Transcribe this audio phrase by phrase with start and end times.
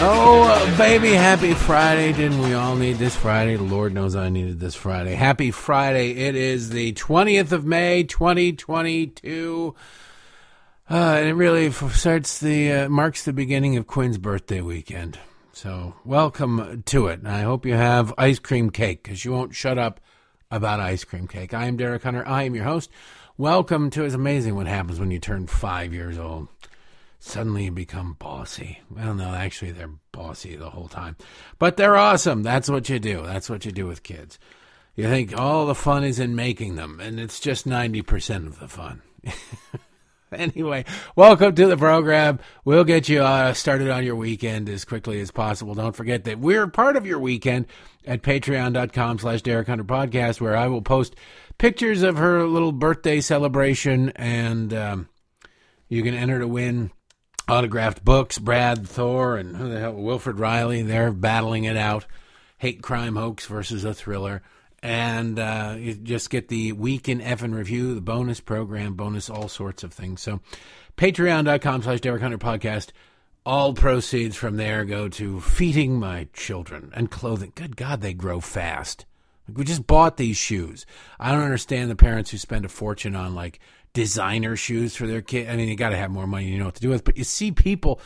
[0.00, 2.12] Oh, baby, happy Friday.
[2.12, 3.56] Didn't we all need this Friday?
[3.56, 5.14] Lord knows I needed this Friday.
[5.14, 6.10] Happy Friday.
[6.10, 9.76] It is the 20th of May, 2022.
[10.90, 15.20] Uh, and it really starts the, uh, marks the beginning of Quinn's birthday weekend.
[15.60, 17.18] So, welcome to it.
[17.18, 19.98] And I hope you have ice cream cake because you won't shut up
[20.52, 21.52] about ice cream cake.
[21.52, 22.24] I am Derek Hunter.
[22.28, 22.92] I am your host.
[23.36, 26.46] Welcome to It's amazing what happens when you turn five years old
[27.18, 28.82] suddenly you become bossy.
[28.88, 31.16] Well, no, actually, they're bossy the whole time.
[31.58, 32.44] But they're awesome.
[32.44, 33.22] That's what you do.
[33.22, 34.38] That's what you do with kids.
[34.94, 38.68] You think all the fun is in making them, and it's just 90% of the
[38.68, 39.02] fun.
[40.32, 40.84] anyway,
[41.16, 42.38] welcome to the program.
[42.64, 45.74] We'll get you uh, started on your weekend as quickly as possible.
[45.74, 47.66] Don't forget that we're part of your weekend
[48.06, 51.16] at patreon.com slash Derek Hunter Podcast, where I will post
[51.56, 55.08] pictures of her little birthday celebration, and um,
[55.88, 56.90] you can enter to win
[57.48, 58.38] autographed books.
[58.38, 62.04] Brad Thor and who the hell, Wilfred Reilly, they're battling it out.
[62.58, 64.42] Hate crime hoax versus a thriller.
[64.82, 69.28] And uh, you just get the week in F and review, the bonus program, bonus
[69.28, 70.20] all sorts of things.
[70.20, 70.40] So,
[70.96, 72.90] patreon.com slash Derek Hunter Podcast.
[73.44, 77.52] All proceeds from there go to feeding my children and clothing.
[77.54, 79.06] Good God, they grow fast.
[79.52, 80.84] We just bought these shoes.
[81.18, 83.60] I don't understand the parents who spend a fortune on like
[83.94, 85.48] designer shoes for their kid.
[85.48, 87.04] I mean, you got to have more money, you know what to do with.
[87.04, 88.00] But you see people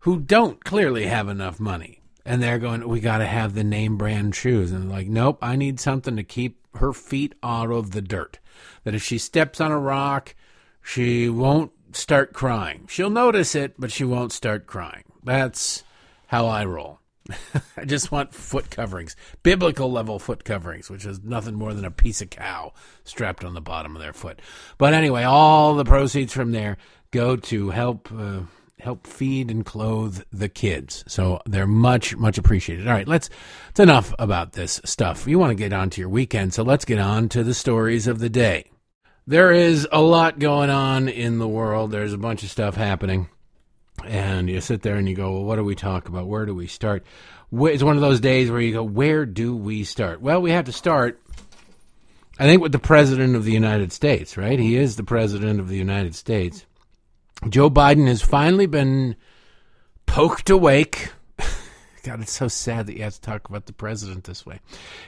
[0.00, 3.96] who don't clearly have enough money, and they're going, "We got to have the name
[3.96, 8.02] brand shoes," and like, "Nope, I need something to keep her feet out of the
[8.02, 8.38] dirt.
[8.84, 10.34] That if she steps on a rock,
[10.82, 12.86] she won't start crying.
[12.88, 15.04] She'll notice it, but she won't start crying.
[15.22, 15.84] That's
[16.26, 17.00] how I roll."
[17.76, 21.90] I just want foot coverings, biblical level foot coverings, which is nothing more than a
[21.90, 22.72] piece of cow
[23.04, 24.40] strapped on the bottom of their foot.
[24.78, 26.76] But anyway, all the proceeds from there
[27.10, 28.40] go to help uh,
[28.78, 31.04] help feed and clothe the kids.
[31.06, 32.86] So they're much much appreciated.
[32.86, 33.30] All right, let's.
[33.70, 35.26] It's enough about this stuff.
[35.26, 38.06] You want to get on to your weekend, so let's get on to the stories
[38.06, 38.70] of the day.
[39.26, 41.90] There is a lot going on in the world.
[41.90, 43.28] There's a bunch of stuff happening
[44.04, 46.26] and you sit there and you go, well, what do we talk about?
[46.26, 47.04] Where do we start?
[47.52, 50.20] It's one of those days where you go, where do we start?
[50.20, 51.20] Well, we have to start,
[52.38, 54.58] I think, with the President of the United States, right?
[54.58, 56.66] He is the President of the United States.
[57.48, 59.16] Joe Biden has finally been
[60.06, 61.12] poked awake.
[62.02, 64.60] God, it's so sad that you have to talk about the president this way.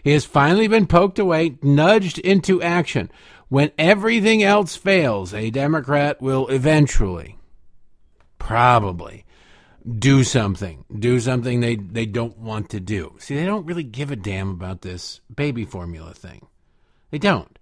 [0.05, 3.11] He has finally been poked awake, nudged into action.
[3.49, 7.39] When everything else fails, a Democrat will eventually
[8.39, 9.25] probably
[9.99, 14.11] do something do something they they don't want to do see they don't really give
[14.11, 16.47] a damn about this baby formula thing
[17.11, 17.58] they don't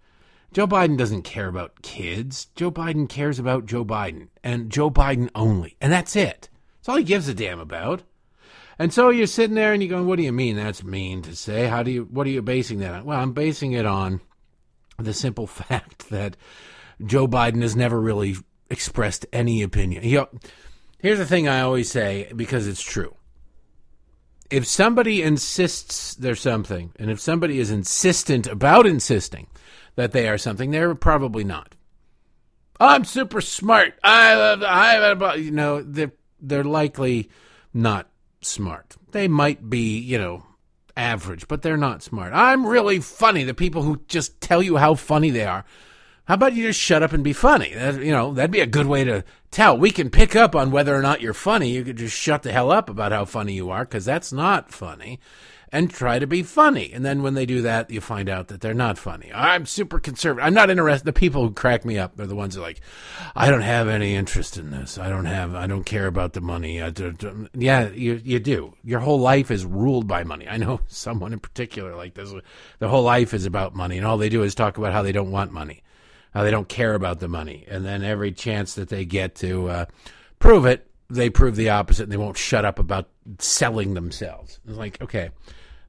[0.56, 2.46] joe biden doesn't care about kids.
[2.54, 6.48] Joe biden cares about joe biden and joe biden only and that's it.
[6.78, 8.04] That's all he gives a damn about.
[8.78, 11.36] And so you're sitting there and you're going what do you mean that's mean to
[11.36, 11.66] say?
[11.66, 13.04] How do you what are you basing that on?
[13.04, 14.22] Well i'm basing it on
[14.98, 16.38] the simple fact that
[17.04, 18.36] joe biden has never really
[18.70, 20.04] expressed any opinion.
[20.04, 20.18] He,
[21.00, 23.14] Here's the thing I always say because it's true.
[24.50, 29.48] If somebody insists they're something, and if somebody is insistent about insisting
[29.96, 31.74] that they are something, they're probably not.
[32.78, 33.94] I'm super smart.
[34.04, 37.30] I, I, you know, they're they're likely
[37.72, 38.08] not
[38.42, 38.96] smart.
[39.12, 40.44] They might be, you know,
[40.96, 42.32] average, but they're not smart.
[42.34, 43.44] I'm really funny.
[43.44, 45.64] The people who just tell you how funny they are
[46.26, 47.72] how about you just shut up and be funny?
[47.72, 49.78] That, you know, that'd be a good way to tell.
[49.78, 51.70] We can pick up on whether or not you're funny.
[51.70, 54.72] You could just shut the hell up about how funny you are because that's not
[54.72, 55.20] funny
[55.76, 56.90] and try to be funny.
[56.90, 59.30] And then when they do that, you find out that they're not funny.
[59.34, 60.46] I'm super conservative.
[60.46, 61.04] I'm not interested.
[61.04, 62.80] The people who crack me up are the ones that are like,
[63.34, 64.96] I don't have any interest in this.
[64.96, 66.78] I don't have, I don't care about the money.
[66.78, 68.74] Yeah, you, you do.
[68.84, 70.48] Your whole life is ruled by money.
[70.48, 72.32] I know someone in particular like this.
[72.78, 75.12] The whole life is about money and all they do is talk about how they
[75.12, 75.82] don't want money
[76.32, 77.64] how they don't care about the money.
[77.66, 79.84] And then every chance that they get to uh,
[80.38, 83.08] prove it, they prove the opposite and they won't shut up about
[83.38, 84.60] selling themselves.
[84.66, 85.30] It's like, okay,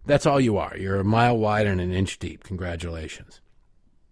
[0.08, 0.76] that's all you are.
[0.78, 2.44] You're a mile wide and an inch deep.
[2.44, 3.42] Congratulations.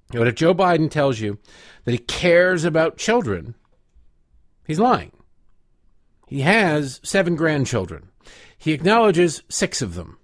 [0.10, 1.40] But if Joe Biden tells you
[1.84, 3.56] that he cares about children,
[4.66, 5.12] he's lying.
[6.28, 8.10] He has seven grandchildren.
[8.58, 10.18] He acknowledges six of them.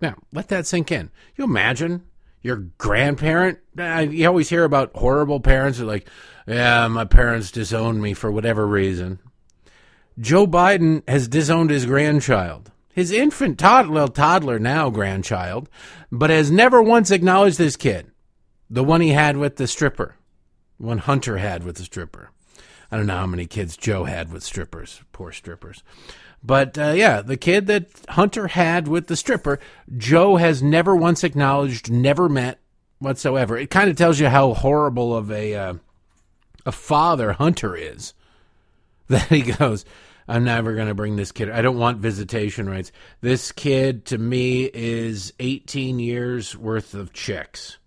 [0.00, 1.10] Now, let that sink in.
[1.36, 2.04] You imagine
[2.42, 3.58] your grandparent.
[3.76, 6.08] You always hear about horrible parents who are like,
[6.46, 9.18] yeah, my parents disowned me for whatever reason.
[10.18, 12.70] Joe Biden has disowned his grandchild.
[12.96, 15.68] His infant toddler, toddler now grandchild,
[16.10, 18.10] but has never once acknowledged this kid,
[18.70, 20.16] the one he had with the stripper,
[20.78, 22.30] one Hunter had with the stripper.
[22.90, 25.82] I don't know how many kids Joe had with strippers, poor strippers.
[26.42, 29.60] But uh, yeah, the kid that Hunter had with the stripper,
[29.98, 32.60] Joe has never once acknowledged, never met
[32.98, 33.58] whatsoever.
[33.58, 35.74] It kind of tells you how horrible of a uh,
[36.64, 38.14] a father Hunter is.
[39.08, 39.84] That he goes,
[40.28, 41.50] I'm never going to bring this kid.
[41.50, 42.92] I don't want visitation rights.
[43.20, 47.78] This kid to me is 18 years worth of chicks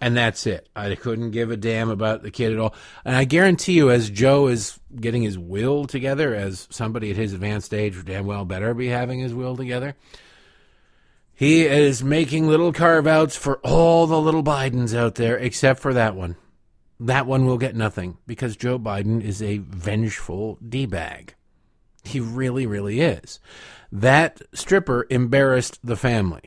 [0.00, 0.68] and that's it.
[0.74, 2.74] I couldn't give a damn about the kid at all.
[3.04, 7.34] And I guarantee you, as Joe is getting his will together, as somebody at his
[7.34, 9.94] advanced age damn well better be having his will together,
[11.34, 15.94] he is making little carve outs for all the little Bidens out there, except for
[15.94, 16.36] that one.
[16.98, 21.34] That one will get nothing because Joe Biden is a vengeful D bag.
[22.04, 23.40] He really, really is.
[23.92, 26.42] That stripper embarrassed the family.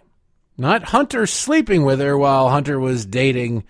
[0.58, 3.64] Not Hunter sleeping with her while Hunter was dating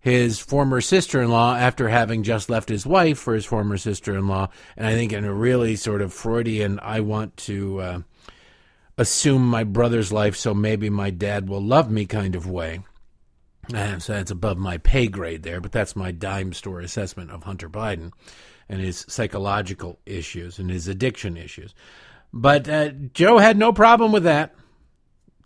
[0.00, 4.16] his former sister in law after having just left his wife for his former sister
[4.16, 4.48] in law.
[4.76, 7.98] And I think in a really sort of Freudian, I want to uh,
[8.98, 12.80] assume my brother's life so maybe my dad will love me kind of way.
[13.70, 17.70] So that's above my pay grade there, but that's my dime store assessment of Hunter
[17.70, 18.12] Biden
[18.68, 21.74] and his psychological issues and his addiction issues.
[22.32, 24.54] But uh, Joe had no problem with that.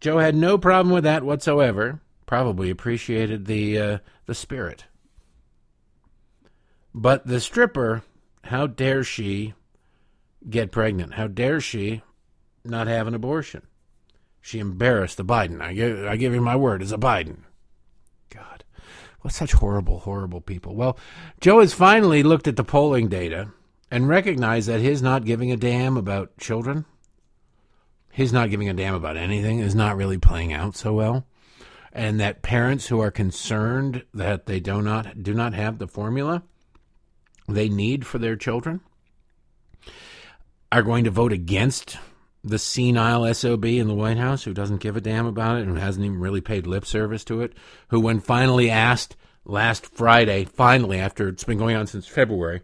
[0.01, 2.01] Joe had no problem with that whatsoever.
[2.27, 4.85] Probably appreciated the uh, the spirit.
[6.95, 8.03] But the stripper,
[8.45, 9.55] how dare she
[10.49, 11.15] get pregnant?
[11.15, 12.03] How dare she
[12.65, 13.67] not have an abortion?
[14.41, 15.61] She embarrassed the Biden.
[15.61, 17.39] I give, I give you my word, it's a Biden.
[19.21, 20.75] What such horrible, horrible people.
[20.75, 20.99] Well,
[21.41, 23.53] Joe has finally looked at the polling data
[23.91, 26.85] and recognized that his not giving a damn about children.
[28.11, 29.59] His not giving a damn about anything.
[29.59, 31.27] Is not really playing out so well.
[31.93, 36.43] And that parents who are concerned that they do not do not have the formula
[37.49, 38.81] they need for their children
[40.71, 41.97] are going to vote against
[42.45, 45.79] the senile SOB in the White House who doesn't give a damn about it and
[45.79, 47.53] hasn't even really paid lip service to it,
[47.89, 52.63] who when finally asked last Friday, finally after it's been going on since February,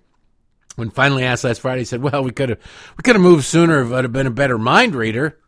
[0.76, 2.58] when finally asked last Friday, said, "Well, we could have
[2.96, 5.38] we could have moved sooner if I'd have been a better mind reader."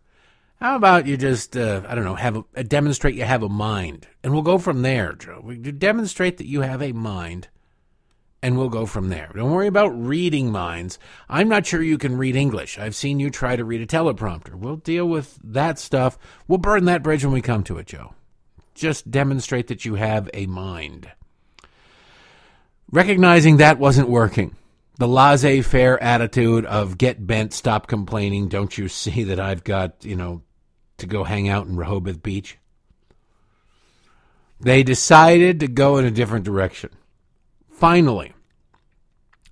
[0.61, 3.49] How about you just, uh, I don't know, have a, a, demonstrate you have a
[3.49, 5.43] mind, and we'll go from there, Joe.
[5.45, 7.49] We demonstrate that you have a mind,
[8.47, 9.33] and we'll go from there.
[9.35, 11.01] Don't worry about reading minds.
[11.29, 12.79] I'm not sure you can read English.
[12.79, 14.55] I've seen you try to read a teleprompter.
[14.55, 16.17] We'll deal with that stuff.
[16.47, 18.15] We'll burn that bridge when we come to it, Joe.
[18.73, 21.11] Just demonstrate that you have a mind.
[22.89, 24.55] Recognizing that wasn't working
[24.99, 28.47] the laissez faire attitude of get bent, stop complaining.
[28.47, 30.43] Don't you see that I've got, you know,
[30.99, 32.59] to go hang out in Rehoboth Beach.
[34.61, 36.91] They decided to go in a different direction.
[37.69, 38.33] Finally,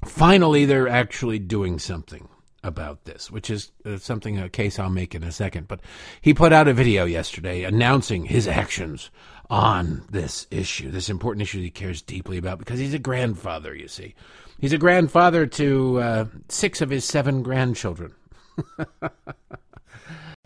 [0.04, 2.28] finally, they're actually doing something
[2.62, 5.68] about this, which is uh, something, a case I'll make in a second.
[5.68, 5.80] But
[6.20, 9.10] he put out a video yesterday announcing his actions
[9.50, 13.88] on this issue, this important issue he cares deeply about because he's a grandfather, you
[13.88, 14.14] see.
[14.58, 18.14] He's a grandfather to uh, six of his seven grandchildren.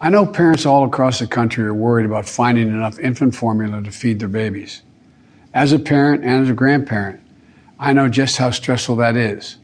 [0.01, 3.91] I know parents all across the country are worried about finding enough infant formula to
[3.91, 4.83] feed their babies.
[5.55, 7.21] As a parent and as a grandparent,
[7.79, 9.57] I know just how stressful that is.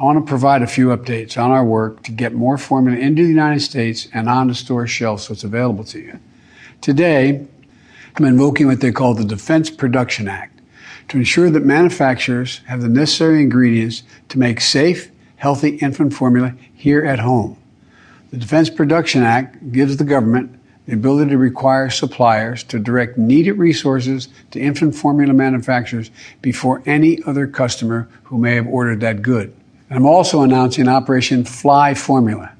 [0.00, 3.22] I want to provide a few updates on our work to get more formula into
[3.22, 6.18] the United States and on the store shelves so it's available to you.
[6.80, 7.46] Today,
[8.16, 10.60] I'm invoking what they call the Defense Production Act
[11.08, 17.04] to ensure that manufacturers have the necessary ingredients to make safe, healthy infant formula here
[17.04, 17.58] at home.
[18.30, 23.52] The Defense Production Act gives the government the ability to require suppliers to direct needed
[23.52, 26.10] resources to infant formula manufacturers
[26.42, 29.54] before any other customer who may have ordered that good.
[29.88, 32.52] And I'm also announcing Operation Fly Formula.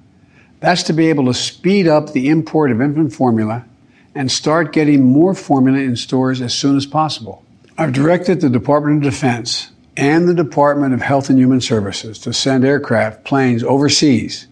[0.60, 3.66] That's to be able to speed up the import of infant formula
[4.14, 7.44] and start getting more formula in stores as soon as possible.
[7.76, 12.32] I've directed the Department of Defense and the Department of Health and Human Services to
[12.32, 14.46] send aircraft, planes overseas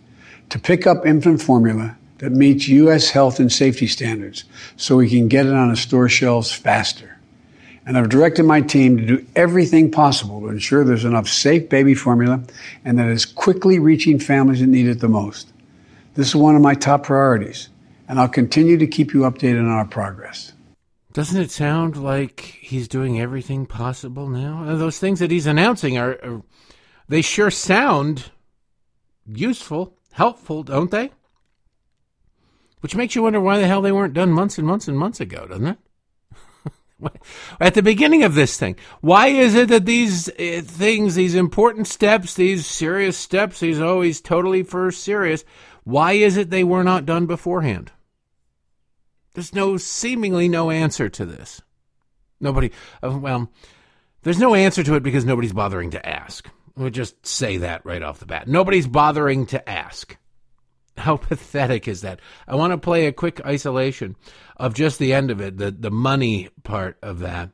[0.50, 3.10] to pick up infant formula that meets U.S.
[3.10, 4.44] health and safety standards
[4.76, 7.18] so we can get it on the store shelves faster.
[7.84, 11.96] And I've directed my team to do everything possible to ensure there's enough safe baby
[11.96, 12.44] formula
[12.84, 15.52] and that it's quickly reaching families that need it the most.
[16.14, 17.70] This is one of my top priorities,
[18.06, 20.52] and I'll continue to keep you updated on our progress.
[21.12, 24.62] Doesn't it sound like he's doing everything possible now?
[24.62, 26.42] Uh, those things that he's announcing are, are
[27.08, 28.30] they sure sound
[29.26, 31.10] useful helpful, don't they?
[32.82, 35.20] Which makes you wonder why the hell they weren't done months and months and months
[35.20, 35.78] ago, doesn't it?
[37.60, 41.86] At the beginning of this thing, why is it that these uh, things, these important
[41.86, 45.44] steps, these serious steps, these always totally for serious,
[45.84, 47.92] why is it they were not done beforehand?
[49.34, 51.62] There's no seemingly no answer to this.
[52.40, 52.72] Nobody,
[53.02, 53.48] uh, well,
[54.24, 56.50] there's no answer to it because nobody's bothering to ask.
[56.76, 58.48] We'll just say that right off the bat.
[58.48, 60.16] Nobody's bothering to ask.
[60.98, 62.20] How pathetic is that?
[62.46, 64.16] I want to play a quick isolation
[64.56, 67.50] of just the end of it, the, the money part of that,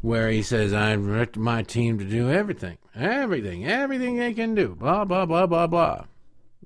[0.00, 4.74] where he says, I direct my team to do everything, everything, everything they can do,
[4.74, 6.04] blah, blah, blah, blah, blah.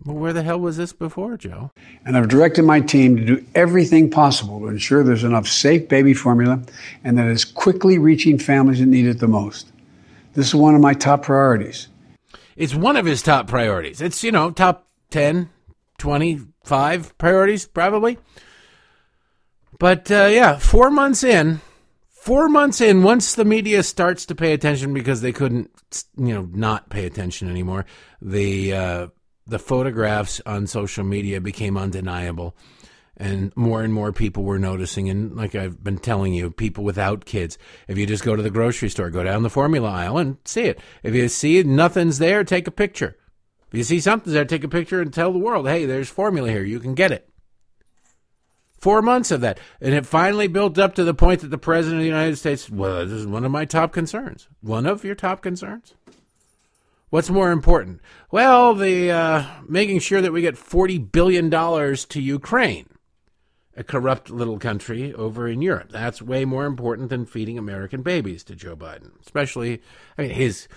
[0.05, 1.71] Well, where the hell was this before, Joe?
[2.05, 6.15] And I've directed my team to do everything possible to ensure there's enough safe baby
[6.15, 6.63] formula
[7.05, 9.73] and that it's quickly reaching families that need it the most.
[10.35, 11.89] This is one of my top priorities.
[12.57, 14.01] It's one of his top priorities.
[14.01, 15.49] It's, you know, top 10,
[15.99, 18.19] 25 priorities, probably.
[19.79, 21.61] But uh, yeah, four months in,
[22.09, 25.71] four months in, once the media starts to pay attention because they couldn't,
[26.17, 27.85] you know, not pay attention anymore,
[28.23, 29.07] the uh,
[29.47, 32.57] the photographs on social media became undeniable,
[33.17, 35.09] and more and more people were noticing.
[35.09, 37.59] And like I've been telling you, people without kids,
[37.89, 40.63] if you just go to the grocery store, go down the formula aisle and see
[40.63, 40.81] it.
[41.03, 43.17] If you see nothing's there, take a picture.
[43.75, 46.49] If you see something there, take a picture and tell the world, hey, there's formula
[46.49, 46.63] here.
[46.63, 47.29] You can get it.
[48.79, 49.59] Four months of that.
[49.81, 52.71] And it finally built up to the point that the President of the United States,
[52.71, 54.47] well, this is one of my top concerns.
[54.61, 55.97] One of your top concerns?
[57.11, 58.01] What's more important?
[58.31, 62.89] Well, the uh, making sure that we get $40 billion to Ukraine,
[63.77, 65.89] a corrupt little country over in Europe.
[65.91, 69.83] That's way more important than feeding American babies to Joe Biden, especially
[70.17, 70.69] I mean, his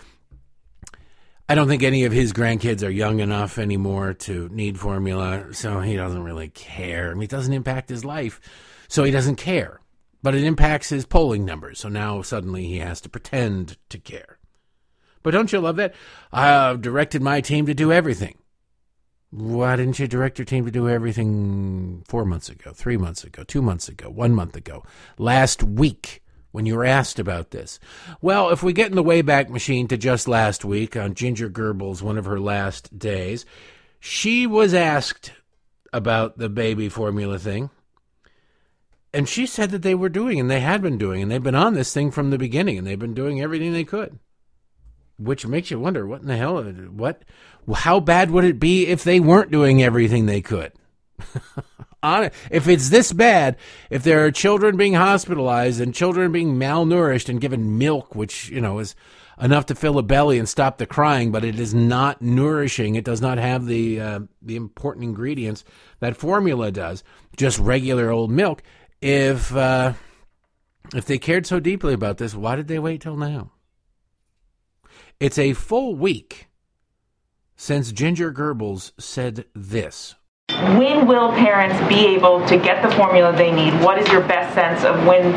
[1.50, 5.80] I don't think any of his grandkids are young enough anymore to need formula, so
[5.80, 7.10] he doesn't really care.
[7.10, 8.42] I mean, it doesn't impact his life,
[8.90, 9.80] so he doesn't care.
[10.22, 14.40] But it impacts his polling numbers, so now suddenly he has to pretend to care.
[15.24, 15.94] But don't you love that?
[16.34, 18.38] I've directed my team to do everything.
[19.30, 23.44] Why didn't you direct your team to do everything four months ago, three months ago,
[23.44, 24.84] two months ago, one month ago,
[25.18, 26.24] last week?
[26.58, 27.80] When you were asked about this.
[28.20, 32.02] Well, if we get in the Wayback Machine to just last week on Ginger Goebbels,
[32.02, 33.46] one of her last days,
[34.00, 35.34] she was asked
[35.94, 37.70] about the baby formula thing.
[39.14, 41.54] And she said that they were doing, and they had been doing, and they've been
[41.54, 44.18] on this thing from the beginning, and they've been doing everything they could.
[45.20, 46.64] Which makes you wonder, what in the hell?
[46.64, 47.22] What?
[47.72, 50.72] How bad would it be if they weren't doing everything they could?
[52.08, 53.58] on if it's this bad,
[53.90, 58.62] if there are children being hospitalized and children being malnourished and given milk, which you
[58.62, 58.96] know is
[59.40, 62.96] enough to fill a belly and stop the crying, but it is not nourishing.
[62.96, 65.64] It does not have the uh, the important ingredients
[66.00, 67.04] that formula does.
[67.36, 68.64] Just regular old milk.
[69.02, 69.94] If uh,
[70.96, 73.52] if they cared so deeply about this, why did they wait till now?
[75.20, 76.48] It's a full week
[77.56, 80.16] since Ginger Goebbels said this
[80.78, 83.74] when will parents be able to get the formula they need?
[83.82, 85.34] What is your best sense of when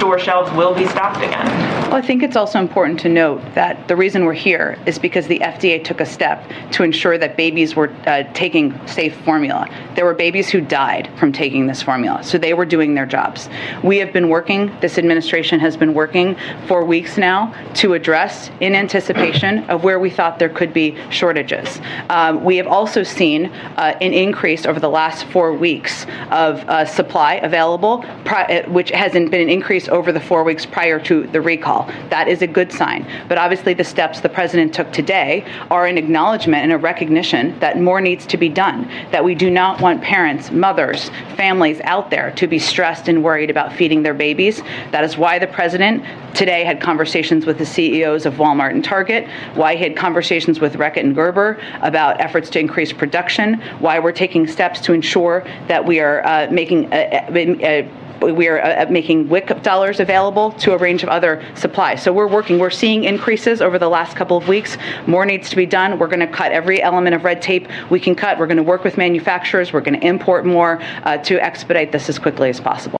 [0.00, 1.46] store shelves will be stocked again?
[1.90, 5.26] Well, I think it's also important to note that the reason we're here is because
[5.26, 9.68] the FDA took a step to ensure that babies were uh, taking safe formula.
[9.96, 13.50] There were babies who died from taking this formula, so they were doing their jobs.
[13.82, 18.74] We have been working, this administration has been working for weeks now to address in
[18.74, 21.80] anticipation of where we thought there could be shortages.
[22.08, 26.86] Um, we have also seen uh, an increase over the last four weeks of uh,
[26.86, 31.40] supply available, uh, which hasn't been an increase over the four weeks prior to the
[31.40, 31.86] recall.
[32.10, 33.06] That is a good sign.
[33.28, 37.80] But obviously, the steps the president took today are an acknowledgement and a recognition that
[37.80, 42.32] more needs to be done, that we do not want parents, mothers, families out there
[42.32, 44.62] to be stressed and worried about feeding their babies.
[44.90, 46.04] That is why the president
[46.34, 50.74] today had conversations with the CEOs of Walmart and Target, why he had conversations with
[50.74, 55.84] Reckitt and Gerber about efforts to increase production, why we're taking steps to ensure that
[55.84, 57.90] we are uh, making a, a, a
[58.20, 62.02] we are uh, making WIC dollars available to a range of other supplies.
[62.02, 64.76] So we're working, we're seeing increases over the last couple of weeks.
[65.06, 65.98] More needs to be done.
[65.98, 68.38] We're going to cut every element of red tape we can cut.
[68.38, 69.72] We're going to work with manufacturers.
[69.72, 72.98] We're going to import more uh, to expedite this as quickly as possible.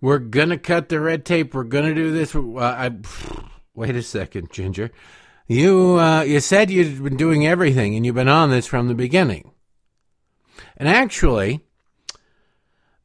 [0.00, 1.54] We're going to cut the red tape.
[1.54, 2.34] We're going to do this.
[2.34, 2.90] Uh, I,
[3.74, 4.90] wait a second, Ginger.
[5.46, 8.94] You uh, you said you'd been doing everything and you've been on this from the
[8.94, 9.52] beginning.
[10.76, 11.60] And actually,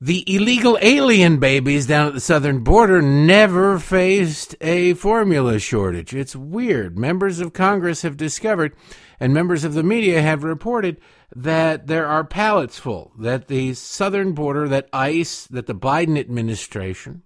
[0.01, 6.15] the illegal alien babies down at the southern border never faced a formula shortage.
[6.15, 6.98] It's weird.
[6.98, 8.74] Members of Congress have discovered,
[9.20, 11.01] and members of the media have reported,
[11.36, 17.24] that there are pallets full, that the southern border, that ICE, that the Biden administration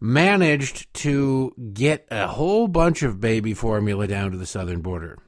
[0.00, 5.18] managed to get a whole bunch of baby formula down to the southern border.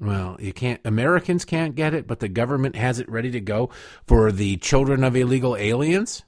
[0.00, 3.68] Well, you can't, Americans can't get it, but the government has it ready to go
[4.06, 6.24] for the children of illegal aliens.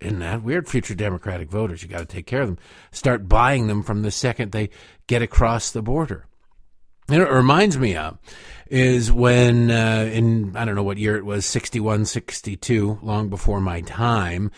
[0.00, 0.68] Isn't that weird?
[0.68, 2.58] Future Democratic voters, you got to take care of them.
[2.92, 4.68] Start buying them from the second they
[5.06, 6.26] get across the border.
[7.08, 8.18] And it reminds me of
[8.66, 13.60] is when uh, in I don't know what year it was 61 62 long before
[13.60, 14.50] my time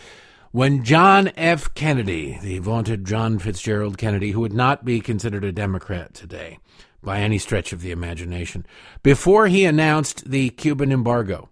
[0.51, 5.51] when John F Kennedy the vaunted John Fitzgerald Kennedy who would not be considered a
[5.51, 6.59] democrat today
[7.07, 8.65] by any stretch of the imagination
[9.01, 11.49] before he announced the Cuban embargo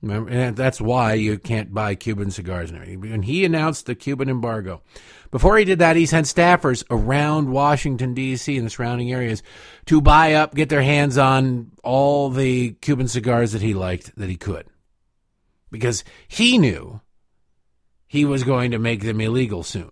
[0.00, 3.02] and that's why you can't buy Cuban cigars and.
[3.02, 4.82] When he announced the Cuban embargo,
[5.32, 8.56] before he did that, he sent staffers around Washington, D.C.
[8.56, 9.42] and the surrounding areas
[9.86, 14.28] to buy up, get their hands on all the Cuban cigars that he liked that
[14.28, 14.66] he could.
[15.70, 17.00] Because he knew
[18.06, 19.90] he was going to make them illegal soon.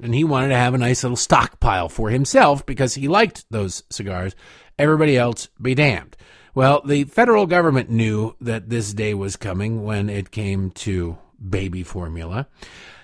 [0.00, 3.82] And he wanted to have a nice little stockpile for himself because he liked those
[3.90, 4.34] cigars.
[4.78, 6.16] Everybody else be damned.
[6.54, 11.18] Well, the federal government knew that this day was coming when it came to
[11.48, 12.46] baby formula,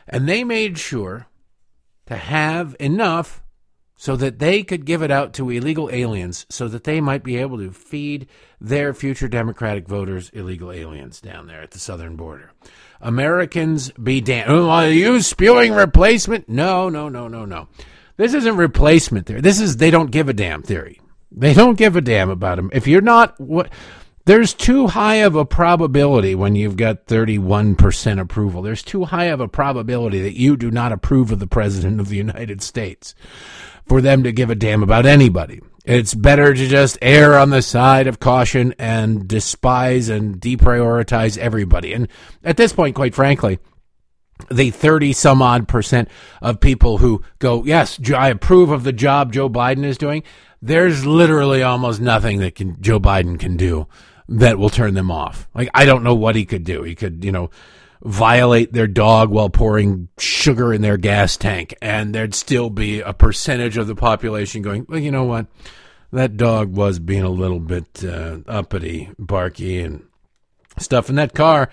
[0.06, 1.26] and they made sure
[2.06, 3.42] to have enough
[3.96, 7.36] so that they could give it out to illegal aliens so that they might be
[7.36, 8.28] able to feed
[8.60, 12.52] their future Democratic voters illegal aliens down there at the southern border.
[13.00, 14.50] Americans be damned.
[14.50, 16.48] Oh, are you spewing replacement?
[16.48, 17.68] No, no, no, no, no.
[18.16, 19.40] This isn't replacement theory.
[19.40, 21.00] This is they don't give a damn theory.
[21.30, 22.70] They don't give a damn about him.
[22.72, 23.70] If you're not what
[24.28, 28.60] there's too high of a probability when you've got 31% approval.
[28.60, 32.10] There's too high of a probability that you do not approve of the president of
[32.10, 33.14] the United States
[33.86, 35.62] for them to give a damn about anybody.
[35.88, 41.92] It's better to just err on the side of caution and despise and deprioritize everybody.
[41.94, 42.08] And
[42.44, 43.58] at this point, quite frankly,
[44.50, 46.08] the 30 some odd percent
[46.42, 50.22] of people who go, yes, I approve of the job Joe Biden is doing
[50.60, 53.86] there's literally almost nothing that can Joe Biden can do
[54.28, 55.48] that will turn them off.
[55.54, 56.82] Like I don't know what he could do.
[56.82, 57.50] He could, you know,
[58.02, 63.12] violate their dog while pouring sugar in their gas tank and there'd still be a
[63.12, 65.46] percentage of the population going, "Well, you know what?
[66.12, 70.06] That dog was being a little bit uh, uppity, barky and
[70.78, 71.70] stuff in that car."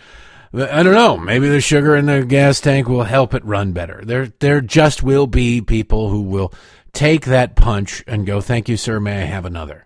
[0.53, 1.17] I don't know.
[1.17, 4.01] Maybe the sugar in the gas tank will help it run better.
[4.05, 6.53] There, there just will be people who will
[6.93, 9.85] take that punch and go, thank you, sir, may I have another?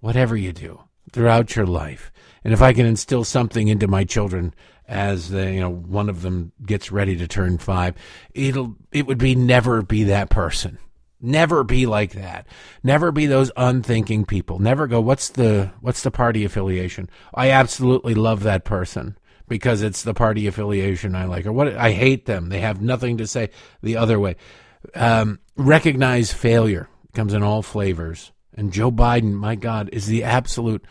[0.00, 0.80] Whatever you do
[1.12, 2.10] throughout your life.
[2.42, 4.54] And if I can instill something into my children
[4.86, 7.94] as the, you know, one of them gets ready to turn five,
[8.34, 10.78] it'll, it would be never be that person.
[11.20, 12.46] Never be like that.
[12.82, 14.58] Never be those unthinking people.
[14.58, 17.08] Never go, what's the, what's the party affiliation?
[17.34, 19.16] I absolutely love that person
[19.48, 22.48] because it's the party affiliation I like, or what I hate them.
[22.48, 23.50] They have nothing to say
[23.82, 24.36] the other way.
[24.94, 28.32] Um, recognize failure it comes in all flavors.
[28.54, 30.84] And Joe Biden, my God, is the absolute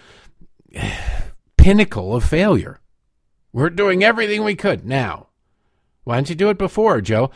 [1.58, 2.80] pinnacle of failure.
[3.54, 5.28] We're doing everything we could now.
[6.04, 7.32] Why didn't you do it before, Joe?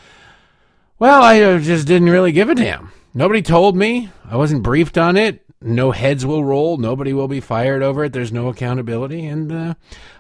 [1.00, 2.92] Well, I uh, just didn't really give a damn.
[3.14, 4.10] Nobody told me.
[4.26, 5.46] I wasn't briefed on it.
[5.62, 6.78] No heads will roll.
[6.78, 8.14] Nobody will be fired over it.
[8.14, 9.26] There's no accountability.
[9.26, 9.74] And uh,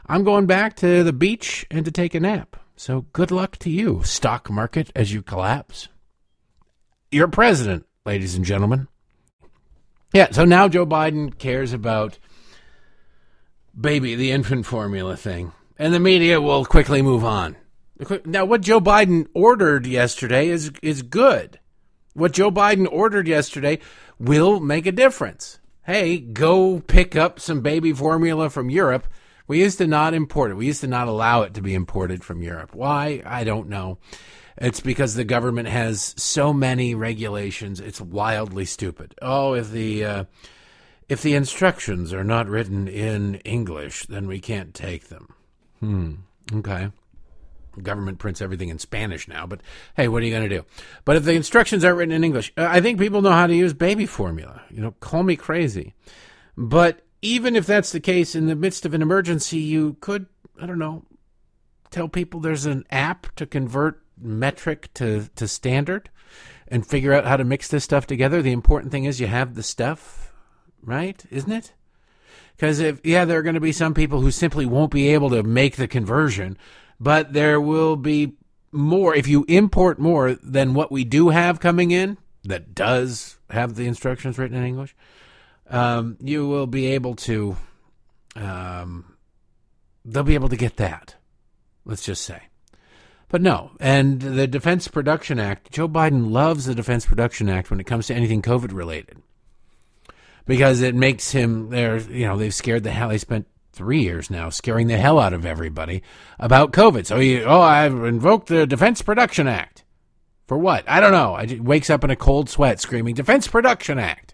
[0.06, 2.56] I'm going back to the beach and to take a nap.
[2.76, 5.90] So good luck to you, stock market, as you collapse
[7.12, 8.88] your president, ladies and gentlemen.
[10.14, 12.18] Yeah, so now Joe Biden cares about
[13.80, 17.56] baby, the infant formula thing, and the media will quickly move on.
[18.26, 21.60] Now, what Joe Biden ordered yesterday is is good.
[22.13, 23.80] What Joe Biden ordered yesterday
[24.20, 25.60] will make a difference.
[25.84, 29.08] Hey, go pick up some baby formula from Europe.
[29.48, 30.56] We used to not import it.
[30.56, 32.76] We used to not allow it to be imported from Europe.
[32.76, 33.24] Why?
[33.26, 33.98] I don't know.
[34.58, 37.80] It's because the government has so many regulations.
[37.80, 39.16] It's wildly stupid.
[39.22, 40.24] Oh, if the uh,
[41.08, 45.34] if the instructions are not written in English, then we can't take them.
[45.80, 46.13] Hmm.
[46.54, 46.92] Okay.
[47.82, 49.62] Government prints everything in Spanish now, but
[49.96, 50.66] hey, what are you going to do?
[51.06, 53.56] But if the instructions aren't written in English, uh, I think people know how to
[53.56, 54.63] use baby formula.
[54.72, 55.94] You know, call me crazy.
[56.56, 60.26] But even if that's the case, in the midst of an emergency, you could,
[60.60, 61.06] I don't know,
[61.92, 66.10] tell people there's an app to convert metric to, to standard
[66.68, 68.42] and figure out how to mix this stuff together.
[68.42, 70.34] The important thing is you have the stuff,
[70.82, 71.24] right?
[71.30, 71.74] Isn't it?
[72.58, 75.30] Because if, yeah, there are going to be some people who simply won't be able
[75.30, 76.58] to make the conversion,
[77.00, 78.34] but there will be
[78.72, 79.13] more.
[79.15, 83.86] If you import more than what we do have coming in that does have the
[83.86, 84.96] instructions written in English,
[85.70, 87.58] um, you will be able to
[88.36, 89.17] um,
[90.04, 91.15] they'll be able to get that.
[91.86, 92.41] Let's just say.
[93.30, 97.80] But no, and the Defense Production Act, Joe Biden loves the Defense Production Act when
[97.80, 99.22] it comes to anything COVID related.
[100.48, 103.10] Because it makes him there, you know, they've scared the hell.
[103.10, 106.02] They spent three years now scaring the hell out of everybody
[106.40, 107.06] about COVID.
[107.06, 109.84] So he, oh, I've invoked the Defense Production Act.
[110.48, 110.90] For what?
[110.90, 111.36] I don't know.
[111.36, 114.34] I wakes up in a cold sweat screaming, Defense Production Act.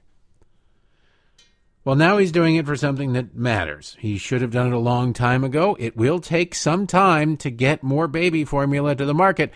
[1.86, 3.98] Well, now he's doing it for something that matters.
[4.00, 5.76] He should have done it a long time ago.
[5.78, 9.52] It will take some time to get more baby formula to the market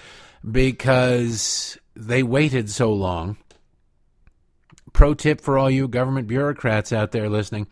[0.49, 3.37] because they waited so long.
[4.97, 7.67] Pro tip for all you government bureaucrats out there listening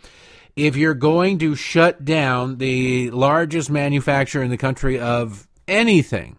[0.56, 6.38] if you're going to shut down the largest manufacturer in the country of anything,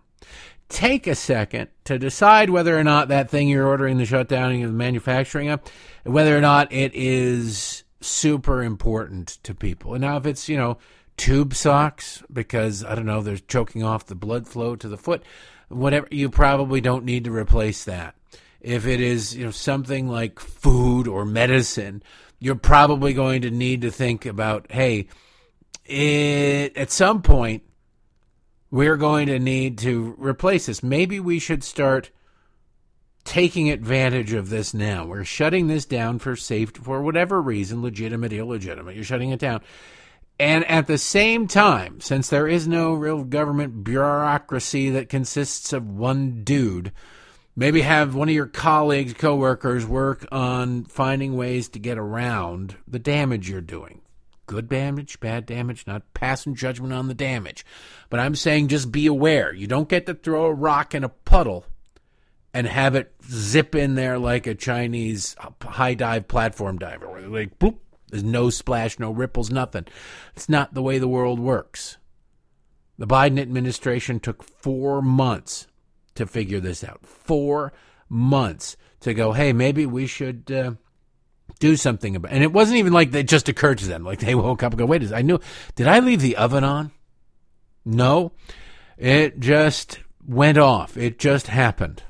[0.69, 4.71] take a second to decide whether or not that thing you're ordering the shutdowning of
[4.71, 5.61] the manufacturing of,
[6.05, 9.95] whether or not it is super important to people.
[9.95, 10.79] And now, if it's, you know,
[11.17, 15.25] tube socks because, I don't know, they're choking off the blood flow to the foot,
[15.67, 18.15] whatever, you probably don't need to replace that.
[18.61, 22.03] If it is, you know, something like food or medicine,
[22.39, 25.09] you're probably going to need to think about, hey,
[25.85, 27.63] it, at some point,
[28.71, 30.83] we're going to need to replace this.
[30.83, 32.11] Maybe we should start
[33.25, 35.05] taking advantage of this now.
[35.05, 38.95] We're shutting this down for safety, for whatever reason, legitimate, illegitimate.
[38.95, 39.61] You're shutting it down.
[40.39, 45.89] And at the same time, since there is no real government bureaucracy that consists of
[45.89, 46.93] one dude,
[47.57, 52.99] maybe have one of your colleagues, coworkers work on finding ways to get around the
[52.99, 54.03] damage you're doing.
[54.47, 57.67] Good damage, bad damage, not passing judgment on the damage.
[58.11, 59.53] But I'm saying just be aware.
[59.53, 61.67] You don't get to throw a rock in a puddle
[62.55, 67.59] and have it zip in there like a Chinese high dive platform diver, where like
[67.59, 69.87] boop, there's no splash, no ripples, nothing.
[70.37, 71.97] It's not the way the world works.
[72.99, 75.67] The Biden administration took four months
[76.17, 77.05] to figure this out.
[77.05, 77.73] Four
[78.09, 80.73] months to go, hey, maybe we should uh,
[81.59, 82.35] do something about it.
[82.35, 84.05] And it wasn't even like it just occurred to them.
[84.05, 85.39] Like they woke up and go, wait, I knew,
[85.75, 86.93] did I leave the oven on?
[87.85, 88.33] No.
[88.97, 90.97] It just went off.
[90.97, 92.03] It just happened.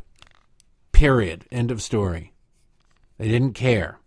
[0.93, 1.47] Period.
[1.51, 2.33] End of story.
[3.19, 3.99] They didn't care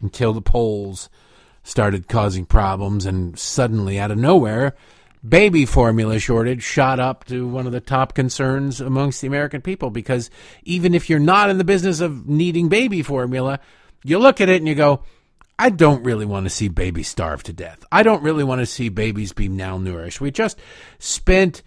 [0.00, 1.08] until the polls
[1.62, 4.74] started causing problems, and suddenly, out of nowhere,
[5.26, 9.90] baby formula shortage shot up to one of the top concerns amongst the American people.
[9.90, 10.30] Because
[10.64, 13.60] even if you're not in the business of needing baby formula,
[14.04, 15.04] you look at it and you go,
[15.58, 17.84] I don't really want to see babies starve to death.
[17.92, 20.20] I don't really want to see babies be malnourished.
[20.20, 20.58] We just
[20.98, 21.62] spent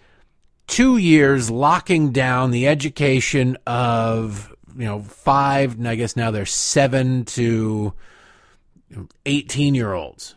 [0.66, 6.46] two years locking down the education of you know five and i guess now they're
[6.46, 7.92] seven to
[9.26, 10.34] 18 year olds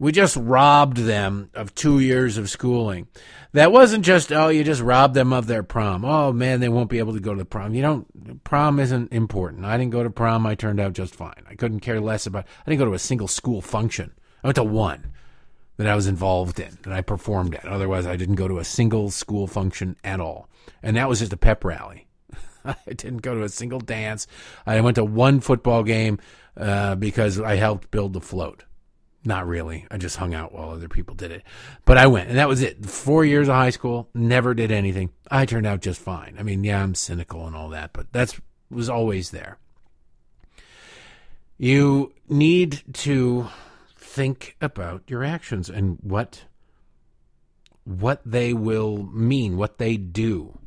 [0.00, 3.06] we just robbed them of two years of schooling
[3.52, 6.90] that wasn't just oh you just robbed them of their prom oh man they won't
[6.90, 10.02] be able to go to the prom you don't prom isn't important i didn't go
[10.02, 12.86] to prom i turned out just fine i couldn't care less about i didn't go
[12.86, 15.12] to a single school function i went to one
[15.80, 17.64] that I was involved in, that I performed at.
[17.64, 20.46] Otherwise, I didn't go to a single school function at all.
[20.82, 22.06] And that was just a pep rally.
[22.66, 24.26] I didn't go to a single dance.
[24.66, 26.18] I went to one football game
[26.54, 28.64] uh, because I helped build the float.
[29.24, 29.86] Not really.
[29.90, 31.42] I just hung out while other people did it.
[31.84, 32.86] But I went, and that was it.
[32.86, 35.10] Four years of high school, never did anything.
[35.30, 36.36] I turned out just fine.
[36.38, 39.58] I mean, yeah, I'm cynical and all that, but that's was always there.
[41.58, 43.48] You need to
[43.96, 46.44] think about your actions and what
[47.84, 50.58] what they will mean, what they do.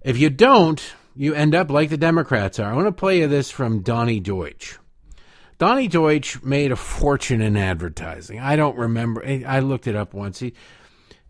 [0.00, 0.80] If you don't,
[1.16, 2.72] you end up like the Democrats are.
[2.72, 4.78] I want to play you this from Donnie Deutsch.
[5.58, 8.38] Donnie Deutsch made a fortune in advertising.
[8.38, 9.24] I don't remember.
[9.26, 10.38] I looked it up once.
[10.38, 10.54] He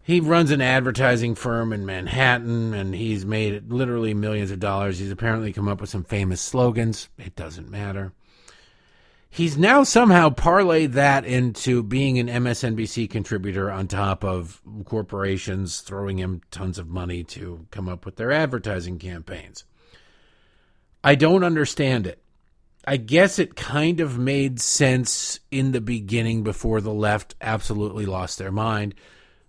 [0.02, 4.98] he runs an advertising firm in Manhattan, and he's made literally millions of dollars.
[4.98, 7.08] He's apparently come up with some famous slogans.
[7.18, 8.12] It doesn't matter.
[9.30, 16.18] He's now somehow parlayed that into being an MSNBC contributor on top of corporations throwing
[16.18, 19.64] him tons of money to come up with their advertising campaigns.
[21.04, 22.22] I don't understand it.
[22.86, 28.38] I guess it kind of made sense in the beginning before the left absolutely lost
[28.38, 28.94] their mind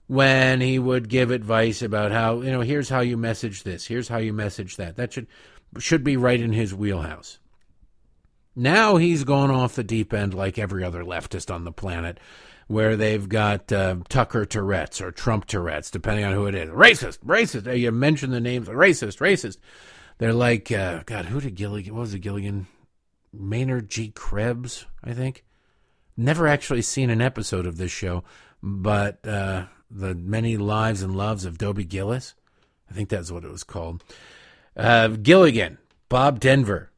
[0.08, 4.08] when he would give advice about how, you know, here's how you message this, here's
[4.08, 4.96] how you message that.
[4.96, 5.28] That should
[5.78, 7.40] should be right in his wheelhouse.
[8.56, 12.20] Now he's gone off the deep end like every other leftist on the planet,
[12.68, 16.70] where they've got uh, Tucker Tourette's or Trump Tourette's, depending on who it is.
[16.70, 17.80] Racist, racist.
[17.80, 19.58] You mention the names, racist, racist.
[20.18, 21.94] They're like, uh, God, who did Gilligan?
[21.94, 22.68] What was it, Gilligan?
[23.34, 24.10] Maynard G.
[24.10, 25.44] Krebs, I think.
[26.18, 28.24] Never actually seen an episode of this show,
[28.62, 32.36] but uh, the many lives and loves of Dobie Gillis.
[32.90, 34.04] I think that's what it was called.
[34.76, 35.78] Uh, Gilligan,
[36.10, 36.92] Bob Denver,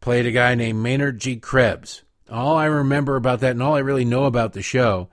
[0.00, 1.36] played a guy named Maynard G.
[1.36, 2.02] Krebs.
[2.30, 5.08] All I remember about that, and all I really know about the show,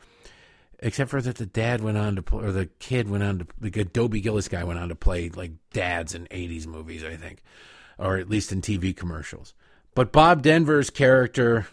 [0.80, 3.48] except for that the dad went on to play, or the kid went on to,
[3.60, 7.42] the Dobie Gillis guy went on to play like dads in 80s movies, I think,
[7.98, 9.54] or at least in TV commercials.
[9.96, 11.68] But Bob Denver's character,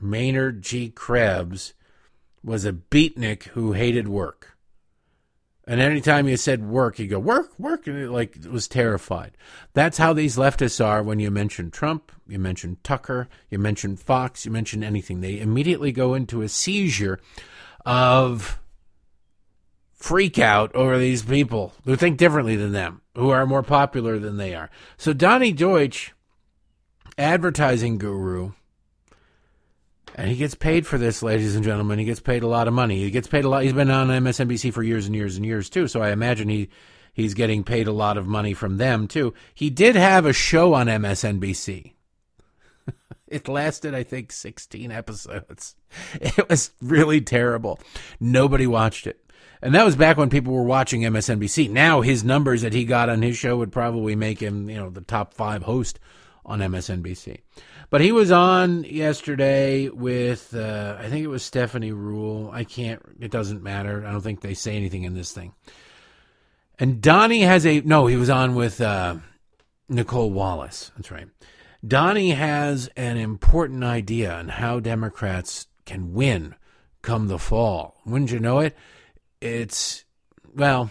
[0.00, 0.90] Maynard G.
[0.90, 1.74] Krebs,
[2.44, 4.56] was a beatnik who hated work.
[5.64, 9.36] And anytime you said work, he'd go, work, work, and it, like was terrified.
[9.74, 14.44] That's how these leftists are when you mention Trump, you mention Tucker, you mention Fox,
[14.44, 15.20] you mention anything.
[15.20, 17.20] They immediately go into a seizure
[17.86, 18.58] of
[19.92, 24.38] freak out over these people who think differently than them, who are more popular than
[24.38, 24.68] they are.
[24.96, 26.12] So Donnie Deutsch,
[27.22, 28.52] advertising guru,
[30.14, 31.98] and he gets paid for this, ladies and gentlemen.
[31.98, 32.98] He gets paid a lot of money.
[32.98, 33.62] He gets paid a lot.
[33.62, 35.88] He's been on MSNBC for years and years and years too.
[35.88, 36.68] So I imagine he
[37.12, 39.32] he's getting paid a lot of money from them too.
[39.54, 41.94] He did have a show on MSNBC.
[43.26, 45.76] it lasted, I think, 16 episodes.
[46.20, 47.78] It was really terrible.
[48.18, 49.22] Nobody watched it.
[49.60, 51.70] And that was back when people were watching MSNBC.
[51.70, 54.90] Now his numbers that he got on his show would probably make him, you know,
[54.90, 56.00] the top five host
[56.44, 57.38] on MSNBC.
[57.90, 62.52] But he was on yesterday with, uh, I think it was Stephanie Ruhle.
[62.52, 64.04] I can't, it doesn't matter.
[64.06, 65.52] I don't think they say anything in this thing.
[66.78, 69.16] And Donnie has a, no, he was on with uh,
[69.88, 70.90] Nicolle Wallace.
[70.96, 71.28] That's right.
[71.86, 76.54] Donnie has an important idea on how Democrats can win
[77.02, 78.00] come the fall.
[78.06, 78.76] Wouldn't you know it?
[79.40, 80.04] It's,
[80.54, 80.90] well,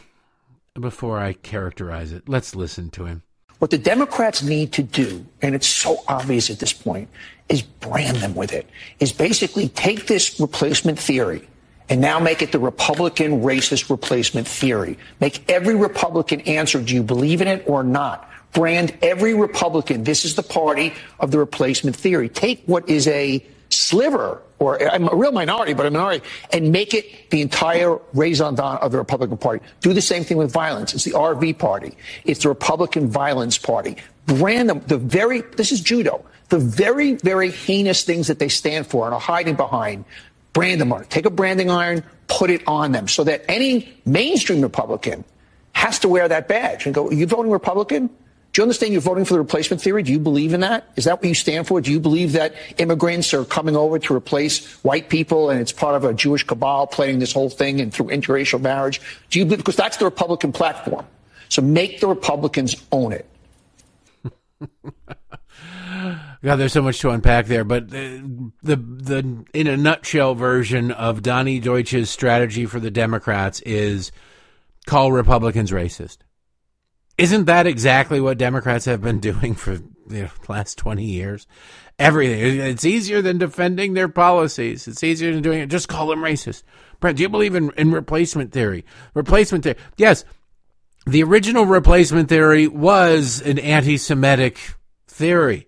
[0.80, 3.24] before I characterize it, let's listen to him.
[3.62, 7.10] What the Democrats need to do, and it's so obvious at this point,
[7.48, 8.68] is brand them with it,
[9.00, 11.48] is basically take this replacement theory
[11.88, 14.98] and now make it the Republican racist replacement theory.
[15.20, 18.28] Make every Republican answer, do you believe in it or not?
[18.52, 22.30] Brand every Republican, this is the party of the replacement theory.
[22.30, 26.94] Take what is a sliver or I'm a real minority, but a minority, and make
[26.94, 29.66] it the entire raison d'etre of the Republican Party.
[29.82, 30.94] Do the same thing with violence.
[30.94, 31.98] It's the RV Party.
[32.26, 33.98] It's the Republican Violence Party.
[34.28, 38.86] Brand them the very, this is judo, the very, very heinous things that they stand
[38.86, 40.06] for and are hiding behind.
[40.54, 44.62] Brand them on Take a branding iron, put it on them so that any mainstream
[44.62, 45.24] Republican
[45.74, 48.12] has to wear that badge and go, Are you voting Republican?
[48.54, 50.04] Do you understand you're voting for the replacement theory?
[50.04, 50.86] Do you believe in that?
[50.98, 51.80] Is that what you stand for?
[51.80, 55.96] Do you believe that immigrants are coming over to replace white people and it's part
[55.96, 59.00] of a Jewish cabal playing this whole thing and through interracial marriage?
[59.30, 61.06] Do you believe, because that's the Republican platform.
[61.48, 63.26] So make the Republicans own it.
[66.44, 70.92] God, there's so much to unpack there, but the, the the in a nutshell version
[70.92, 74.12] of Donnie Deutsch's strategy for the Democrats is
[74.88, 76.18] call Republicans racist.
[77.22, 81.46] Isn't that exactly what Democrats have been doing for you know, the last 20 years?
[82.00, 82.60] Everything.
[82.60, 84.88] It's easier than defending their policies.
[84.88, 85.68] It's easier than doing it.
[85.68, 86.64] Just call them racist.
[87.00, 88.86] Brent, do you believe in, in replacement theory?
[89.14, 89.78] Replacement theory.
[89.98, 90.26] Yes.
[91.06, 94.74] The original replacement theory was an anti Semitic
[95.08, 95.68] theory.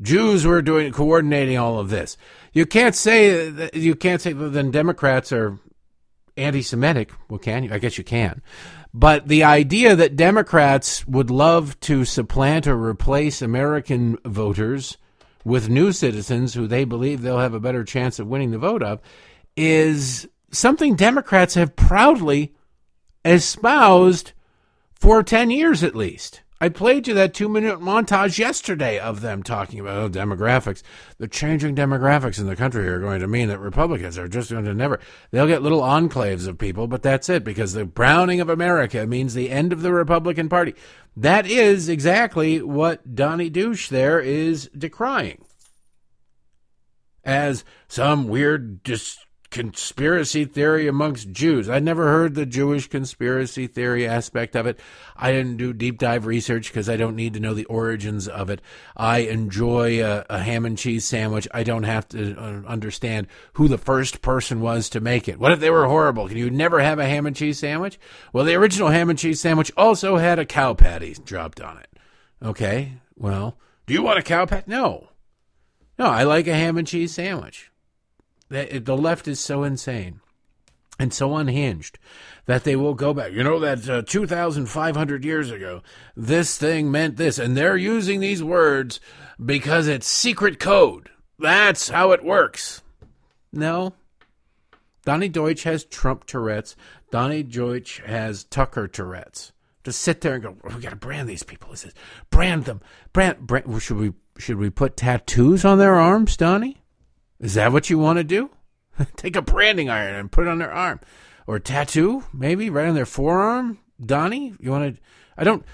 [0.00, 2.16] Jews were doing coordinating all of this.
[2.52, 5.58] You can't say that you can't say that then Democrats are
[6.38, 7.10] anti-Semitic.
[7.28, 7.72] Well, can you?
[7.72, 8.42] I guess you can.
[8.98, 14.96] But the idea that Democrats would love to supplant or replace American voters
[15.44, 18.82] with new citizens who they believe they'll have a better chance of winning the vote
[18.82, 19.00] of
[19.56, 22.56] is something Democrats have proudly
[23.24, 24.32] espoused
[24.92, 26.42] for 10 years at least.
[26.60, 30.82] I played you that two minute montage yesterday of them talking about oh, demographics.
[31.18, 34.64] The changing demographics in the country are going to mean that Republicans are just going
[34.64, 34.98] to never,
[35.30, 39.34] they'll get little enclaves of people, but that's it because the browning of America means
[39.34, 40.74] the end of the Republican Party.
[41.16, 45.44] That is exactly what Donnie Douche there is decrying
[47.24, 48.82] as some weird
[49.50, 51.68] conspiracy theory amongst Jews.
[51.68, 54.78] I'd never heard the Jewish conspiracy theory aspect of it.
[55.16, 58.50] I didn't do deep dive research because I don't need to know the origins of
[58.50, 58.60] it.
[58.96, 61.48] I enjoy a, a ham and cheese sandwich.
[61.52, 65.38] I don't have to uh, understand who the first person was to make it.
[65.38, 66.28] What if they were horrible?
[66.28, 67.98] Can you never have a ham and cheese sandwich?
[68.32, 71.88] Well, the original ham and cheese sandwich also had a cow patty dropped on it.
[72.42, 73.56] Okay, well,
[73.86, 74.64] do you want a cow patty?
[74.70, 75.08] No.
[75.98, 77.67] No, I like a ham and cheese sandwich.
[78.48, 80.20] The, left is so insane
[80.98, 81.98] and so unhinged
[82.46, 83.32] that they will go back.
[83.32, 85.82] You know that uh, 2,500 years ago,
[86.16, 89.00] this thing meant this, and they're using these words
[89.44, 91.10] because it's secret code.
[91.38, 92.82] That's how it works.
[93.52, 93.94] No.
[95.04, 96.74] Donnie Deutsch has Trump Tourette's.
[97.10, 99.52] Donnie Deutsch has Tucker Tourette's.
[99.84, 101.70] Just sit there and go, we got to brand these people.
[101.70, 101.94] He says,
[102.30, 102.80] brand them.
[103.12, 103.80] Brand, brand.
[103.80, 106.82] Should we should we put tattoos on their arms, Donnie?
[107.40, 108.50] Is that what you want to do?
[109.16, 111.00] Take a branding iron and put it on their arm,
[111.46, 113.78] or tattoo maybe right on their forearm.
[114.04, 115.02] Donnie, you want to?
[115.36, 115.64] I don't.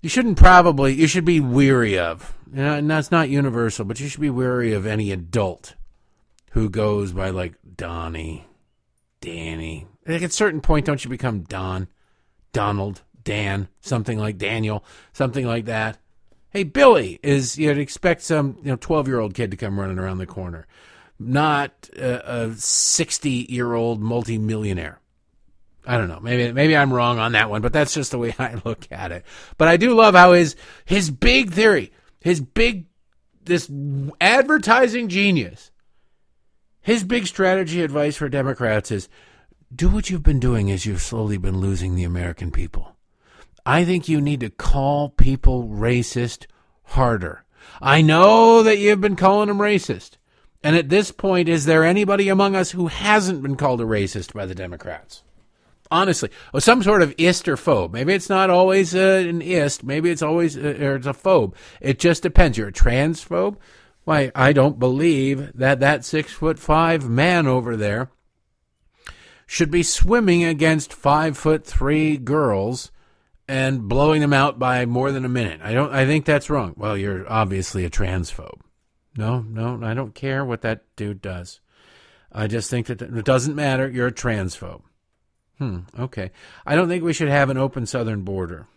[0.00, 0.94] You shouldn't probably.
[0.94, 2.34] You should be weary of.
[2.52, 5.74] You know, and that's not universal, but you should be wary of any adult
[6.52, 8.46] who goes by like Donnie,
[9.20, 9.86] Danny.
[10.06, 11.86] Like at a certain point, don't you become Don,
[12.52, 15.98] Donald, Dan, something like Daniel, something like that?
[16.50, 19.98] Hey, Billy is you'd expect some you know twelve year old kid to come running
[19.98, 20.66] around the corner,
[21.18, 25.00] not a, sixty year old multimillionaire.
[25.86, 26.20] I don't know.
[26.20, 29.12] Maybe maybe I'm wrong on that one, but that's just the way I look at
[29.12, 29.24] it.
[29.58, 32.86] But I do love how his his big theory, his big
[33.44, 33.70] this
[34.20, 35.70] advertising genius,
[36.80, 39.08] his big strategy advice for Democrats is
[39.74, 42.96] do what you've been doing as you've slowly been losing the American people.
[43.64, 46.46] I think you need to call people racist
[46.84, 47.44] harder.
[47.80, 50.16] I know that you've been calling them racist.
[50.62, 54.34] And at this point, is there anybody among us who hasn't been called a racist
[54.34, 55.22] by the Democrats?
[55.90, 57.92] Honestly, or some sort of ist or phobe.
[57.92, 59.82] Maybe it's not always uh, an ist.
[59.82, 61.54] Maybe it's always uh, or it's a phobe.
[61.80, 62.56] It just depends.
[62.56, 63.56] You're a transphobe.
[64.04, 64.30] Why?
[64.34, 68.10] I don't believe that that six foot five man over there
[69.46, 72.92] should be swimming against five foot three girls
[73.50, 75.60] and blowing them out by more than a minute.
[75.60, 75.92] I don't.
[75.92, 76.72] I think that's wrong.
[76.76, 78.60] Well, you're obviously a transphobe.
[79.16, 81.60] No, no, I don't care what that dude does.
[82.30, 83.90] I just think that it doesn't matter.
[83.90, 84.82] You're a transphobe.
[85.58, 85.80] Hmm.
[85.98, 86.30] Okay.
[86.64, 88.68] I don't think we should have an open southern border,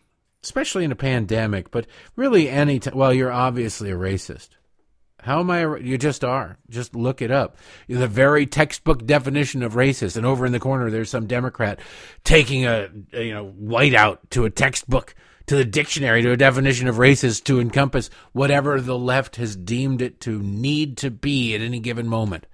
[0.43, 1.69] especially in a pandemic.
[1.69, 2.81] But really, any.
[2.91, 4.49] Well, you're obviously a racist.
[5.23, 5.77] How am I?
[5.77, 6.57] you just are.
[6.69, 7.57] Just look it up.
[7.87, 10.17] The very textbook definition of racist.
[10.17, 11.79] And over in the corner, there's some Democrat
[12.25, 15.15] taking a, a you know whiteout to a textbook,
[15.47, 20.01] to the dictionary, to a definition of racist to encompass whatever the left has deemed
[20.01, 22.45] it to need to be at any given moment.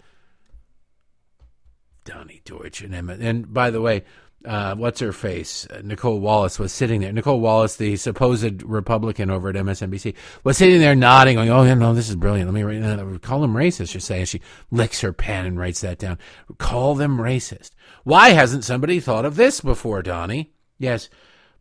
[2.06, 3.18] Donnie Deutsch and Emma.
[3.20, 4.04] And by the way,
[4.46, 5.68] uh, what's her face?
[5.84, 7.12] Nicolle Wallace was sitting there.
[7.12, 11.74] Nicolle Wallace, the supposed Republican over at MSNBC, was sitting there nodding, going, "Oh, yeah,
[11.74, 12.50] no, this is brilliant.
[12.50, 13.22] Let me write.
[13.22, 16.18] Call them racist." She say, and she licks her pen and writes that down.
[16.58, 17.72] Call them racist.
[18.04, 20.54] Why hasn't somebody thought of this before, Donnie?
[20.78, 21.10] Yes,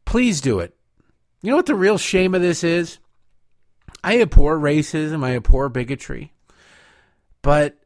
[0.04, 0.76] please do it.
[1.42, 2.98] You know what the real shame of this is?
[4.04, 5.24] I abhor racism.
[5.24, 6.32] I abhor bigotry.
[7.42, 7.76] But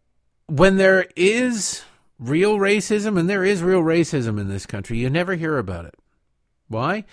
[0.47, 1.83] when there is
[2.23, 5.95] real racism, and there is real racism in this country, you never hear about it.
[6.69, 7.05] Why?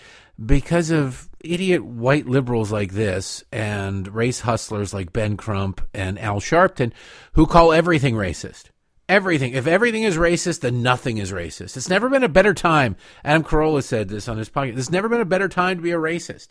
[0.43, 6.39] Because of idiot white liberals like this and race hustlers like Ben Crump and Al
[6.39, 6.91] Sharpton
[7.33, 8.65] who call everything racist.
[9.09, 9.53] Everything.
[9.53, 11.75] If everything is racist, then nothing is racist.
[11.75, 12.95] It's never been a better time.
[13.23, 14.75] Adam Carolla said this on his podcast.
[14.75, 16.49] There's never been a better time to be a racist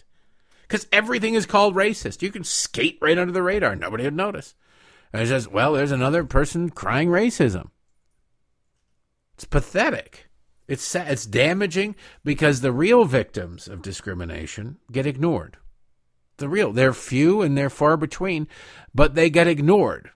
[0.63, 2.21] because everything is called racist.
[2.21, 3.77] You can skate right under the radar.
[3.77, 4.55] Nobody would notice.
[5.13, 7.71] And it's just, well, there's another person crying racism.
[9.39, 10.29] It's pathetic.
[10.67, 10.97] It's.
[10.97, 15.59] It's damaging because the real victims of discrimination get ignored.
[16.39, 18.49] The real, they're few and they're far between,
[18.93, 20.11] but they get ignored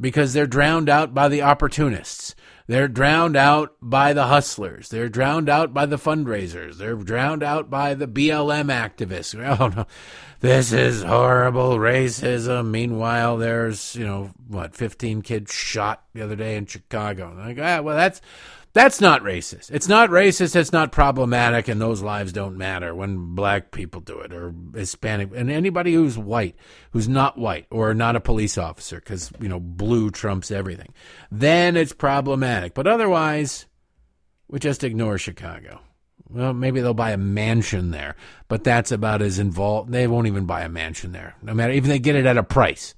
[0.00, 2.36] because they're drowned out by the opportunists.
[2.68, 4.90] They're drowned out by the hustlers.
[4.90, 6.76] They're drowned out by the fundraisers.
[6.76, 9.34] They're drowned out by the BLM activists.
[9.60, 9.86] Oh no,
[10.42, 12.70] this is horrible racism.
[12.70, 17.32] Meanwhile, there's you know what, 15 kids shot the other day in Chicago.
[17.38, 18.20] Like, ah, well, that's
[18.72, 19.70] that's not racist.
[19.70, 20.56] It's not racist.
[20.56, 25.30] It's not problematic, and those lives don't matter when black people do it or Hispanic
[25.32, 26.56] and anybody who's white,
[26.90, 30.92] who's not white or not a police officer, because you know blue trumps everything.
[31.30, 32.74] Then it's problematic.
[32.74, 33.66] But otherwise,
[34.48, 35.80] we just ignore Chicago.
[36.32, 38.16] Well, maybe they'll buy a mansion there,
[38.48, 39.92] but that's about as involved.
[39.92, 42.42] They won't even buy a mansion there, no matter even they get it at a
[42.42, 42.94] price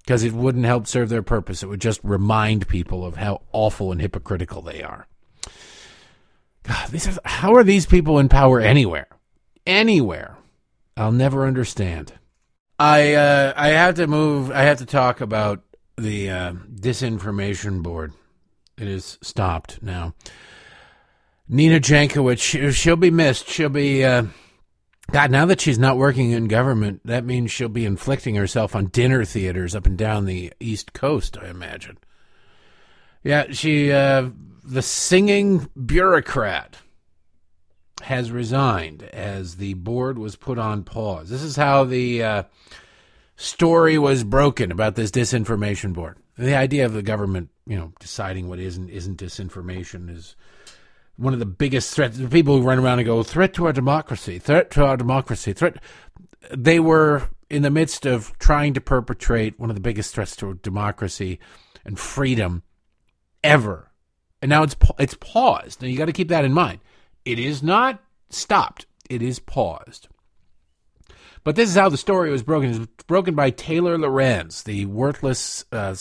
[0.00, 1.62] because it wouldn't help serve their purpose.
[1.62, 5.06] It would just remind people of how awful and hypocritical they are.
[6.64, 6.90] God,
[7.24, 9.08] how are these people in power anywhere?
[9.66, 10.36] Anywhere.
[10.96, 12.12] I'll never understand.
[12.78, 14.50] I uh, I have to move.
[14.50, 15.62] I have to talk about
[15.96, 18.12] the uh, disinformation board.
[18.76, 20.14] It is stopped now.
[21.48, 23.48] Nina Jankowicz, she'll be missed.
[23.48, 24.04] She'll be.
[24.04, 24.24] Uh,
[25.10, 28.86] God, now that she's not working in government, that means she'll be inflicting herself on
[28.86, 31.98] dinner theaters up and down the East Coast, I imagine.
[33.22, 34.30] Yeah, she, uh,
[34.64, 36.78] the singing bureaucrat
[38.02, 41.28] has resigned as the board was put on pause.
[41.28, 42.42] This is how the uh,
[43.36, 46.16] story was broken about this disinformation board.
[46.38, 50.36] The idea of the government, you know, deciding what is and isn't disinformation is
[51.16, 52.18] one of the biggest threats.
[52.18, 55.52] The people who run around and go, threat to our democracy, threat to our democracy,
[55.52, 55.76] threat.
[56.54, 60.54] They were in the midst of trying to perpetrate one of the biggest threats to
[60.54, 61.38] democracy
[61.84, 62.62] and freedom
[63.44, 63.90] ever.
[64.40, 65.82] And now it's it's paused.
[65.82, 66.80] Now you got to keep that in mind.
[67.24, 68.86] It is not stopped.
[69.08, 70.08] It is paused.
[71.44, 72.70] But this is how the story was broken.
[72.70, 75.94] It was broken by Taylor Lorenz, the worthless uh,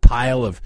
[0.00, 0.60] pile of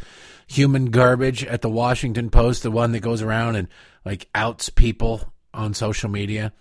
[0.57, 3.69] human garbage at the Washington Post, the one that goes around and
[4.05, 6.53] like outs people on social media,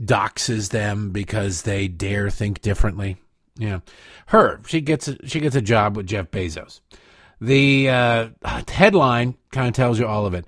[0.00, 3.16] doxes them because they dare think differently.
[3.56, 3.80] Yeah,
[4.26, 6.80] her she gets a, she gets a job with Jeff Bezos.
[7.40, 8.28] The uh,
[8.68, 10.46] headline kind of tells you all of it.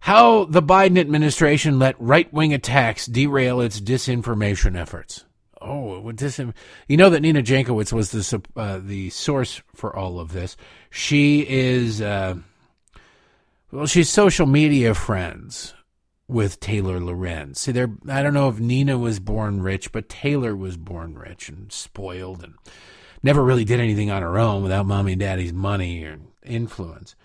[0.00, 5.24] How the Biden administration let right wing attacks derail its disinformation efforts.
[5.60, 10.20] Oh, with this, you know that Nina Jankowicz was the uh, the source for all
[10.20, 10.56] of this.
[10.90, 12.36] She is, uh,
[13.72, 15.74] well, she's social media friends
[16.28, 17.60] with Taylor Lorenz.
[17.60, 21.48] See, there, I don't know if Nina was born rich, but Taylor was born rich
[21.48, 22.54] and spoiled, and
[23.22, 27.16] never really did anything on her own without mommy and daddy's money or influence.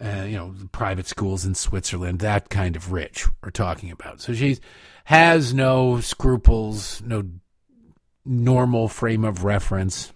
[0.00, 4.20] Uh, you know, private schools in Switzerland, that kind of rich we're talking about.
[4.22, 4.58] So she
[5.04, 7.22] has no scruples, no
[8.24, 10.12] normal frame of reference,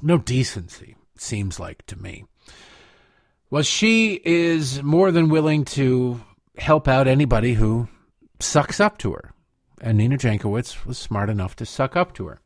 [0.00, 2.24] no decency, seems like to me.
[3.50, 6.20] Well, she is more than willing to
[6.56, 7.88] help out anybody who
[8.40, 9.32] sucks up to her.
[9.80, 12.40] And Nina Jankowicz was smart enough to suck up to her.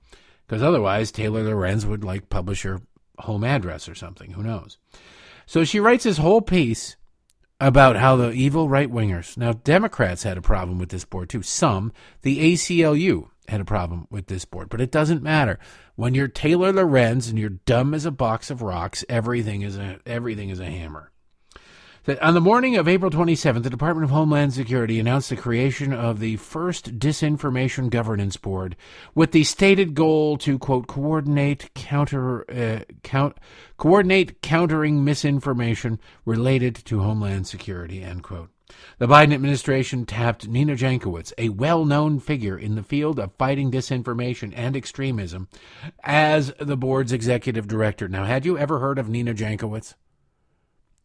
[0.46, 2.80] Because otherwise, Taylor Lorenz would like publish her
[3.18, 4.32] home address or something.
[4.32, 4.78] Who knows?
[5.44, 6.96] So she writes this whole piece
[7.60, 9.36] about how the evil right wingers.
[9.36, 11.42] Now, Democrats had a problem with this board too.
[11.42, 15.58] Some, the ACLU, had a problem with this board, but it doesn't matter.
[15.94, 20.00] When you're Taylor Lorenz and you're dumb as a box of rocks, everything is a
[20.06, 21.10] everything is a hammer.
[22.04, 25.92] That on the morning of April 27th, the Department of Homeland Security announced the creation
[25.92, 28.76] of the first Disinformation Governance Board
[29.12, 33.38] with the stated goal to quote coordinate counter uh, count,
[33.76, 38.50] coordinate countering misinformation related to Homeland Security end quote.
[38.98, 43.70] The Biden administration tapped Nina Jankowicz, a well known figure in the field of fighting
[43.70, 45.48] disinformation and extremism,
[46.02, 48.08] as the board's executive director.
[48.08, 49.94] Now, had you ever heard of Nina Jankowicz?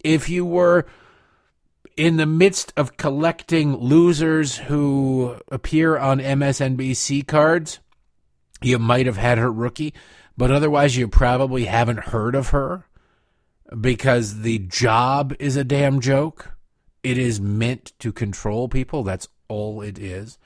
[0.04, 0.86] If you were
[1.98, 7.80] in the midst of collecting losers who appear on MSNBC cards,
[8.62, 9.94] you might have had her rookie,
[10.38, 12.88] but otherwise, you probably haven't heard of her
[13.80, 16.54] because the job is a damn joke.
[17.04, 19.04] It is meant to control people.
[19.04, 20.38] That's all it is.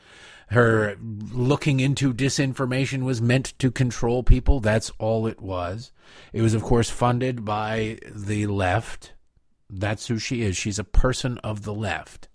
[0.49, 4.59] Her looking into disinformation was meant to control people.
[4.59, 5.91] That's all it was.
[6.33, 9.13] It was, of course, funded by the left.
[9.69, 10.55] That's who she is.
[10.55, 12.27] She's a person of the left.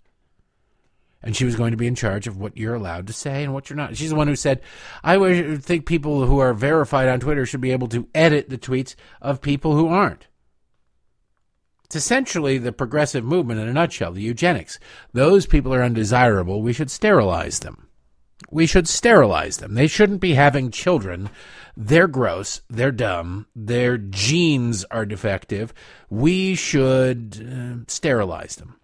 [1.23, 3.53] And she was going to be in charge of what you're allowed to say and
[3.53, 3.95] what you're not.
[3.95, 4.61] She's the one who said,
[5.03, 8.95] I think people who are verified on Twitter should be able to edit the tweets
[9.21, 10.27] of people who aren't.
[11.91, 14.79] It's essentially the progressive movement in a nutshell, the eugenics.
[15.11, 16.61] Those people are undesirable.
[16.61, 17.89] We should sterilize them.
[18.49, 19.73] We should sterilize them.
[19.73, 21.29] They shouldn't be having children.
[21.75, 22.61] They're gross.
[22.69, 23.47] They're dumb.
[23.53, 25.73] Their genes are defective.
[26.09, 28.79] We should uh, sterilize them.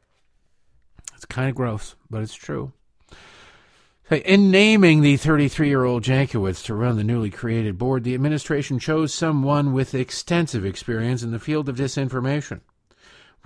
[1.16, 2.74] It's kind of gross, but it's true.
[4.12, 8.80] In naming the 33 year old Jankowicz to run the newly created board, the administration
[8.80, 12.60] chose someone with extensive experience in the field of disinformation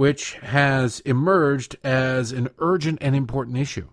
[0.02, 3.88] which has emerged as an urgent and important issue.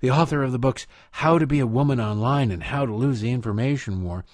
[0.00, 3.20] The author of the books How to Be a Woman Online and How to Lose
[3.20, 4.24] the Information War,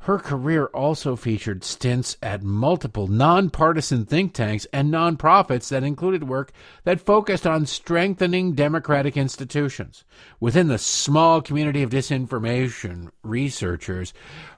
[0.00, 6.50] her career also featured stints at multiple nonpartisan think tanks and nonprofits that included work
[6.82, 10.02] that focused on strengthening democratic institutions.
[10.40, 14.12] Within the small community of disinformation researchers,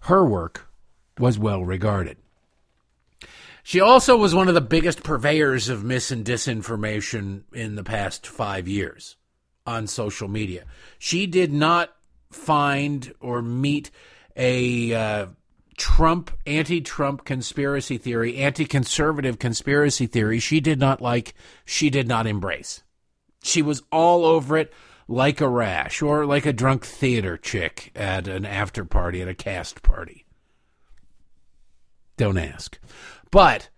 [0.04, 0.66] her work
[1.18, 2.16] was well regarded.
[3.66, 8.26] She also was one of the biggest purveyors of mis and disinformation in the past
[8.26, 9.16] five years
[9.66, 10.64] on social media.
[10.98, 11.90] She did not
[12.30, 13.90] find or meet
[14.36, 15.26] a uh,
[15.78, 21.34] Trump, anti Trump conspiracy theory, anti conservative conspiracy theory she did not like,
[21.64, 22.82] she did not embrace.
[23.42, 24.74] She was all over it
[25.08, 29.34] like a rash or like a drunk theater chick at an after party, at a
[29.34, 30.26] cast party.
[32.16, 32.78] Don't ask.
[33.34, 33.68] But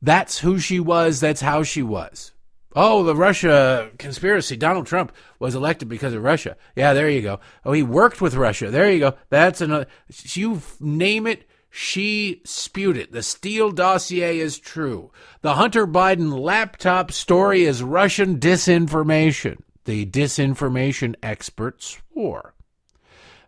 [0.00, 1.18] that's who she was.
[1.18, 2.30] That's how she was.
[2.76, 4.56] Oh, the Russia conspiracy.
[4.56, 5.10] Donald Trump
[5.40, 6.56] was elected because of Russia.
[6.76, 7.40] Yeah, there you go.
[7.64, 8.70] Oh, he worked with Russia.
[8.70, 9.14] There you go.
[9.30, 9.86] That's another.
[10.08, 13.12] You name it, She spewed it.
[13.12, 15.10] The Steele dossier is true.
[15.42, 19.58] The Hunter Biden laptop story is Russian disinformation.
[19.84, 22.54] The disinformation expert swore.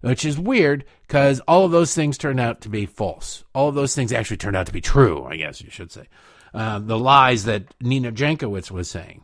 [0.01, 3.45] Which is weird because all of those things turned out to be false.
[3.55, 6.09] All of those things actually turned out to be true, I guess you should say.
[6.55, 9.23] Uh, the lies that Nina Jankowicz was saying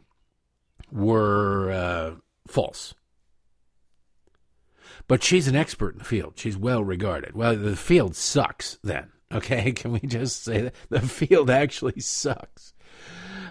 [0.93, 2.15] were uh,
[2.47, 2.95] false.
[5.09, 6.35] But she's an expert in the field.
[6.37, 7.35] She's well regarded.
[7.35, 9.13] Well, the field sucks then.
[9.33, 10.75] Okay, can we just say that?
[10.89, 12.73] The field actually sucks.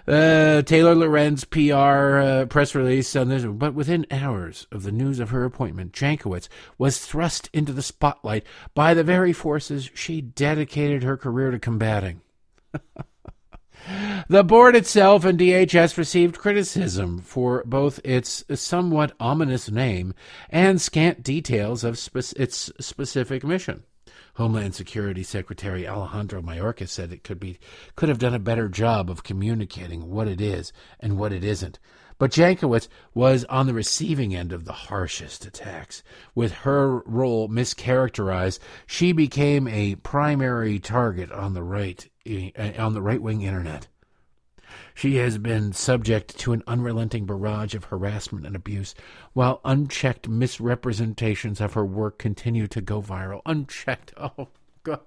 [0.06, 5.18] Uh, Taylor Lorenz PR uh, press release on this, but within hours of the news
[5.18, 6.48] of her appointment, Jankowicz
[6.78, 8.44] was thrust into the spotlight
[8.74, 12.20] by the very forces she dedicated her career to combating.
[14.28, 20.12] The board itself and DHS received criticism for both its somewhat ominous name
[20.50, 23.84] and scant details of spe- its specific mission.
[24.36, 27.58] Homeland Security Secretary Alejandro Mayorkas said it could be
[27.94, 31.78] could have done a better job of communicating what it is and what it isn't.
[32.18, 36.02] But Jankowicz was on the receiving end of the harshest attacks.
[36.34, 43.02] With her role mischaracterized, she became a primary target on the right uh, on the
[43.02, 43.88] right wing internet.
[44.96, 48.94] She has been subject to an unrelenting barrage of harassment and abuse,
[49.34, 53.42] while unchecked misrepresentations of her work continue to go viral.
[53.44, 54.48] Unchecked, oh
[54.84, 55.00] God.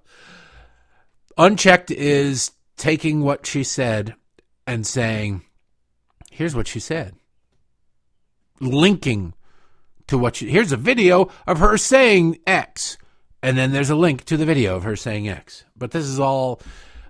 [1.36, 4.14] Unchecked is taking what she said
[4.64, 5.42] and saying,
[6.30, 7.16] here's what she said.
[8.60, 9.34] Linking
[10.06, 12.96] to what she, here's a video of her saying X.
[13.42, 15.64] And then there's a link to the video of her saying X.
[15.76, 16.60] But this is all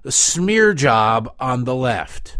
[0.03, 2.39] a smear job on the left.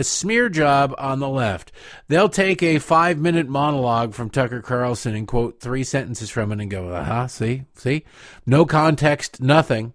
[0.00, 1.72] A smear job on the left.
[2.08, 6.60] They'll take a five minute monologue from Tucker Carlson and quote three sentences from it
[6.62, 8.06] and go, uh huh, see, see?
[8.46, 9.92] No context, nothing.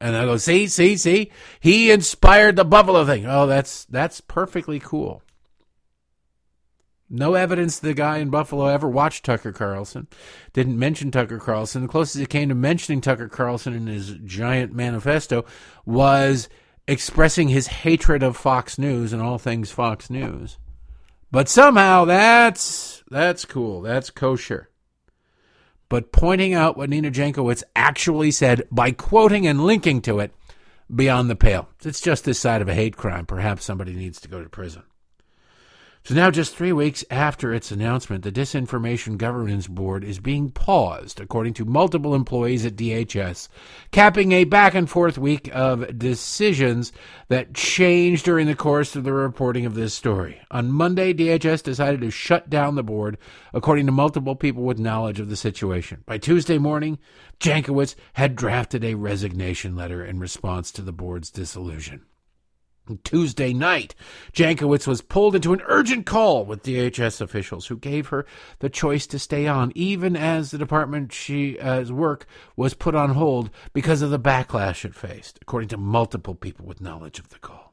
[0.00, 1.30] And I go, see, see, see?
[1.60, 3.26] He inspired the Buffalo thing.
[3.26, 5.22] Oh, that's that's perfectly cool.
[7.08, 10.08] No evidence the guy in Buffalo ever watched Tucker Carlson.
[10.52, 11.82] Didn't mention Tucker Carlson.
[11.82, 15.44] The closest he came to mentioning Tucker Carlson in his giant manifesto
[15.84, 16.48] was
[16.88, 20.58] expressing his hatred of Fox News and all things Fox News.
[21.30, 23.82] But somehow that's that's cool.
[23.82, 24.70] That's kosher.
[25.88, 30.32] But pointing out what Nina Jankowicz actually said by quoting and linking to it
[30.92, 31.68] beyond the pale.
[31.84, 33.26] It's just this side of a hate crime.
[33.26, 34.82] Perhaps somebody needs to go to prison.
[36.06, 41.20] So now, just three weeks after its announcement, the Disinformation Governance Board is being paused,
[41.20, 43.48] according to multiple employees at DHS,
[43.90, 46.92] capping a back and forth week of decisions
[47.26, 50.40] that changed during the course of the reporting of this story.
[50.52, 53.18] On Monday, DHS decided to shut down the board,
[53.52, 56.04] according to multiple people with knowledge of the situation.
[56.06, 57.00] By Tuesday morning,
[57.40, 62.02] Jankowicz had drafted a resignation letter in response to the board's dissolution.
[63.04, 63.94] Tuesday night,
[64.32, 68.24] Jankowicz was pulled into an urgent call with DHS officials who gave her
[68.60, 73.10] the choice to stay on, even as the department department's uh, work was put on
[73.10, 77.38] hold because of the backlash it faced, according to multiple people with knowledge of the
[77.38, 77.65] call.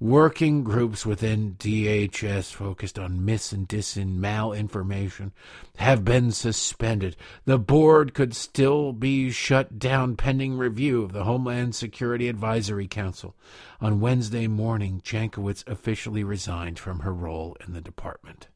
[0.00, 5.32] Working groups within DHS focused on mis and disin malinformation
[5.76, 7.16] have been suspended.
[7.44, 13.36] The board could still be shut down pending review of the Homeland Security Advisory Council.
[13.82, 18.48] On Wednesday morning, Jankowicz officially resigned from her role in the department.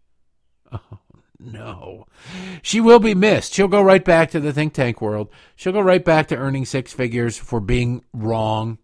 [0.72, 0.98] Oh,
[1.38, 2.06] no.
[2.62, 3.52] She will be missed.
[3.52, 5.28] She'll go right back to the think tank world.
[5.56, 8.78] She'll go right back to earning six figures for being wrong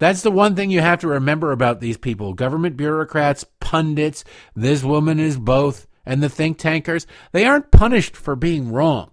[0.00, 4.24] that's the one thing you have to remember about these people government bureaucrats, pundits,
[4.56, 7.06] this woman is both, and the think tankers.
[7.30, 9.12] They aren't punished for being wrong.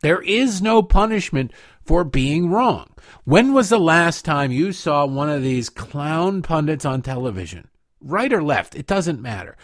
[0.00, 1.52] There is no punishment
[1.84, 2.94] for being wrong.
[3.24, 7.68] When was the last time you saw one of these clown pundits on television?
[8.00, 9.56] Right or left, it doesn't matter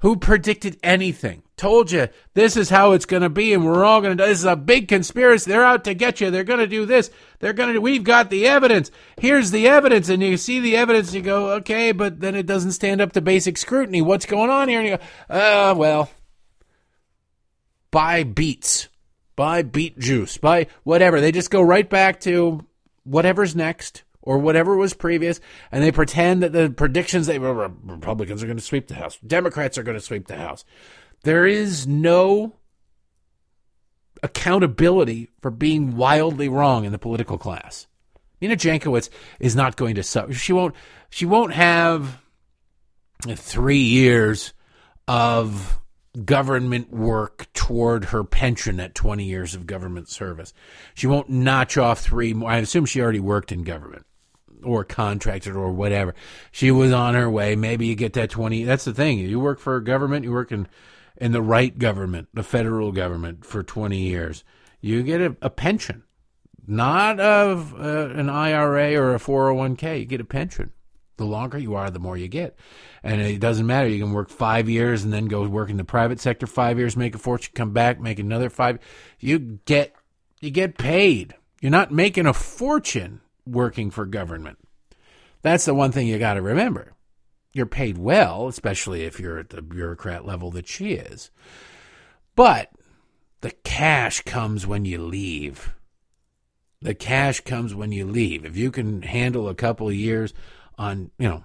[0.00, 1.42] who predicted anything.
[1.56, 4.24] Told you this is how it's going to be, and we're all going to.
[4.24, 5.50] This is a big conspiracy.
[5.50, 6.30] They're out to get you.
[6.30, 7.10] They're going to do this.
[7.38, 7.80] They're going to.
[7.80, 8.90] We've got the evidence.
[9.18, 11.14] Here's the evidence, and you see the evidence.
[11.14, 14.02] You go, okay, but then it doesn't stand up to basic scrutiny.
[14.02, 14.80] What's going on here?
[14.80, 15.02] And you go,
[15.34, 16.10] uh, well,
[17.90, 18.88] buy beets,
[19.34, 21.22] buy beet juice, buy whatever.
[21.22, 22.66] They just go right back to
[23.04, 25.40] whatever's next or whatever was previous,
[25.72, 29.78] and they pretend that the predictions they Republicans are going to sweep the House, Democrats
[29.78, 30.66] are going to sweep the House.
[31.26, 32.54] There is no
[34.22, 37.88] accountability for being wildly wrong in the political class.
[38.40, 39.08] Nina Jankowicz
[39.40, 40.32] is not going to suffer.
[40.32, 40.76] She won't.
[41.10, 42.22] She won't have
[43.28, 44.52] three years
[45.08, 45.80] of
[46.24, 50.54] government work toward her pension at 20 years of government service.
[50.94, 52.52] She won't notch off three more.
[52.52, 54.06] I assume she already worked in government
[54.62, 56.14] or contracted or whatever.
[56.52, 57.56] She was on her way.
[57.56, 58.62] Maybe you get that 20.
[58.62, 59.18] That's the thing.
[59.18, 60.68] You work for government, you work in,
[61.16, 64.44] in the right government, the federal government for 20 years.
[64.80, 66.04] You get a, a pension,
[66.66, 70.00] not of uh, an IRA or a 401k.
[70.00, 70.72] You get a pension.
[71.16, 72.58] The longer you are, the more you get.
[73.02, 73.88] And it doesn't matter.
[73.88, 76.96] You can work five years and then go work in the private sector five years,
[76.96, 78.78] make a fortune, come back, make another five.
[79.18, 79.94] You get
[80.40, 81.34] you get paid.
[81.62, 84.58] You're not making a fortune working for government.
[85.40, 86.92] That's the one thing you got to remember.
[87.56, 91.30] You're paid well, especially if you're at the bureaucrat level that she is.
[92.34, 92.70] But
[93.40, 95.72] the cash comes when you leave.
[96.82, 98.44] The cash comes when you leave.
[98.44, 100.34] If you can handle a couple of years
[100.76, 101.44] on, you know,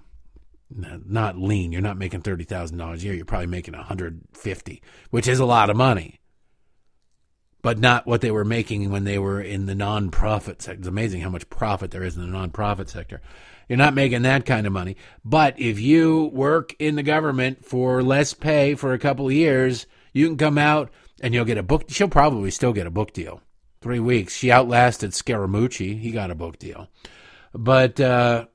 [1.08, 4.82] not lean, you're not making $30,000 a year, you're probably making 150,
[5.12, 6.20] which is a lot of money.
[7.62, 10.74] But not what they were making when they were in the nonprofit sector.
[10.74, 13.22] It's amazing how much profit there is in the nonprofit sector.
[13.72, 14.98] You're not making that kind of money.
[15.24, 19.88] But if you work in the government for less pay for a couple of years,
[20.12, 20.92] you can come out
[21.22, 21.86] and you'll get a book.
[21.88, 23.40] She'll probably still get a book deal.
[23.80, 24.36] Three weeks.
[24.36, 25.98] She outlasted Scaramucci.
[25.98, 26.90] He got a book deal.
[27.54, 28.48] But, uh,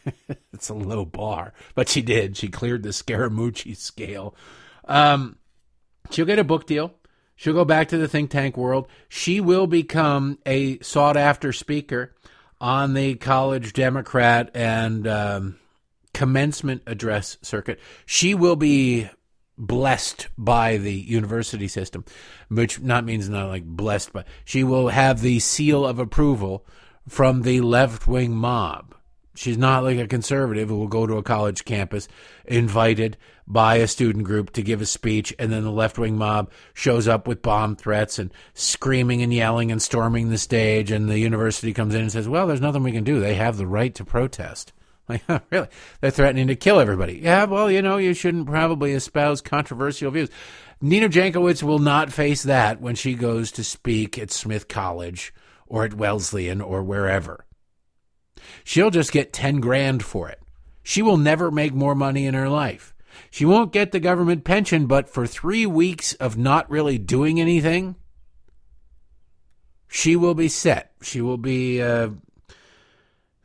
[0.54, 2.38] it's a low bar, but she did.
[2.38, 4.34] She cleared the Scaramucci scale.
[4.86, 5.36] Um,
[6.10, 6.94] she'll get a book deal.
[7.36, 8.88] She'll go back to the think tank world.
[9.10, 12.14] She will become a sought after speaker
[12.64, 15.56] on the college Democrat and um,
[16.14, 17.78] commencement address circuit.
[18.06, 19.10] She will be
[19.58, 22.06] blessed by the university system,
[22.48, 26.64] which not means not like blessed, but she will have the seal of approval
[27.06, 28.94] from the left wing mob.
[29.34, 32.08] She's not like a conservative who will go to a college campus
[32.46, 36.50] invited by a student group to give a speech, and then the left wing mob
[36.72, 41.18] shows up with bomb threats and screaming and yelling and storming the stage, and the
[41.18, 43.20] university comes in and says, Well, there's nothing we can do.
[43.20, 44.72] They have the right to protest.
[45.06, 45.68] Like, really?
[46.00, 47.18] They're threatening to kill everybody.
[47.22, 50.30] Yeah, well, you know, you shouldn't probably espouse controversial views.
[50.80, 55.34] Nina Jankowicz will not face that when she goes to speak at Smith College
[55.66, 57.44] or at Wesleyan or wherever.
[58.64, 60.40] She'll just get 10 grand for it.
[60.82, 62.93] She will never make more money in her life.
[63.30, 67.96] She won't get the government pension, but for three weeks of not really doing anything,
[69.88, 70.92] she will be set.
[71.02, 71.80] She will be.
[71.80, 72.10] Uh,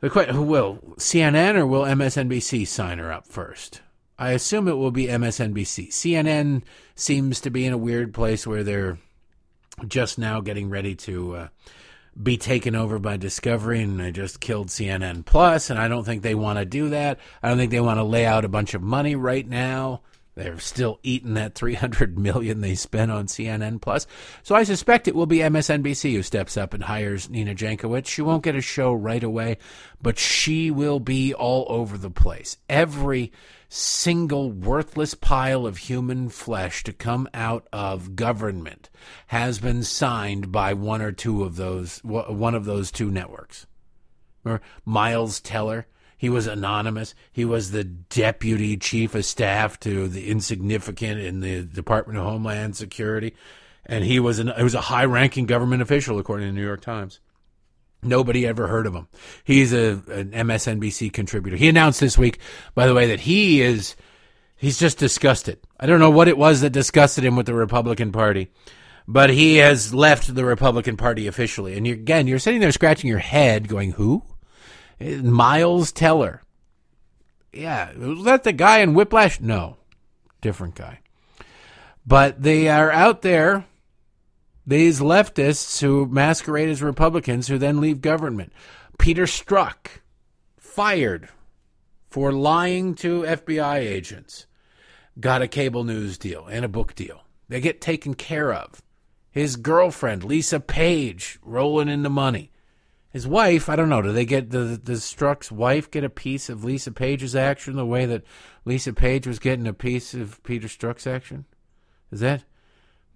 [0.00, 3.82] the question, who will CNN or will MSNBC sign her up first?
[4.18, 5.88] I assume it will be MSNBC.
[5.88, 6.62] CNN
[6.94, 8.98] seems to be in a weird place where they're
[9.86, 11.48] just now getting ready to uh,
[12.22, 16.22] be taken over by Discovery, and I just killed CNN Plus, and I don't think
[16.22, 17.18] they want to do that.
[17.42, 20.02] I don't think they want to lay out a bunch of money right now.
[20.34, 24.06] They're still eating that 300 million they spent on CNN Plus.
[24.42, 28.06] So I suspect it will be MSNBC who steps up and hires Nina Jankowicz.
[28.06, 29.58] She won't get a show right away,
[30.00, 32.56] but she will be all over the place.
[32.68, 33.32] Every
[33.68, 38.90] single worthless pile of human flesh to come out of government
[39.28, 43.66] has been signed by one or two of those one of those two networks.
[44.44, 45.86] Or Miles Taylor,
[46.20, 47.14] he was anonymous.
[47.32, 52.76] He was the deputy chief of staff to the insignificant in the Department of Homeland
[52.76, 53.34] Security,
[53.86, 56.82] and he was an he was a high-ranking government official according to the New York
[56.82, 57.20] Times.
[58.02, 59.08] Nobody ever heard of him.
[59.44, 61.56] He's a an MSNBC contributor.
[61.56, 62.38] He announced this week,
[62.74, 63.96] by the way, that he is
[64.58, 65.58] he's just disgusted.
[65.78, 68.50] I don't know what it was that disgusted him with the Republican Party,
[69.08, 71.78] but he has left the Republican Party officially.
[71.78, 74.24] And you're, again, you're sitting there scratching your head, going, "Who?
[75.00, 76.42] Miles Teller?
[77.52, 79.40] Yeah, was that the guy in Whiplash?
[79.40, 79.78] No,
[80.40, 81.00] different guy.
[82.06, 83.66] But they are out there
[84.66, 88.52] these leftists who masquerade as Republicans who then leave government.
[88.98, 90.00] Peter Strzok,
[90.58, 91.28] fired
[92.08, 94.46] for lying to FBI agents,
[95.18, 97.22] got a cable news deal and a book deal.
[97.48, 98.82] They get taken care of.
[99.32, 102.49] His girlfriend, Lisa Page, rolling in the money.
[103.12, 106.48] His wife, I don't know, do they get the the Strzok's wife get a piece
[106.48, 108.22] of Lisa Page's action the way that
[108.64, 111.44] Lisa Page was getting a piece of Peter Strzok's action?
[112.12, 112.44] Is that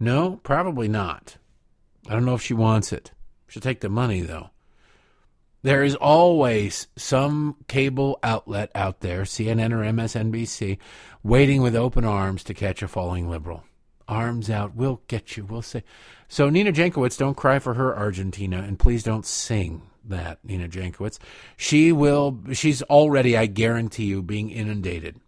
[0.00, 1.36] no, probably not.
[2.08, 3.12] I don't know if she wants it.
[3.46, 4.50] She'll take the money, though.
[5.62, 10.76] There is always some cable outlet out there, CNN or MSNBC,
[11.22, 13.64] waiting with open arms to catch a falling liberal.
[14.06, 15.82] Arms out, we'll get you, we'll say.
[16.34, 21.20] So, Nina Jankowicz, don't cry for her Argentina, and please don't sing that, Nina Jankowicz.
[21.56, 25.20] She will, she's already, I guarantee you, being inundated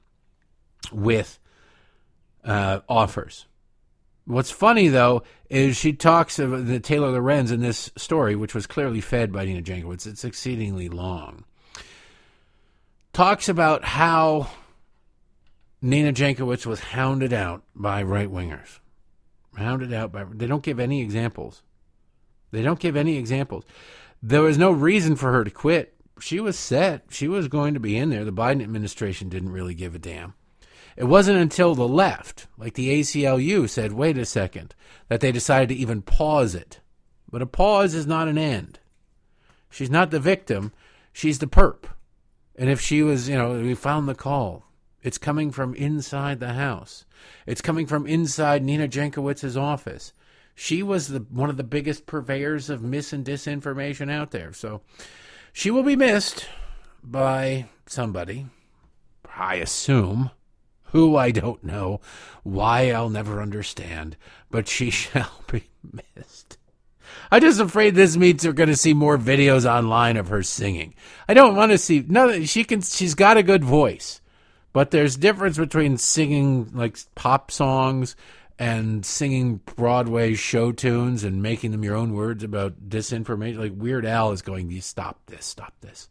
[0.90, 1.38] with
[2.42, 3.46] uh, offers
[4.24, 8.66] What's funny though is she talks of the Taylor Lorenz in this story, which was
[8.66, 10.08] clearly fed by Nina Jankowicz.
[10.08, 11.44] It's exceedingly long.
[13.12, 14.48] Talks about how
[15.80, 18.80] Nina Jankowicz was hounded out by right wingers.
[19.56, 20.24] Hounded out by.
[20.24, 21.62] They don't give any examples.
[22.50, 23.64] They don't give any examples.
[24.22, 25.94] There was no reason for her to quit.
[26.20, 27.06] She was set.
[27.10, 28.24] She was going to be in there.
[28.24, 30.34] The Biden administration didn't really give a damn.
[30.96, 34.74] It wasn't until the left, like the ACLU, said, wait a second,
[35.08, 36.80] that they decided to even pause it.
[37.30, 38.78] But a pause is not an end.
[39.68, 40.72] She's not the victim,
[41.12, 41.84] she's the perp.
[42.56, 44.64] And if she was, you know, we found the call.
[45.02, 47.04] It's coming from inside the house.
[47.46, 50.12] It's coming from inside Nina Jankowicz's office.
[50.54, 54.52] She was the one of the biggest purveyors of mis and disinformation out there.
[54.52, 54.80] So
[55.52, 56.48] she will be missed
[57.02, 58.46] by somebody,
[59.36, 60.30] I assume
[60.90, 62.00] who I don't know,
[62.42, 64.16] why I'll never understand,
[64.50, 65.64] but she shall be
[66.16, 66.56] missed.
[67.30, 70.94] I'm just afraid this means we're going to see more videos online of her singing.
[71.28, 72.44] I don't want to see no.
[72.44, 72.82] She can.
[72.82, 74.20] She's got a good voice,
[74.76, 78.14] but there's difference between singing like pop songs
[78.58, 83.56] and singing Broadway show tunes and making them your own words about disinformation.
[83.56, 86.10] Like Weird Al is going, "You stop this, stop this,"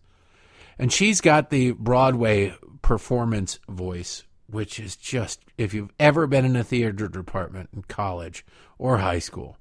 [0.80, 6.55] and she's got the Broadway performance voice which is just, if you've ever been in
[6.55, 8.43] a theater department in college
[8.80, 9.57] or high school,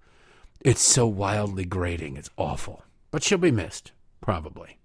[0.61, 2.16] it's so wildly grating.
[2.16, 2.84] It's awful.
[3.11, 3.92] But she'll be missed,
[4.22, 4.78] probably.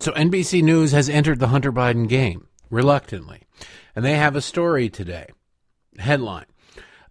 [0.00, 3.42] So NBC News has entered the Hunter Biden game, reluctantly.
[3.94, 5.26] And they have a story today.
[5.98, 6.46] Headline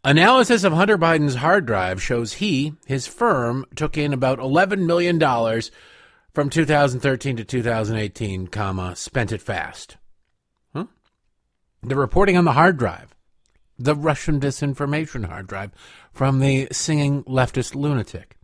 [0.04, 5.20] Analysis of Hunter Biden's hard drive shows he, his firm, took in about $11 million
[6.34, 9.98] from 2013 to 2018, comma, spent it fast.
[10.74, 10.86] Huh?
[11.84, 13.14] The reporting on the hard drive,
[13.78, 15.72] the Russian disinformation hard drive
[16.12, 18.38] from the singing leftist lunatic.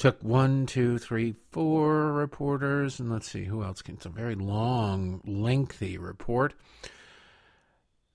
[0.00, 3.96] Took one, two, three, four reporters, and let's see who else can.
[3.96, 6.54] It's a very long, lengthy report.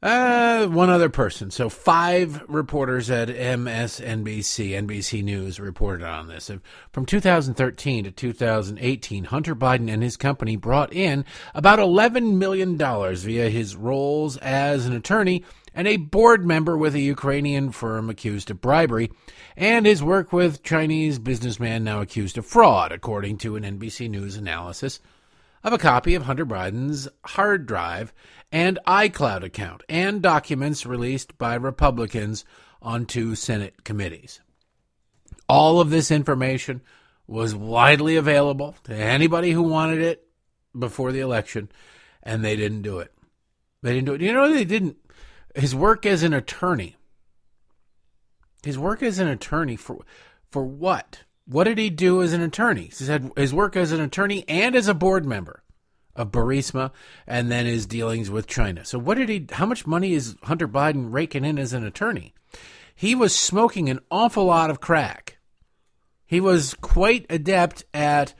[0.01, 1.51] Uh, one other person.
[1.51, 6.49] So five reporters at MSNBC, NBC News reported on this.
[6.91, 11.23] From 2013 to 2018, Hunter Biden and his company brought in
[11.53, 15.43] about $11 million via his roles as an attorney
[15.75, 19.11] and a board member with a Ukrainian firm accused of bribery,
[19.55, 24.37] and his work with Chinese businessman now accused of fraud, according to an NBC News
[24.37, 25.01] analysis
[25.63, 28.13] of a copy of Hunter Biden's hard drive
[28.51, 32.45] and iCloud account and documents released by Republicans
[32.81, 34.39] on two Senate committees.
[35.49, 36.81] All of this information
[37.27, 40.27] was widely available to anybody who wanted it
[40.77, 41.71] before the election,
[42.23, 43.11] and they didn't do it.
[43.81, 44.21] They didn't do it.
[44.21, 44.97] You know, they didn't.
[45.55, 46.95] His work as an attorney.
[48.63, 50.03] His work as an attorney for
[50.51, 51.23] for what?
[51.47, 52.91] What did he do as an attorney?
[52.97, 55.63] He had his work as an attorney and as a board member
[56.15, 56.91] of Burisma,
[57.27, 58.85] and then his dealings with China.
[58.85, 59.47] So, what did he?
[59.51, 62.33] How much money is Hunter Biden raking in as an attorney?
[62.95, 65.37] He was smoking an awful lot of crack.
[66.25, 68.33] He was quite adept at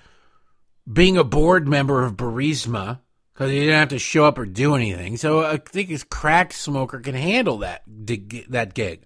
[0.92, 3.02] being a board member of Burisma
[3.36, 5.18] because he didn't have to show up or do anything.
[5.18, 9.06] So, I think his crack smoker can handle that that gig.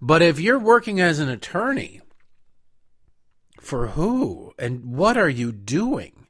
[0.00, 2.00] But if you're working as an attorney
[3.60, 6.26] for who and what are you doing?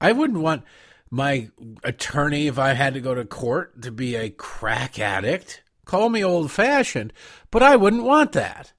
[0.00, 0.64] I wouldn't want
[1.10, 1.50] my
[1.84, 5.62] attorney, if I had to go to court, to be a crack addict.
[5.84, 7.12] Call me old fashioned,
[7.50, 8.72] but I wouldn't want that.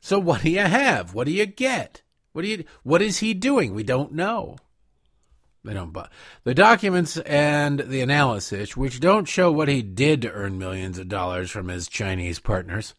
[0.00, 1.14] So what do you have?
[1.14, 2.02] What do you get?
[2.32, 3.74] What do you what is he doing?
[3.74, 4.56] We don't know.
[5.64, 6.12] They don't but
[6.44, 11.08] the documents and the analysis, which don't show what he did to earn millions of
[11.08, 12.94] dollars from his Chinese partners,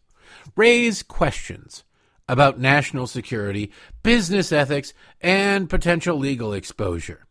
[0.56, 1.84] raise questions
[2.28, 3.70] about national security,
[4.02, 7.24] business ethics, and potential legal exposure.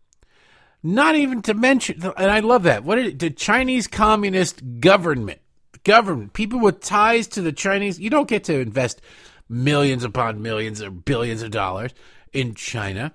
[0.82, 2.86] Not even to mention, and I love that.
[2.86, 5.42] What did the Chinese Communist government,
[5.84, 9.02] government, people with ties to the Chinese, you don't get to invest
[9.50, 11.92] millions upon millions or billions of dollars
[12.32, 13.14] in China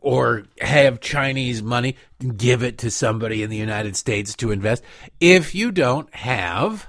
[0.00, 1.96] or have Chinese money,
[2.36, 4.82] give it to somebody in the United States to invest
[5.20, 6.88] if you don't have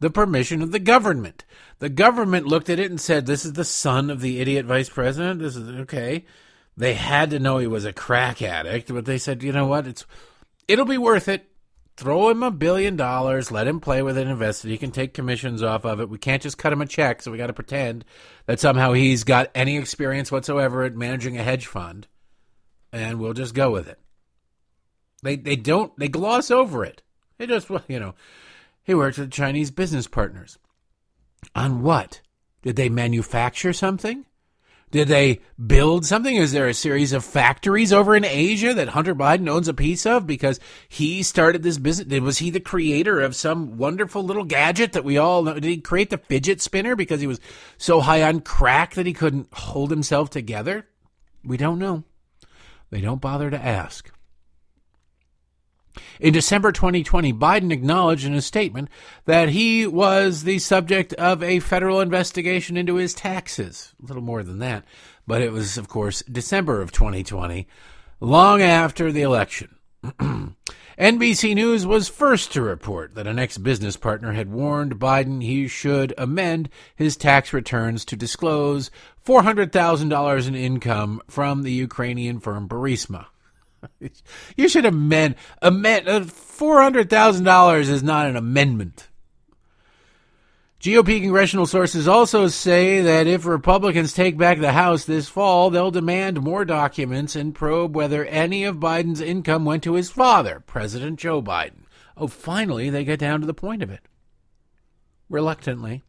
[0.00, 1.44] the permission of the government.
[1.78, 4.88] The government looked at it and said, This is the son of the idiot vice
[4.88, 5.40] president.
[5.40, 6.24] This is okay.
[6.76, 9.86] They had to know he was a crack addict, but they said, you know what?
[9.86, 10.04] It's
[10.66, 11.48] it'll be worth it.
[11.96, 14.70] Throw him a billion dollars, let him play with it, invest it.
[14.70, 16.08] He can take commissions off of it.
[16.08, 18.04] We can't just cut him a check, so we got to pretend
[18.46, 22.08] that somehow he's got any experience whatsoever at managing a hedge fund,
[22.92, 24.00] and we'll just go with it.
[25.22, 27.02] They they don't they gloss over it.
[27.38, 28.14] They just you know
[28.82, 30.58] He worked with Chinese business partners.
[31.54, 32.20] On what?
[32.62, 34.26] Did they manufacture something?
[34.90, 36.36] Did they build something?
[36.36, 40.06] Is there a series of factories over in Asia that Hunter Biden owns a piece
[40.06, 42.20] of because he started this business?
[42.20, 45.54] Was he the creator of some wonderful little gadget that we all know?
[45.54, 47.40] Did he create the fidget spinner because he was
[47.76, 50.86] so high on crack that he couldn't hold himself together?
[51.42, 52.04] We don't know.
[52.90, 54.13] They don't bother to ask.
[56.20, 58.88] In December 2020, Biden acknowledged in a statement
[59.26, 63.94] that he was the subject of a federal investigation into his taxes.
[64.02, 64.84] A little more than that,
[65.26, 67.66] but it was, of course, December of 2020,
[68.20, 69.76] long after the election.
[70.98, 75.66] NBC News was first to report that an ex business partner had warned Biden he
[75.66, 78.92] should amend his tax returns to disclose
[79.26, 83.26] $400,000 in income from the Ukrainian firm Burisma.
[84.56, 89.08] you should amend amend uh, four hundred thousand dollars is not an amendment.
[90.84, 95.90] GOP congressional sources also say that if Republicans take back the House this fall, they'll
[95.90, 101.18] demand more documents and probe whether any of Biden's income went to his father, President
[101.18, 101.84] Joe Biden.
[102.18, 104.00] Oh, finally, they get down to the point of it.
[105.30, 106.02] Reluctantly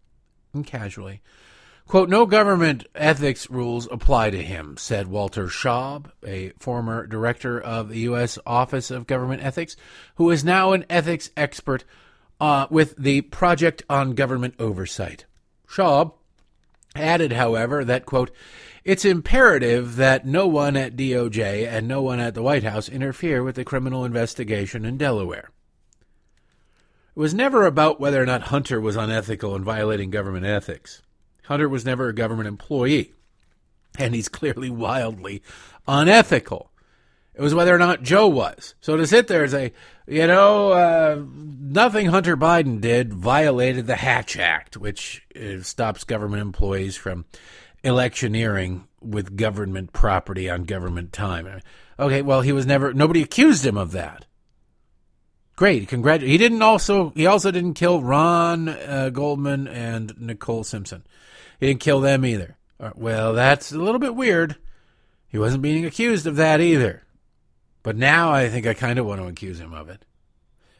[0.53, 1.21] and casually.
[1.87, 7.89] Quote, no government ethics rules apply to him, said Walter Shaub, a former director of
[7.89, 8.39] the U.S.
[8.45, 9.75] Office of Government Ethics,
[10.15, 11.83] who is now an ethics expert
[12.41, 15.25] uh, with the Project on Government Oversight.
[15.69, 16.13] Shaub
[16.95, 18.31] added, however, that, quote,
[18.83, 23.43] it's imperative that no one at DOJ and no one at the White House interfere
[23.43, 25.51] with the criminal investigation in Delaware.
[27.15, 31.03] It was never about whether or not Hunter was unethical and violating government ethics.
[31.47, 33.13] Hunter was never a government employee,
[33.97, 35.41] and he's clearly wildly
[35.87, 36.71] unethical.
[37.33, 38.75] It was whether or not Joe was.
[38.79, 39.73] So to sit there and say,
[40.07, 46.41] you know, uh, nothing Hunter Biden did violated the Hatch Act, which uh, stops government
[46.41, 47.25] employees from
[47.83, 51.61] electioneering with government property on government time.
[51.99, 54.25] Okay, well, he was never, nobody accused him of that.
[55.57, 56.21] Great, congrat.
[56.21, 61.03] He didn't also, he also didn't kill Ron uh, Goldman and Nicole Simpson.
[61.59, 62.57] He didn't kill them either.
[62.79, 64.57] Uh, well, that's a little bit weird.
[65.27, 67.03] He wasn't being accused of that either.
[67.83, 70.05] But now I think I kind of want to accuse him of it.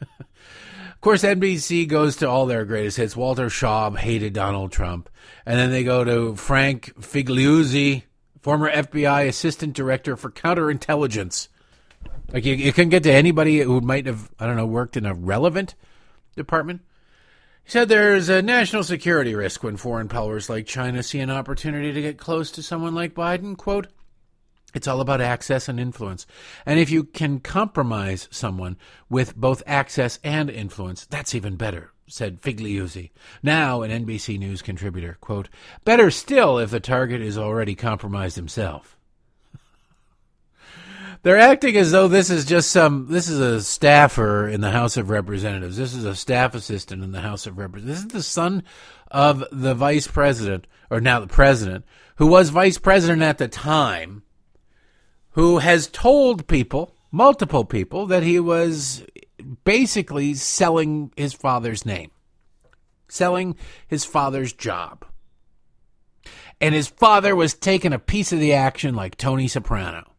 [0.00, 3.16] of course, NBC goes to all their greatest hits.
[3.16, 5.08] Walter Shaub hated Donald Trump.
[5.44, 8.02] And then they go to Frank Figliuzzi,
[8.42, 11.48] former FBI assistant director for counterintelligence.
[12.32, 15.06] Like you, you can get to anybody who might have, I don't know, worked in
[15.06, 15.74] a relevant
[16.34, 16.80] department.
[17.66, 21.92] He said there's a national security risk when foreign powers like China see an opportunity
[21.92, 23.56] to get close to someone like Biden.
[23.56, 23.88] Quote,
[24.72, 26.28] it's all about access and influence.
[26.64, 28.76] And if you can compromise someone
[29.10, 33.10] with both access and influence, that's even better, said Figliuzzi,
[33.42, 35.18] now an NBC News contributor.
[35.20, 35.48] Quote,
[35.84, 38.95] better still if the target is already compromised himself.
[41.22, 43.08] They're acting as though this is just some.
[43.08, 45.76] This is a staffer in the House of Representatives.
[45.76, 48.04] This is a staff assistant in the House of Representatives.
[48.04, 48.62] This is the son
[49.10, 51.84] of the vice president, or now the president,
[52.16, 54.22] who was vice president at the time,
[55.30, 59.04] who has told people, multiple people, that he was
[59.64, 62.10] basically selling his father's name,
[63.08, 63.56] selling
[63.86, 65.04] his father's job.
[66.60, 70.10] And his father was taking a piece of the action like Tony Soprano.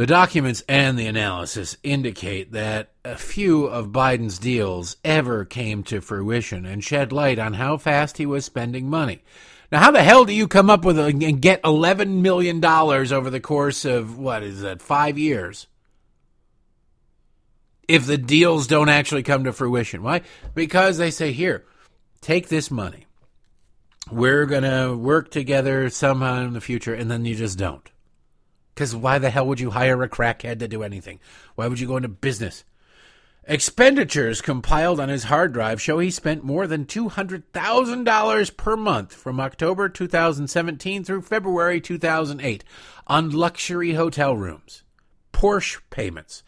[0.00, 6.00] The documents and the analysis indicate that a few of Biden's deals ever came to
[6.00, 9.22] fruition and shed light on how fast he was spending money.
[9.70, 13.28] Now, how the hell do you come up with a, and get $11 million over
[13.28, 15.66] the course of, what is that, five years?
[17.86, 20.02] If the deals don't actually come to fruition.
[20.02, 20.22] Why?
[20.54, 21.66] Because they say, here,
[22.22, 23.04] take this money.
[24.10, 27.86] We're going to work together somehow in the future, and then you just don't.
[28.80, 31.20] Because why the hell would you hire a crackhead to do anything?
[31.54, 32.64] Why would you go into business?
[33.44, 39.38] Expenditures compiled on his hard drive show he spent more than $200,000 per month from
[39.38, 42.64] October 2017 through February 2008
[43.06, 44.82] on luxury hotel rooms,
[45.30, 46.42] Porsche payments,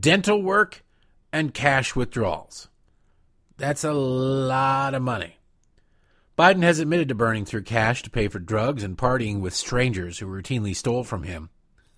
[0.00, 0.84] dental work,
[1.32, 2.66] and cash withdrawals.
[3.56, 5.36] That's a lot of money.
[6.36, 10.18] Biden has admitted to burning through cash to pay for drugs and partying with strangers
[10.18, 11.50] who routinely stole from him.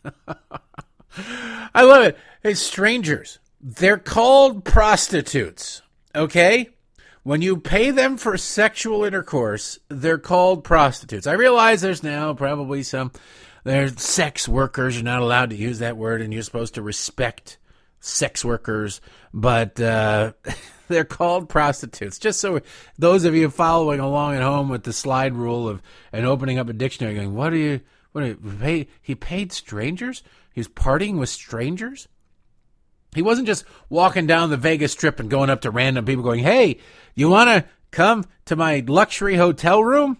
[1.74, 2.18] I love it.
[2.42, 3.38] Hey, strangers.
[3.61, 5.82] They're called prostitutes.
[6.14, 6.70] Okay?
[7.22, 11.26] When you pay them for sexual intercourse, they're called prostitutes.
[11.26, 13.12] I realize there's now probably some
[13.64, 14.96] there's sex workers.
[14.96, 17.59] You're not allowed to use that word, and you're supposed to respect
[18.01, 19.01] sex workers,
[19.34, 20.32] but uh,
[20.88, 22.18] they're called prostitutes.
[22.18, 22.61] Just so
[22.98, 25.82] those of you following along at home with the slide rule of
[26.12, 27.80] and opening up a dictionary, going, "What are you?
[28.12, 28.86] What you?
[29.02, 30.22] He paid strangers.
[30.52, 32.08] He was partying with strangers."
[33.14, 36.40] He wasn't just walking down the Vegas Strip and going up to random people, going,
[36.40, 36.78] "Hey,
[37.14, 40.16] you want to come to my luxury hotel room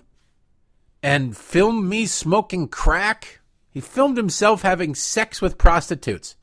[1.03, 6.35] and film me smoking crack?" He filmed himself having sex with prostitutes.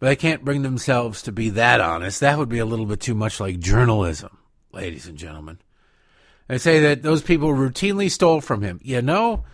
[0.00, 2.20] But they can't bring themselves to be that honest.
[2.20, 4.38] That would be a little bit too much like journalism,
[4.72, 5.58] ladies and gentlemen.
[6.48, 8.80] They say that those people routinely stole from him.
[8.82, 9.44] You know,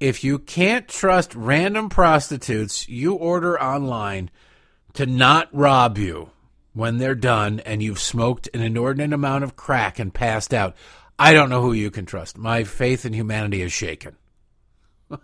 [0.00, 4.30] if you can't trust random prostitutes you order online
[4.94, 6.30] to not rob you
[6.72, 10.76] when they're done and you've smoked an inordinate amount of crack and passed out,
[11.18, 12.36] I don't know who you can trust.
[12.36, 14.16] My faith in humanity is shaken.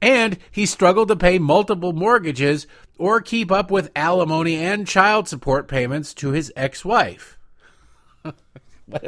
[0.00, 2.66] and he struggled to pay multiple mortgages
[2.98, 6.52] or keep up with alimony and child support payments to his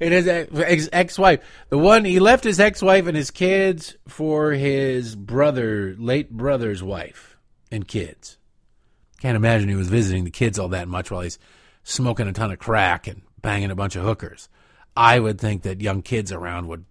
[0.00, 0.48] ex-wife.
[0.52, 1.40] it is ex-wife.
[1.68, 7.36] The one he left his ex-wife and his kids for his brother, late brother's wife
[7.70, 8.38] and kids.
[9.20, 11.38] Can't imagine he was visiting the kids all that much while he's
[11.82, 14.48] smoking a ton of crack and banging a bunch of hookers.
[14.96, 16.84] I would think that young kids around would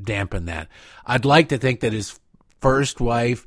[0.00, 0.68] dampen that.
[1.04, 2.18] I'd like to think that his
[2.60, 3.46] first wife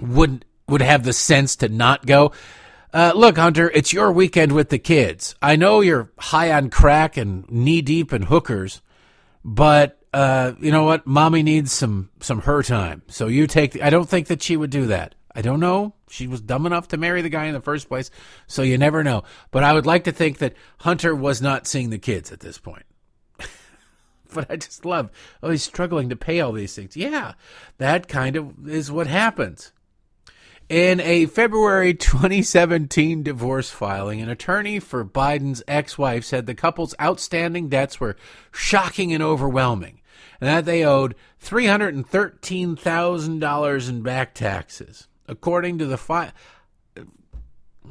[0.00, 2.32] wouldn't would have the sense to not go.
[2.94, 5.34] Uh, look, Hunter, it's your weekend with the kids.
[5.42, 8.82] I know you're high on crack and knee deep in hookers,
[9.44, 11.04] but uh, you know what?
[11.04, 13.02] Mommy needs some some her time.
[13.08, 13.72] So you take.
[13.72, 15.16] The, I don't think that she would do that.
[15.34, 15.96] I don't know.
[16.08, 18.12] She was dumb enough to marry the guy in the first place,
[18.46, 19.24] so you never know.
[19.50, 22.58] But I would like to think that Hunter was not seeing the kids at this
[22.58, 22.84] point.
[24.32, 25.10] but I just love,
[25.42, 26.96] oh, he's struggling to pay all these things.
[26.96, 27.32] Yeah,
[27.78, 29.72] that kind of is what happens.
[30.68, 36.94] In a February 2017 divorce filing, an attorney for Biden's ex wife said the couple's
[37.00, 38.16] outstanding debts were
[38.50, 40.00] shocking and overwhelming,
[40.40, 45.06] and that they owed $313,000 in back taxes.
[45.28, 46.32] According to the file,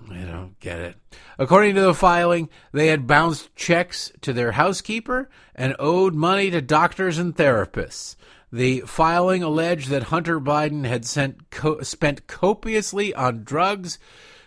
[0.10, 0.96] I don't get it.
[1.38, 6.62] According to the filing, they had bounced checks to their housekeeper and owed money to
[6.62, 8.16] doctors and therapists.
[8.54, 11.08] The filing alleged that Hunter Biden had
[11.50, 13.98] co- spent copiously on drugs,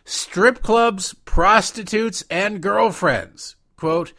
[0.04, 3.56] strip clubs, prostitutes, and girlfriends.
[3.76, 4.12] Quote,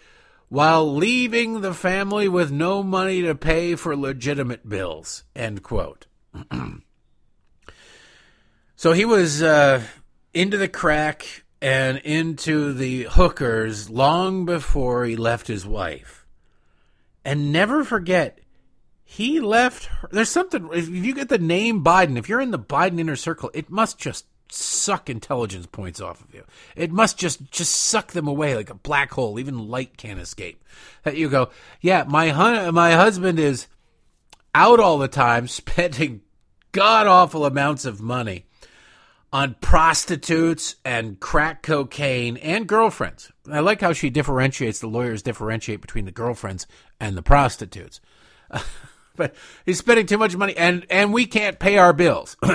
[0.49, 5.23] while leaving the family with no money to pay for legitimate bills.
[5.33, 6.05] End quote.
[8.75, 9.81] so he was uh,
[10.33, 16.25] into the crack and into the hookers long before he left his wife.
[17.23, 18.39] And never forget,
[19.09, 20.09] he left her.
[20.11, 20.69] There's something.
[20.73, 23.97] If you get the name Biden, if you're in the Biden inner circle, it must
[23.97, 26.43] just suck intelligence points off of you.
[26.75, 29.39] It must just just suck them away like a black hole.
[29.39, 30.61] Even light can't escape.
[31.03, 33.67] That you go, yeah, my hun- my husband is
[34.53, 36.19] out all the time, spending
[36.73, 38.45] god awful amounts of money
[39.31, 43.31] on prostitutes and crack cocaine and girlfriends.
[43.49, 44.79] I like how she differentiates.
[44.79, 46.67] The lawyers differentiate between the girlfriends
[46.99, 48.01] and the prostitutes.
[49.17, 52.37] but he's spending too much money and and we can't pay our bills.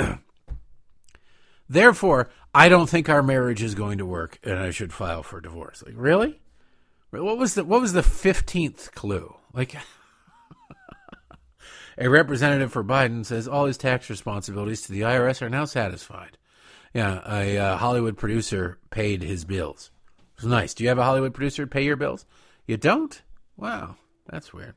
[1.69, 5.41] Therefore, I don't think our marriage is going to work and I should file for
[5.41, 5.83] divorce.
[5.85, 6.41] Like, really?
[7.11, 9.35] What was the what was the 15th clue?
[9.53, 9.77] Like
[11.99, 16.39] A representative for Biden says all his tax responsibilities to the IRS are now satisfied.
[16.95, 19.91] Yeah, a uh, Hollywood producer paid his bills.
[20.37, 20.75] It's nice.
[20.75, 22.27] Do you have a Hollywood producer pay your bills?
[22.67, 23.21] You don't?
[23.57, 23.97] Wow,
[24.27, 24.75] that's weird.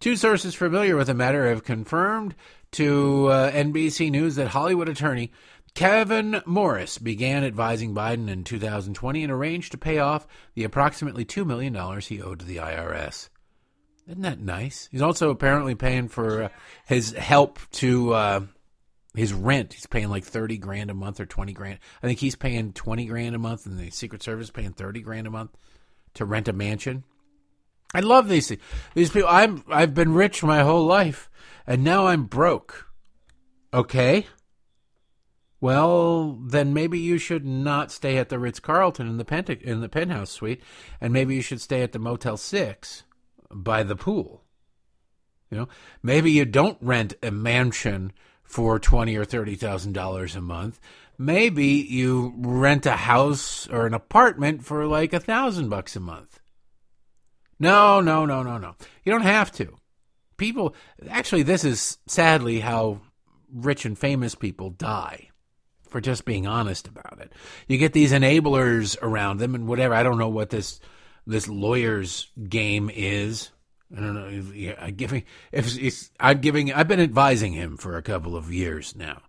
[0.00, 2.34] Two sources familiar with the matter have confirmed
[2.72, 5.32] to uh, NBC News that Hollywood attorney
[5.74, 11.46] Kevin Morris began advising Biden in 2020 and arranged to pay off the approximately $2
[11.46, 13.28] million he owed to the IRS.
[14.08, 14.88] Isn't that nice?
[14.90, 16.48] He's also apparently paying for uh,
[16.86, 18.40] his help to uh,
[19.14, 19.74] his rent.
[19.74, 21.78] He's paying like 30 grand a month or 20 grand.
[22.02, 25.26] I think he's paying 20 grand a month and the Secret Service paying 30 grand
[25.26, 25.50] a month
[26.14, 27.04] to rent a mansion.
[27.94, 28.60] I love these things.
[28.94, 29.28] These people.
[29.28, 29.64] I'm.
[29.68, 31.30] I've been rich my whole life,
[31.66, 32.88] and now I'm broke.
[33.72, 34.26] Okay.
[35.60, 39.80] Well, then maybe you should not stay at the Ritz Carlton in the pent- in
[39.80, 40.62] the penthouse suite,
[41.00, 43.04] and maybe you should stay at the Motel Six
[43.50, 44.44] by the pool.
[45.50, 45.68] You know,
[46.02, 48.12] maybe you don't rent a mansion
[48.42, 50.78] for twenty or thirty thousand dollars a month.
[51.16, 56.37] Maybe you rent a house or an apartment for like a thousand bucks a month.
[57.58, 58.74] No, no, no, no, no.
[59.04, 59.76] You don't have to.
[60.36, 60.74] People,
[61.08, 63.00] actually, this is sadly how
[63.52, 65.30] rich and famous people die.
[65.88, 67.32] for just being honest about it.
[67.66, 69.94] You get these enablers around them and whatever.
[69.94, 70.80] I don't know what this
[71.26, 73.50] this lawyer's game is.
[73.94, 74.28] I don't know.
[74.54, 76.72] Yeah, I giving if I'm giving.
[76.72, 79.22] I've been advising him for a couple of years now.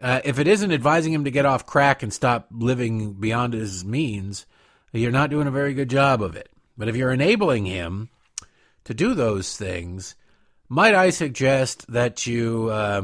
[0.00, 3.84] Uh, if it isn't advising him to get off crack and stop living beyond his
[3.84, 4.46] means,
[4.92, 6.50] you're not doing a very good job of it.
[6.80, 8.08] But if you're enabling him
[8.84, 10.16] to do those things,
[10.66, 13.02] might I suggest that you uh,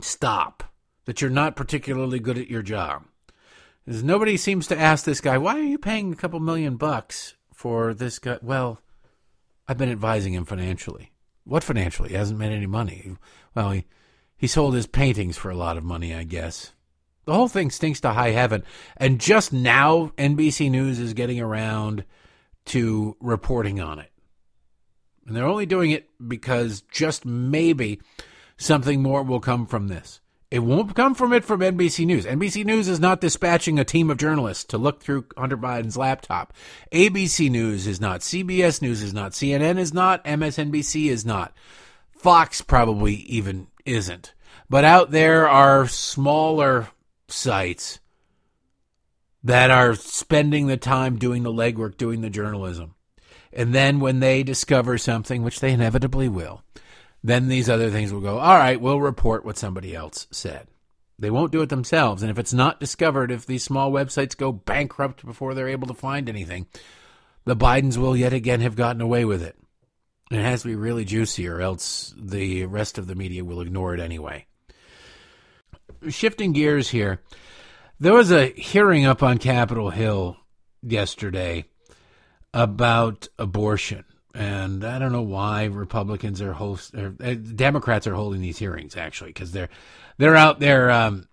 [0.00, 0.64] stop?
[1.04, 3.04] That you're not particularly good at your job.
[3.84, 7.34] Because nobody seems to ask this guy, why are you paying a couple million bucks
[7.52, 8.38] for this guy?
[8.40, 8.80] Well,
[9.68, 11.12] I've been advising him financially.
[11.44, 12.08] What financially?
[12.08, 13.14] He hasn't made any money.
[13.54, 13.84] Well, he,
[14.38, 16.72] he sold his paintings for a lot of money, I guess.
[17.26, 18.64] The whole thing stinks to high heaven.
[18.96, 22.02] And just now, NBC News is getting around
[22.66, 24.10] to reporting on it.
[25.26, 28.00] And they're only doing it because just maybe
[28.56, 30.20] something more will come from this.
[30.48, 32.24] It won't come from it from NBC News.
[32.24, 36.52] NBC News is not dispatching a team of journalists to look through Hunter Biden's laptop.
[36.92, 38.20] ABC News is not.
[38.20, 39.32] CBS News is not.
[39.32, 40.24] CNN is not.
[40.24, 41.52] MSNBC is not.
[42.12, 44.34] Fox probably even isn't.
[44.70, 46.88] But out there are smaller
[47.28, 47.98] sites
[49.46, 52.96] that are spending the time doing the legwork, doing the journalism.
[53.52, 56.62] And then when they discover something, which they inevitably will,
[57.22, 60.66] then these other things will go, all right, we'll report what somebody else said.
[61.16, 62.22] They won't do it themselves.
[62.22, 65.94] And if it's not discovered, if these small websites go bankrupt before they're able to
[65.94, 66.66] find anything,
[67.44, 69.56] the Bidens will yet again have gotten away with it.
[70.32, 73.94] It has to be really juicy, or else the rest of the media will ignore
[73.94, 74.46] it anyway.
[76.08, 77.22] Shifting gears here,
[77.98, 80.36] there was a hearing up on Capitol Hill
[80.82, 81.64] yesterday
[82.52, 84.04] about abortion
[84.36, 88.96] and I don't know why Republicans are host or uh, Democrats are holding these hearings
[88.96, 89.70] actually because they're
[90.18, 91.26] they're out there um,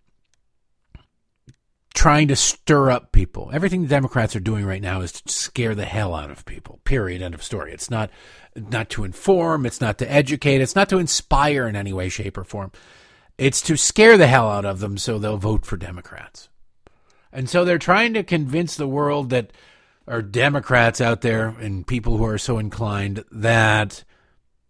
[1.93, 3.49] trying to stir up people.
[3.53, 6.79] Everything the Democrats are doing right now is to scare the hell out of people.
[6.85, 7.21] Period.
[7.21, 7.73] End of story.
[7.73, 8.09] It's not
[8.55, 9.65] not to inform.
[9.65, 10.61] It's not to educate.
[10.61, 12.71] It's not to inspire in any way, shape, or form.
[13.37, 16.49] It's to scare the hell out of them so they'll vote for Democrats.
[17.33, 19.51] And so they're trying to convince the world that
[20.05, 24.03] or Democrats out there and people who are so inclined that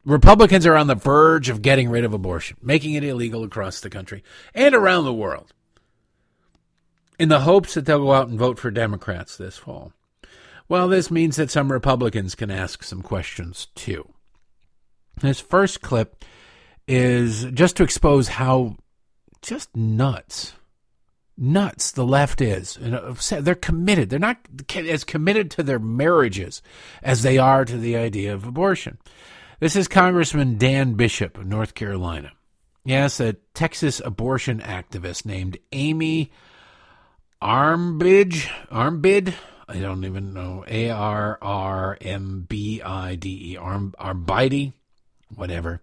[0.06, 3.90] Republicans are on the verge of getting rid of abortion, making it illegal across the
[3.90, 5.54] country and around the world,
[7.18, 9.94] in the hopes that they'll go out and vote for Democrats this fall.
[10.70, 14.08] Well, this means that some Republicans can ask some questions too.
[15.22, 16.24] This first clip
[16.88, 18.78] is just to expose how
[19.42, 20.54] just nuts
[21.38, 22.78] nuts the left is.
[22.78, 24.10] Uh, they're committed.
[24.10, 24.38] They're not
[24.76, 26.62] as committed to their marriages
[27.02, 28.98] as they are to the idea of abortion.
[29.60, 32.32] This is Congressman Dan Bishop of North Carolina.
[32.86, 36.32] Yes, a Texas abortion activist named Amy
[37.42, 38.50] Armbidge.
[38.70, 39.34] Armbid?
[39.68, 40.66] I don't even know.
[40.68, 43.58] A R R M B I D E.
[43.58, 44.74] Arm Arbide?
[45.34, 45.82] Whatever.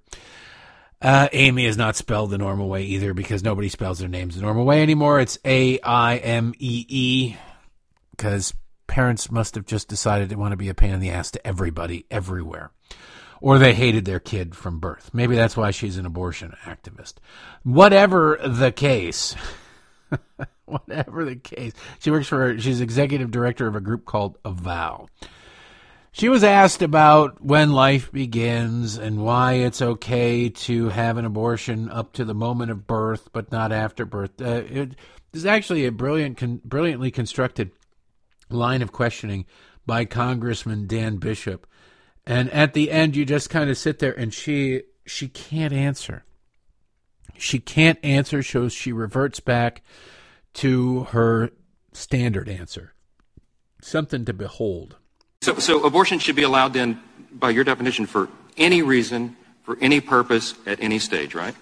[1.03, 4.43] Uh, Amy is not spelled the normal way either because nobody spells their names the
[4.43, 5.19] normal way anymore.
[5.19, 7.37] It's A I M E E
[8.11, 8.53] because
[8.87, 11.47] parents must have just decided they want to be a pain in the ass to
[11.47, 12.71] everybody everywhere.
[13.41, 15.11] Or they hated their kid from birth.
[15.15, 17.15] Maybe that's why she's an abortion activist.
[17.63, 19.35] Whatever the case,
[20.67, 25.09] whatever the case, she works for, she's executive director of a group called Avow.
[26.13, 31.89] She was asked about when life begins and why it's okay to have an abortion
[31.89, 34.41] up to the moment of birth, but not after birth.
[34.41, 34.97] Uh, it
[35.33, 37.71] is actually a brilliant, con- brilliantly constructed
[38.49, 39.47] line of questioning
[39.87, 41.67] by Congressman Dan Bishop,
[42.27, 46.25] and at the end, you just kind of sit there, and she she can't answer.
[47.37, 49.83] She can't answer, so she reverts back
[50.55, 51.51] to her
[51.93, 52.95] standard answer.
[53.81, 54.97] Something to behold.
[55.43, 57.01] So, so abortion should be allowed then,
[57.33, 61.55] by your definition, for any reason, for any purpose, at any stage, right?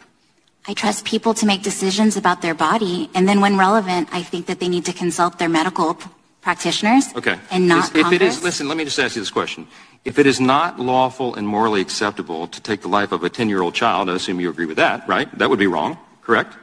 [0.66, 4.46] I trust people to make decisions about their body, and then when relevant, I think
[4.46, 6.10] that they need to consult their medical p-
[6.40, 7.14] practitioners.
[7.14, 7.38] Okay.
[7.52, 8.12] And not if Congress.
[8.14, 9.68] it is, listen, let me just ask you this question.
[10.04, 13.74] If it is not lawful and morally acceptable to take the life of a 10-year-old
[13.74, 15.30] child, I assume you agree with that, right?
[15.38, 16.56] That would be wrong, correct?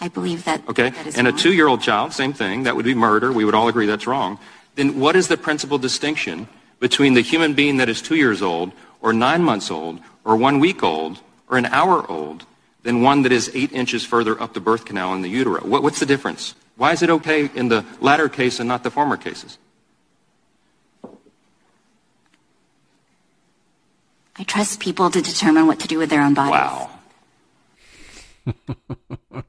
[0.00, 0.68] I believe that.
[0.68, 0.90] Okay.
[0.90, 2.64] that and a two-year-old child, same thing.
[2.64, 3.30] That would be murder.
[3.30, 4.40] We would all agree that's wrong.
[4.80, 6.48] Then what is the principal distinction
[6.78, 10.58] between the human being that is two years old, or nine months old, or one
[10.58, 11.20] week old,
[11.50, 12.46] or an hour old,
[12.82, 15.60] than one that is eight inches further up the birth canal in the utero?
[15.66, 16.54] What, what's the difference?
[16.78, 19.58] Why is it okay in the latter case and not the former cases?
[24.38, 26.52] I trust people to determine what to do with their own bodies.
[26.52, 26.90] Wow.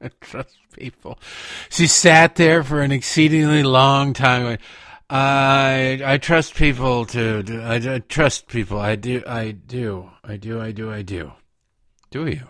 [0.02, 1.18] I trust people.
[1.70, 4.58] She sat there for an exceedingly long time.
[5.12, 7.44] I I trust people to.
[7.44, 8.80] do- I, I trust people.
[8.80, 9.22] I do.
[9.28, 10.10] I do.
[10.24, 10.62] I do.
[10.62, 10.90] I do.
[10.92, 11.34] I do.
[12.12, 12.48] Do you?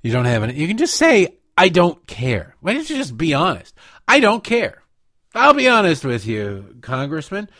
[0.00, 0.54] You don't have any.
[0.54, 2.54] You can just say I don't care.
[2.60, 3.74] Why don't you just be honest?
[4.06, 4.82] I don't care.
[5.34, 7.50] I'll be honest with you, Congressman.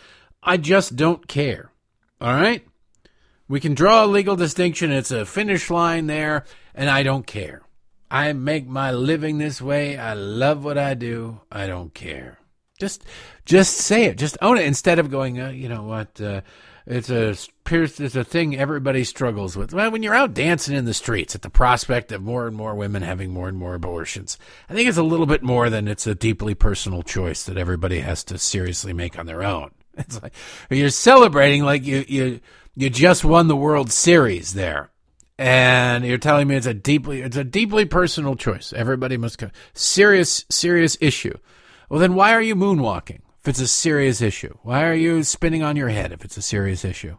[0.40, 1.72] I just don't care.
[2.20, 2.64] All right.
[3.48, 4.92] We can draw a legal distinction.
[4.92, 6.44] It's a finish line there,
[6.76, 7.62] and I don't care.
[8.08, 9.98] I make my living this way.
[9.98, 11.40] I love what I do.
[11.50, 12.38] I don't care.
[12.78, 13.04] Just,
[13.44, 14.18] just say it.
[14.18, 15.40] Just own it instead of going.
[15.40, 16.20] Uh, you know what?
[16.20, 16.40] Uh,
[16.86, 17.36] it's a.
[17.66, 19.72] It's a thing everybody struggles with.
[19.72, 22.74] Well, when you're out dancing in the streets at the prospect of more and more
[22.74, 24.36] women having more and more abortions,
[24.68, 28.00] I think it's a little bit more than it's a deeply personal choice that everybody
[28.00, 29.70] has to seriously make on their own.
[29.96, 30.34] It's like
[30.68, 32.40] you're celebrating like you you
[32.74, 34.90] you just won the World Series there,
[35.38, 38.72] and you're telling me it's a deeply it's a deeply personal choice.
[38.72, 41.38] Everybody must go serious serious issue.
[41.94, 44.58] Well, then why are you moonwalking if it's a serious issue?
[44.62, 47.18] Why are you spinning on your head if it's a serious issue?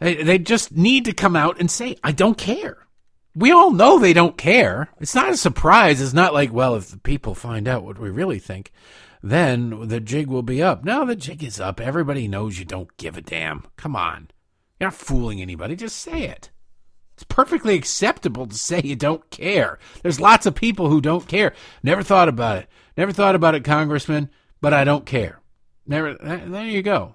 [0.00, 2.88] They they just need to come out and say I don't care.
[3.32, 4.88] We all know they don't care.
[4.98, 6.00] It's not a surprise.
[6.00, 8.72] It's not like, well, if the people find out what we really think,
[9.22, 10.84] then the jig will be up.
[10.84, 11.80] No, the jig is up.
[11.80, 13.66] Everybody knows you don't give a damn.
[13.76, 14.32] Come on.
[14.80, 15.76] You're not fooling anybody.
[15.76, 16.50] Just say it.
[17.16, 19.78] It's perfectly acceptable to say you don't care.
[20.02, 21.54] There's lots of people who don't care.
[21.82, 22.68] Never thought about it.
[22.94, 24.28] Never thought about it, Congressman,
[24.60, 25.40] but I don't care.
[25.86, 26.14] Never.
[26.14, 27.14] There you go.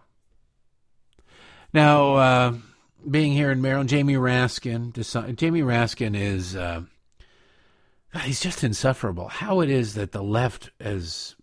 [1.71, 2.53] Now, uh,
[3.09, 4.91] being here in Maryland, Jamie Raskin.
[4.91, 6.55] Deci- Jamie Raskin is.
[6.55, 6.81] Uh,
[8.23, 9.27] he's just insufferable.
[9.27, 11.35] How it is that the left has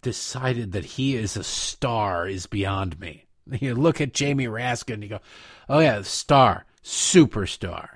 [0.00, 3.24] decided that he is a star is beyond me.
[3.60, 5.20] You look at Jamie Raskin, and you go,
[5.68, 7.95] "Oh yeah, star, superstar."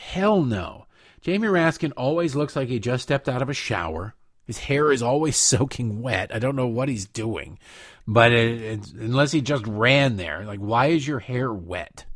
[0.00, 0.86] Hell no.
[1.20, 4.14] Jamie Raskin always looks like he just stepped out of a shower.
[4.46, 6.34] His hair is always soaking wet.
[6.34, 7.58] I don't know what he's doing,
[8.06, 12.06] but it, unless he just ran there, like, why is your hair wet?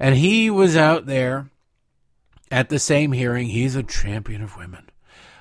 [0.00, 1.50] And he was out there
[2.50, 3.46] at the same hearing.
[3.46, 4.90] He's a champion of women.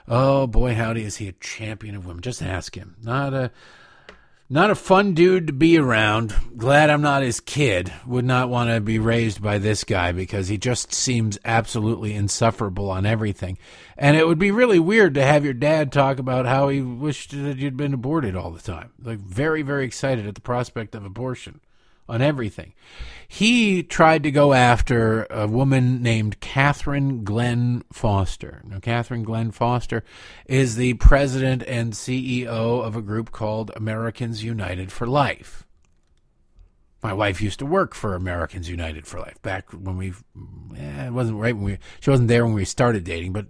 [0.07, 2.22] Oh boy, howdy, is he a champion of women?
[2.22, 2.95] Just ask him.
[3.01, 3.51] Not a
[4.52, 6.36] not a fun dude to be around.
[6.57, 7.91] Glad I'm not his kid.
[8.06, 12.90] Would not want to be raised by this guy because he just seems absolutely insufferable
[12.90, 13.57] on everything.
[13.98, 17.32] And it would be really weird to have your dad talk about how he wished
[17.32, 18.91] that you'd been aborted all the time.
[19.02, 21.61] Like very, very excited at the prospect of abortion
[22.11, 22.73] on everything.
[23.27, 28.61] He tried to go after a woman named Catherine Glenn Foster.
[28.65, 30.03] Now, Catherine Glenn Foster
[30.45, 35.65] is the president and CEO of a group called Americans United for Life.
[37.01, 40.09] My wife used to work for Americans United for Life back when we,
[40.77, 43.47] eh, it wasn't right when we, she wasn't there when we started dating, but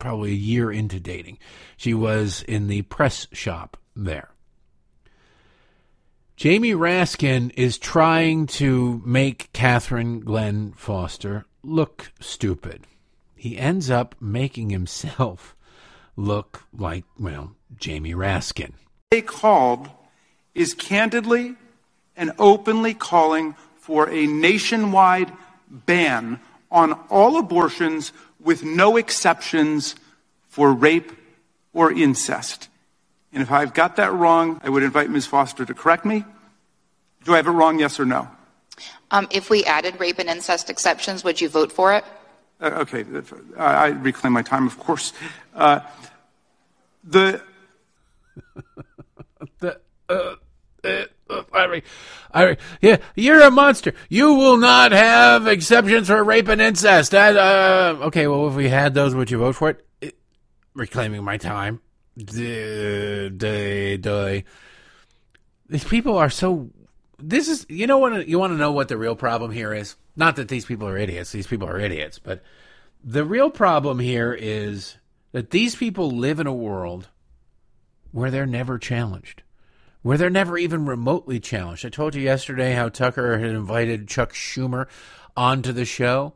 [0.00, 1.38] probably a year into dating.
[1.76, 4.30] She was in the press shop there.
[6.40, 12.86] Jamie Raskin is trying to make Catherine Glenn Foster look stupid.
[13.36, 15.54] He ends up making himself
[16.16, 18.72] look like, well, Jamie Raskin.
[19.10, 19.90] they called
[20.54, 21.56] is candidly
[22.16, 25.30] and openly calling for a nationwide
[25.68, 26.40] ban
[26.70, 29.94] on all abortions with no exceptions
[30.48, 31.12] for rape
[31.74, 32.69] or incest.
[33.32, 35.26] And if I've got that wrong, I would invite Ms.
[35.26, 36.24] Foster to correct me.
[37.24, 38.28] Do I have it wrong, yes or no?
[39.10, 42.04] Um, if we added rape and incest exceptions, would you vote for it?
[42.60, 43.04] Uh, okay,
[43.58, 45.12] I, I reclaim my time, of course.
[45.54, 45.80] Uh,
[47.04, 47.42] the
[49.60, 50.34] The, uh,
[50.84, 51.82] uh, uh, I,
[52.32, 53.94] I, yeah, you're a monster.
[54.08, 57.12] You will not have exceptions for rape and incest.
[57.12, 59.86] That, uh, okay, well, if we had those, would you vote for it?
[60.00, 60.18] it
[60.74, 61.80] reclaiming my time.
[65.68, 66.70] These people are so.
[67.22, 68.26] This is, you know what?
[68.28, 69.96] You want to know what the real problem here is?
[70.16, 71.32] Not that these people are idiots.
[71.32, 72.42] These people are idiots, but
[73.02, 74.96] the real problem here is
[75.32, 77.08] that these people live in a world
[78.12, 79.42] where they're never challenged,
[80.02, 81.86] where they're never even remotely challenged.
[81.86, 84.86] I told you yesterday how Tucker had invited Chuck Schumer
[85.36, 86.34] onto the show.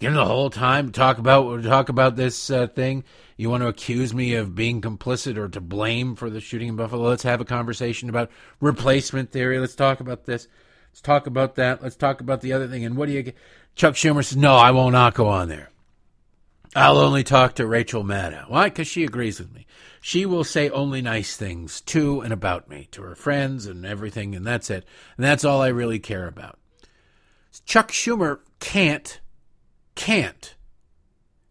[0.00, 3.04] You the whole time talk about talk about this uh, thing.
[3.36, 6.76] You want to accuse me of being complicit or to blame for the shooting in
[6.76, 7.08] Buffalo?
[7.08, 8.30] Let's have a conversation about
[8.60, 9.58] replacement theory.
[9.58, 10.46] Let's talk about this.
[10.90, 11.82] Let's talk about that.
[11.82, 12.84] Let's talk about the other thing.
[12.84, 13.36] And what do you get?
[13.76, 15.70] Chuck Schumer says, "No, I will not go on there.
[16.76, 18.50] I'll only talk to Rachel Maddow.
[18.50, 18.64] Why?
[18.64, 19.64] Because she agrees with me.
[20.00, 24.34] She will say only nice things to and about me, to her friends and everything,
[24.34, 24.84] and that's it.
[25.16, 26.58] And that's all I really care about.
[27.64, 29.20] Chuck Schumer can't,
[29.94, 30.54] can't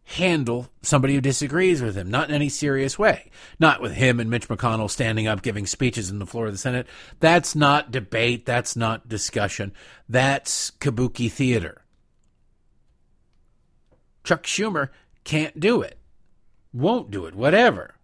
[0.03, 3.31] handle somebody who disagrees with him, not in any serious way.
[3.59, 6.57] Not with him and Mitch McConnell standing up giving speeches in the floor of the
[6.57, 6.87] Senate.
[7.19, 8.45] That's not debate.
[8.45, 9.73] That's not discussion.
[10.07, 11.81] That's kabuki theater.
[14.23, 14.89] Chuck Schumer
[15.23, 15.97] can't do it,
[16.71, 17.95] won't do it, whatever,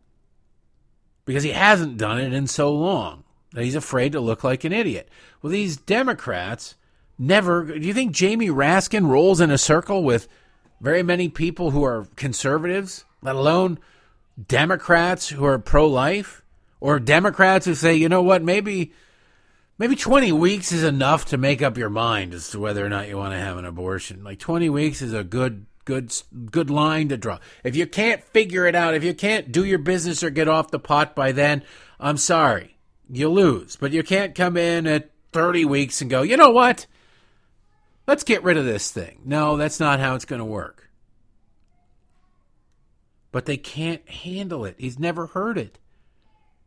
[1.26, 4.74] because he hasn't done it in so long that he's afraid to look like an
[4.74, 5.10] idiot.
[5.41, 6.76] Well, these Democrats
[7.19, 7.65] never.
[7.65, 10.27] Do you think Jamie Raskin rolls in a circle with
[10.81, 13.77] very many people who are conservatives, let alone
[14.47, 16.43] Democrats who are pro life,
[16.79, 18.93] or Democrats who say, you know what, maybe.
[19.77, 23.07] Maybe 20 weeks is enough to make up your mind as to whether or not
[23.07, 24.25] you want to have an abortion.
[24.25, 26.13] Like 20 weeks is a good good
[26.51, 27.39] good line to draw.
[27.63, 30.69] If you can't figure it out, if you can't do your business or get off
[30.69, 31.63] the pot by then,
[31.99, 32.77] I'm sorry.
[33.09, 33.77] You lose.
[33.77, 36.85] But you can't come in at 30 weeks and go, "You know what?
[38.10, 40.90] Let's get rid of this thing." No, that's not how it's going to work.
[43.31, 44.73] But they can't handle it.
[44.80, 45.77] He's never heard it.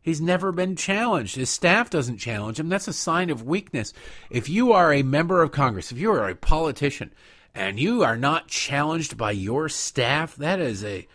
[0.01, 1.35] He's never been challenged.
[1.35, 2.69] His staff doesn't challenge him.
[2.69, 3.91] That's a sign of weakness.
[4.29, 7.13] If you are a member of Congress, if you are a politician,
[7.53, 11.07] and you are not challenged by your staff, that is a.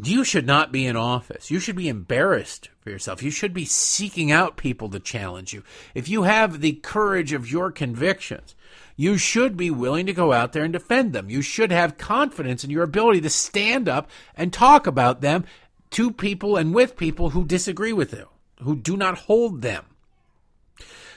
[0.00, 1.50] You should not be in office.
[1.50, 3.22] You should be embarrassed for yourself.
[3.22, 5.62] You should be seeking out people to challenge you.
[5.94, 8.56] If you have the courage of your convictions,
[8.96, 11.30] you should be willing to go out there and defend them.
[11.30, 15.44] You should have confidence in your ability to stand up and talk about them
[15.90, 18.28] to people and with people who disagree with you,
[18.60, 19.84] who do not hold them.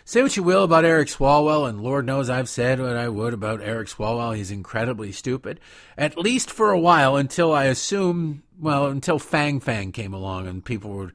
[0.06, 3.34] Say what you will about Eric Swalwell, and Lord knows I've said what I would
[3.34, 4.38] about Eric Swalwell.
[4.38, 5.60] He's incredibly stupid,
[5.98, 10.64] at least for a while, until I assume, well, until Fang Fang came along and
[10.64, 11.14] people would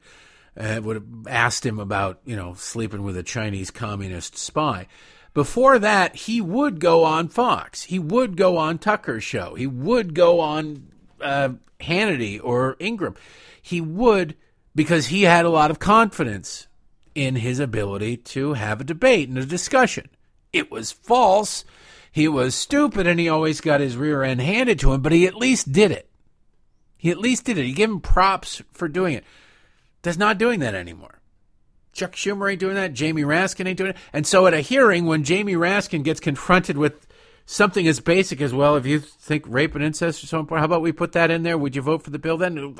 [0.55, 4.85] uh, would have asked him about, you know, sleeping with a Chinese communist spy.
[5.33, 7.83] Before that, he would go on Fox.
[7.83, 9.55] He would go on Tucker's show.
[9.55, 11.49] He would go on uh,
[11.79, 13.15] Hannity or Ingraham.
[13.61, 14.35] he would
[14.75, 16.67] because he had a lot of confidence
[17.15, 20.09] in his ability to have a debate and a discussion.
[20.51, 21.65] It was false.
[22.11, 25.25] He was stupid and he always got his rear end handed to him, but he
[25.25, 26.09] at least did it.
[26.97, 27.65] He at least did it.
[27.65, 29.25] He gave him props for doing it.
[30.01, 31.19] Does not doing that anymore.
[31.93, 32.93] Chuck Schumer ain't doing that.
[32.93, 33.97] Jamie Raskin ain't doing it.
[34.11, 37.07] And so at a hearing, when Jamie Raskin gets confronted with
[37.45, 38.75] something as basic as well.
[38.75, 41.43] If you think rape and incest are so important, how about we put that in
[41.43, 41.57] there?
[41.57, 42.75] Would you vote for the bill then?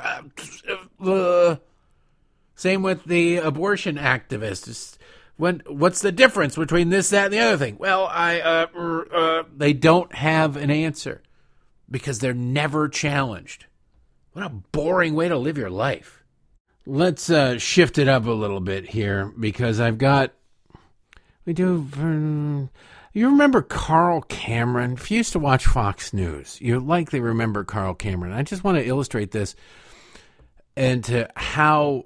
[2.56, 4.98] Same with the abortion activists.
[5.35, 7.77] When what's the difference between this, that, and the other thing?
[7.80, 8.68] Well, I uh,
[9.11, 11.23] uh, they don't have an answer
[11.90, 13.65] because they're never challenged.
[14.34, 16.22] What a boring way to live your life.
[16.85, 20.34] Let's uh, shift it up a little bit here because I've got
[21.45, 22.69] we do.
[23.14, 24.93] You remember Carl Cameron?
[24.93, 28.34] If you used to watch Fox News, you likely remember Carl Cameron.
[28.34, 29.55] I just want to illustrate this
[30.76, 32.05] and to how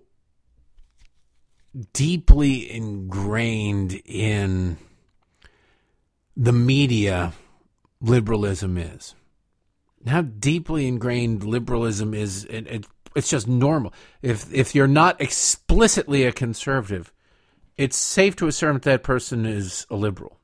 [1.93, 4.77] deeply ingrained in
[6.35, 7.33] the media
[8.01, 9.15] liberalism is.
[10.05, 12.45] How deeply ingrained liberalism is,
[13.17, 13.93] it's just normal.
[14.21, 17.11] If if you're not explicitly a conservative,
[17.75, 20.39] it's safe to assume that that person is a liberal.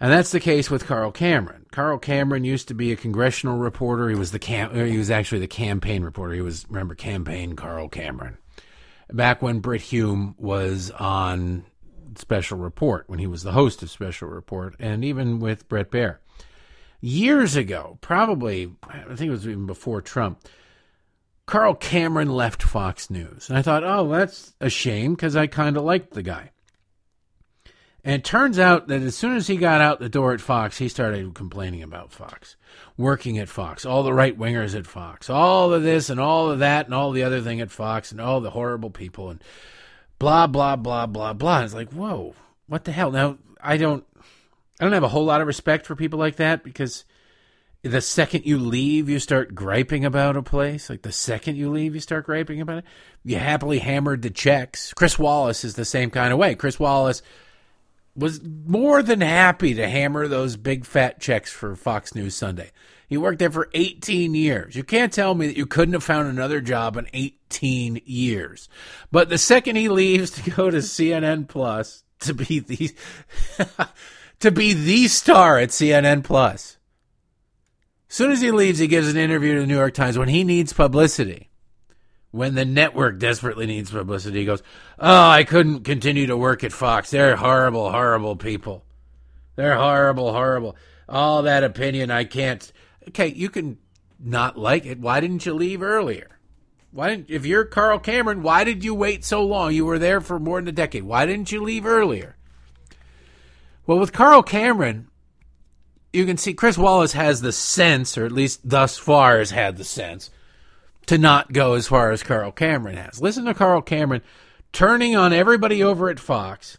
[0.00, 1.66] And that's the case with Carl Cameron.
[1.70, 4.08] Carl Cameron used to be a congressional reporter.
[4.08, 6.34] He was the cam- uh, he was actually the campaign reporter.
[6.34, 8.38] He was remember campaign Carl Cameron.
[9.12, 11.64] Back when Brit Hume was on
[12.16, 16.18] Special Report, when he was the host of Special Report, and even with Bret Baier.
[17.02, 20.40] Years ago, probably I think it was even before Trump,
[21.50, 23.48] Carl Cameron left Fox News.
[23.48, 26.52] And I thought, oh, that's a shame because I kind of liked the guy.
[28.04, 30.78] And it turns out that as soon as he got out the door at Fox,
[30.78, 32.54] he started complaining about Fox,
[32.96, 36.60] working at Fox, all the right wingers at Fox, all of this and all of
[36.60, 39.42] that and all the other thing at Fox and all the horrible people and
[40.20, 41.62] blah blah blah blah blah.
[41.62, 42.34] It's like, whoa,
[42.68, 43.10] what the hell?
[43.10, 44.06] Now I don't,
[44.78, 47.04] I don't have a whole lot of respect for people like that because
[47.82, 50.90] the second you leave, you start griping about a place.
[50.90, 52.84] Like the second you leave, you start griping about it.
[53.24, 54.92] You happily hammered the checks.
[54.92, 56.54] Chris Wallace is the same kind of way.
[56.54, 57.22] Chris Wallace
[58.14, 62.70] was more than happy to hammer those big fat checks for Fox News Sunday.
[63.08, 64.76] He worked there for 18 years.
[64.76, 68.68] You can't tell me that you couldn't have found another job in 18 years.
[69.10, 72.94] But the second he leaves to go to CNN Plus to be the
[74.40, 76.76] to be the star at CNN Plus.
[78.10, 80.44] Soon as he leaves, he gives an interview to the New York Times when he
[80.44, 81.50] needs publicity
[82.32, 84.62] when the network desperately needs publicity, he goes,
[84.98, 87.10] Oh, I couldn't continue to work at Fox.
[87.10, 88.84] They're horrible, horrible people.
[89.56, 90.76] They're horrible, horrible.
[91.08, 92.72] All that opinion, I can't.
[93.08, 93.78] Okay, you can
[94.18, 96.38] not like it, why didn't you leave earlier?
[96.92, 99.72] Why didn't if you're Carl Cameron, why did you wait so long?
[99.72, 101.04] You were there for more than a decade.
[101.04, 102.36] Why didn't you leave earlier?
[103.86, 105.08] Well, with Carl Cameron,
[106.12, 109.76] you can see Chris Wallace has the sense, or at least thus far has had
[109.76, 110.30] the sense,
[111.06, 113.20] to not go as far as Carl Cameron has.
[113.20, 114.22] Listen to Carl Cameron
[114.72, 116.78] turning on everybody over at Fox,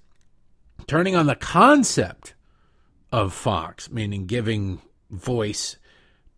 [0.87, 2.33] turning on the concept
[3.11, 5.77] of Fox, meaning giving voice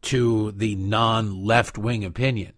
[0.04, 2.54] to the non left wing opinion.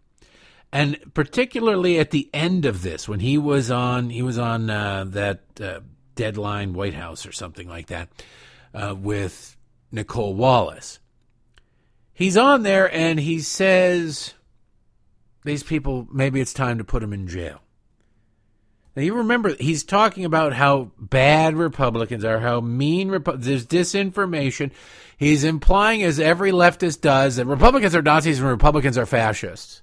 [0.72, 5.06] And particularly at the end of this, when he was on, he was on uh,
[5.10, 5.80] that uh,
[6.16, 8.10] Deadline White House or something like that
[8.74, 9.55] uh, with
[9.92, 11.00] Nicolle Wallace.
[12.14, 14.34] He's on there and he says,
[15.44, 17.62] These people, maybe it's time to put them in jail.
[18.96, 24.72] Now you remember he's talking about how bad Republicans are, how mean Repu- there's disinformation.
[25.18, 29.82] He's implying, as every leftist does, that Republicans are Nazis and Republicans are fascists.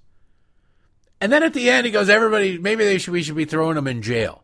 [1.20, 3.76] And then at the end, he goes, "Everybody, maybe they should we should be throwing
[3.76, 4.41] them in jail."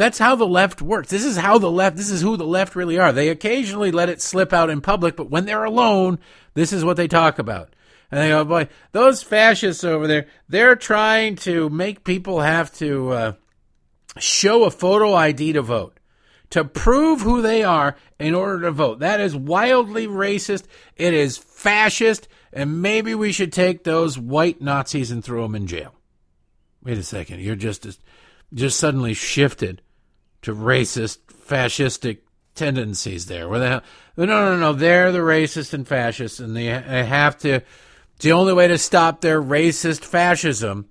[0.00, 1.10] That's how the left works.
[1.10, 1.98] This is how the left.
[1.98, 3.12] This is who the left really are.
[3.12, 6.18] They occasionally let it slip out in public, but when they're alone,
[6.54, 7.76] this is what they talk about.
[8.10, 13.10] And they go, boy, those fascists over there, they're trying to make people have to
[13.10, 13.32] uh,
[14.18, 16.00] show a photo ID to vote,
[16.48, 19.00] to prove who they are in order to vote.
[19.00, 20.64] That is wildly racist.
[20.96, 22.26] It is fascist.
[22.54, 25.94] And maybe we should take those white Nazis and throw them in jail.
[26.82, 27.40] Wait a second.
[27.40, 28.00] You're just,
[28.54, 29.82] just suddenly shifted
[30.42, 32.18] to racist, fascistic
[32.54, 33.48] tendencies there.
[33.48, 33.82] Where the hell?
[34.16, 34.72] No, no, no.
[34.72, 37.62] They're the racist and fascist, and they have to
[38.20, 40.88] the only way to stop their racist fascism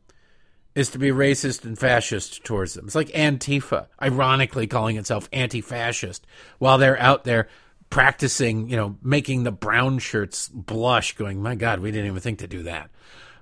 [0.76, 2.86] is to be racist and fascist towards them.
[2.86, 6.26] It's like Antifa, ironically calling itself anti fascist
[6.58, 7.48] while they're out there
[7.90, 12.40] practicing, you know, making the brown shirts blush, going, my God, we didn't even think
[12.40, 12.90] to do that.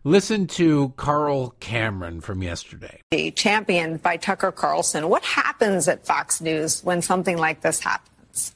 [0.07, 3.01] Listen to Carl Cameron from yesterday.
[3.35, 5.09] Championed by Tucker Carlson.
[5.09, 8.53] What happens at Fox News when something like this happens?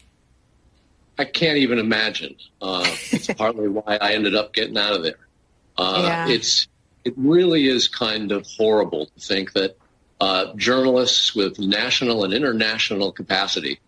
[1.18, 2.38] I can't even imagine.
[2.62, 5.28] Uh, it's partly why I ended up getting out of there.
[5.78, 6.30] Uh, yeah.
[6.30, 6.70] It's
[7.04, 9.76] it really is kind of horrible to think that
[10.22, 13.82] uh, journalists with national and international capacity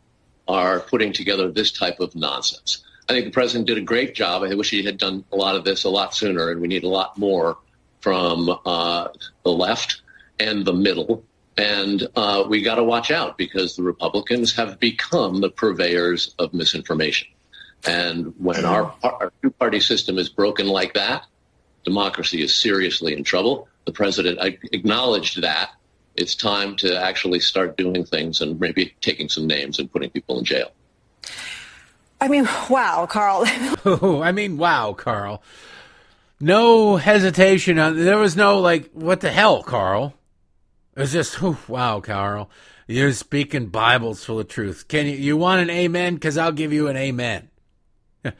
[0.49, 2.83] are putting together this type of nonsense.
[3.09, 4.43] I think the president did a great job.
[4.43, 6.83] I wish he had done a lot of this a lot sooner, and we need
[6.83, 7.57] a lot more
[8.01, 9.09] from uh,
[9.43, 10.01] the left
[10.39, 11.23] and the middle.
[11.57, 16.53] And uh, we got to watch out because the Republicans have become the purveyors of
[16.53, 17.27] misinformation.
[17.85, 21.25] And when our, our two party system is broken like that,
[21.83, 23.67] democracy is seriously in trouble.
[23.85, 24.39] The president
[24.71, 25.71] acknowledged that.
[26.15, 30.39] It's time to actually start doing things and maybe taking some names and putting people
[30.39, 30.71] in jail.
[32.23, 33.43] I mean, wow, Carl.
[33.85, 35.43] oh, I mean, wow, Carl.
[36.39, 37.77] No hesitation.
[37.77, 40.13] On, there was no like, what the hell, Carl?
[40.95, 42.49] It was just, wow, Carl.
[42.87, 44.87] You're speaking Bibles full of truth.
[44.87, 45.17] Can you?
[45.17, 46.13] You want an amen?
[46.13, 47.49] Because I'll give you an amen.
[48.21, 48.33] the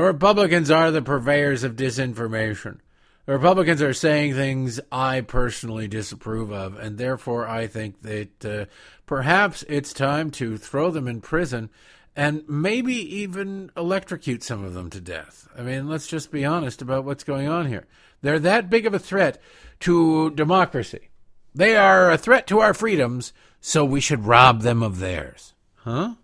[0.00, 2.78] Republicans are the purveyors of disinformation.
[3.26, 8.66] The Republicans are saying things I personally disapprove of, and therefore I think that uh,
[9.06, 11.70] perhaps it's time to throw them in prison
[12.16, 15.48] and maybe even electrocute some of them to death.
[15.56, 17.86] I mean, let's just be honest about what's going on here.
[18.22, 19.40] They're that big of a threat
[19.80, 21.10] to democracy.
[21.54, 25.54] They are a threat to our freedoms, so we should rob them of theirs.
[25.76, 26.14] Huh?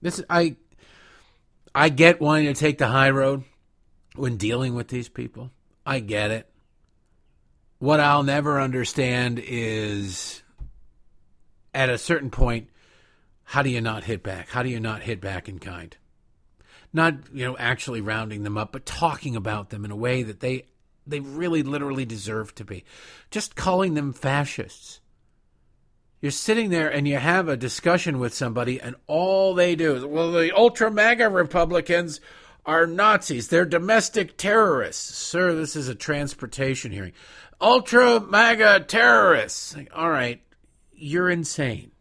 [0.00, 0.56] This I
[1.74, 3.44] I get wanting to take the high road
[4.14, 5.50] when dealing with these people.
[5.84, 6.48] I get it.
[7.78, 10.42] What I'll never understand is
[11.72, 12.68] at a certain point,
[13.48, 14.50] how do you not hit back?
[14.50, 15.96] How do you not hit back in kind?
[16.92, 20.40] Not, you know, actually rounding them up, but talking about them in a way that
[20.40, 20.66] they
[21.06, 22.84] they really literally deserve to be.
[23.30, 25.00] Just calling them fascists.
[26.20, 30.04] You're sitting there and you have a discussion with somebody, and all they do is,
[30.04, 32.20] well, the ultra MAGA Republicans
[32.66, 33.48] are Nazis.
[33.48, 35.16] They're domestic terrorists.
[35.16, 37.14] Sir, this is a transportation hearing.
[37.62, 39.74] Ultra MAGA terrorists.
[39.94, 40.42] All right,
[40.92, 41.92] you're insane.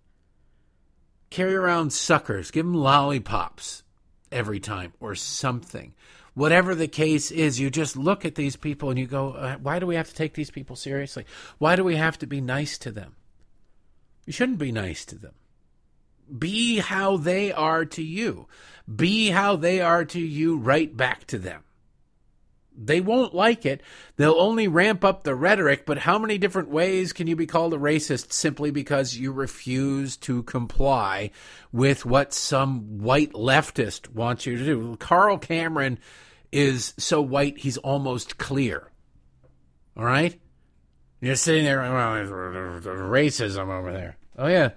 [1.29, 2.51] Carry around suckers.
[2.51, 3.83] Give them lollipops
[4.31, 5.93] every time or something.
[6.33, 9.79] Whatever the case is, you just look at these people and you go, uh, why
[9.79, 11.25] do we have to take these people seriously?
[11.57, 13.15] Why do we have to be nice to them?
[14.25, 15.33] You shouldn't be nice to them.
[16.37, 18.47] Be how they are to you.
[18.93, 21.63] Be how they are to you right back to them.
[22.77, 23.81] They won't like it.
[24.17, 27.73] They'll only ramp up the rhetoric, but how many different ways can you be called
[27.73, 31.31] a racist simply because you refuse to comply
[31.71, 34.95] with what some white leftist wants you to do?
[34.97, 35.97] Carl Cameron
[36.51, 38.91] is so white he's almost clear.
[39.97, 40.39] All right?
[41.19, 44.17] You're sitting there, well, racism over there.
[44.37, 44.71] Oh, yeah.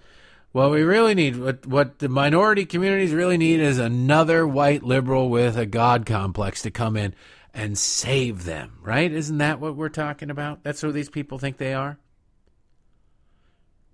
[0.53, 5.31] Well, we really need what what the minority communities really need is another white liberal
[5.31, 7.15] with a god complex to come in
[7.53, 9.11] and save them, right?
[9.11, 10.63] Isn't that what we're talking about?
[10.63, 11.99] That's who these people think they are.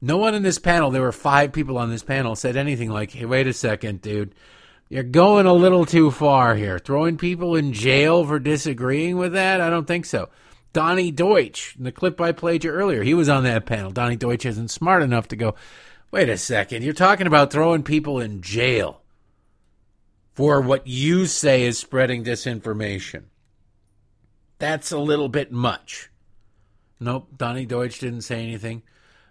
[0.01, 3.13] No one in this panel, there were five people on this panel, said anything like,
[3.13, 4.35] "Hey, wait a second, dude.
[4.89, 6.79] You're going a little too far here.
[6.79, 9.61] Throwing people in jail for disagreeing with that?
[9.61, 10.29] I don't think so."
[10.73, 13.91] Donnie Deutsch, in the clip I played you earlier, he was on that panel.
[13.91, 15.55] Donnie Deutsch isn't smart enough to go,
[16.11, 16.83] Wait a second.
[16.83, 19.03] You're talking about throwing people in jail
[20.33, 23.25] for what you say is spreading disinformation.
[24.59, 26.11] That's a little bit much.
[26.99, 28.83] Nope, Donnie Deutsch didn't say anything.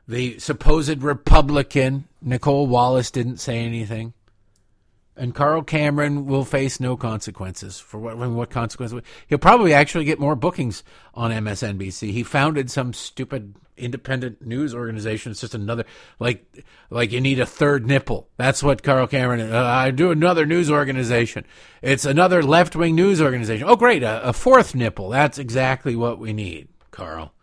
[0.08, 4.14] The supposed Republican, Nicolle Wallace, didn't say anything.
[5.18, 9.02] And Carl Cameron will face no consequences for what what consequences.
[9.28, 10.84] He'll probably actually get more bookings
[11.14, 12.12] on MSNBC.
[12.12, 15.32] He founded some stupid independent news organization.
[15.32, 15.86] It's just another
[16.20, 18.30] like like you need a third nipple.
[18.38, 19.52] That's what Carl Cameron.
[19.52, 21.46] Uh, I do another news organization.
[21.82, 23.68] It's another left wing news organization.
[23.68, 25.10] Oh, great, a, a fourth nipple.
[25.10, 27.34] That's exactly what we need, Carl.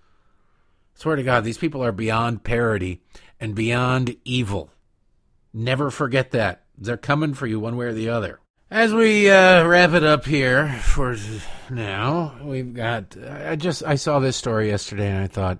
[0.94, 3.00] Swear to God, these people are beyond parody
[3.40, 4.70] and beyond evil.
[5.52, 6.64] Never forget that.
[6.78, 8.40] They're coming for you one way or the other.
[8.70, 11.14] As we uh, wrap it up here for
[11.68, 13.16] now, we've got.
[13.18, 15.58] I just I saw this story yesterday and I thought,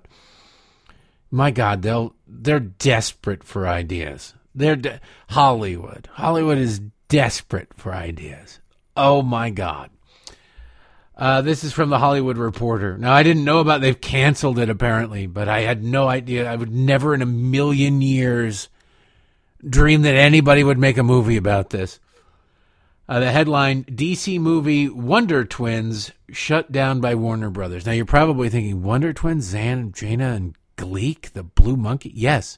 [1.33, 4.35] my God, they'll they're desperate for ideas.
[4.53, 6.07] They're de- Hollywood.
[6.13, 6.79] Hollywood is
[7.09, 8.59] desperate for ideas.
[8.95, 9.89] Oh my God.
[11.17, 12.99] Uh, this is from the Hollywood Reporter.
[12.99, 13.81] Now, I didn't know about.
[13.81, 16.51] They've canceled it apparently, but I had no idea.
[16.51, 18.69] I would never in a million years
[19.67, 21.99] dream that anybody would make a movie about this.
[23.09, 27.87] Uh, the headline DC movie Wonder Twins shut down by Warner Brothers.
[27.87, 32.11] Now, you're probably thinking Wonder Twins, Zan, Jayna, and Gleek, the blue monkey?
[32.13, 32.57] Yes.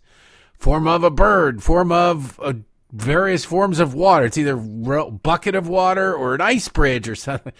[0.53, 2.53] Form of a bird, form of uh,
[2.91, 4.25] various forms of water.
[4.25, 7.53] It's either a bucket of water or an ice bridge or something.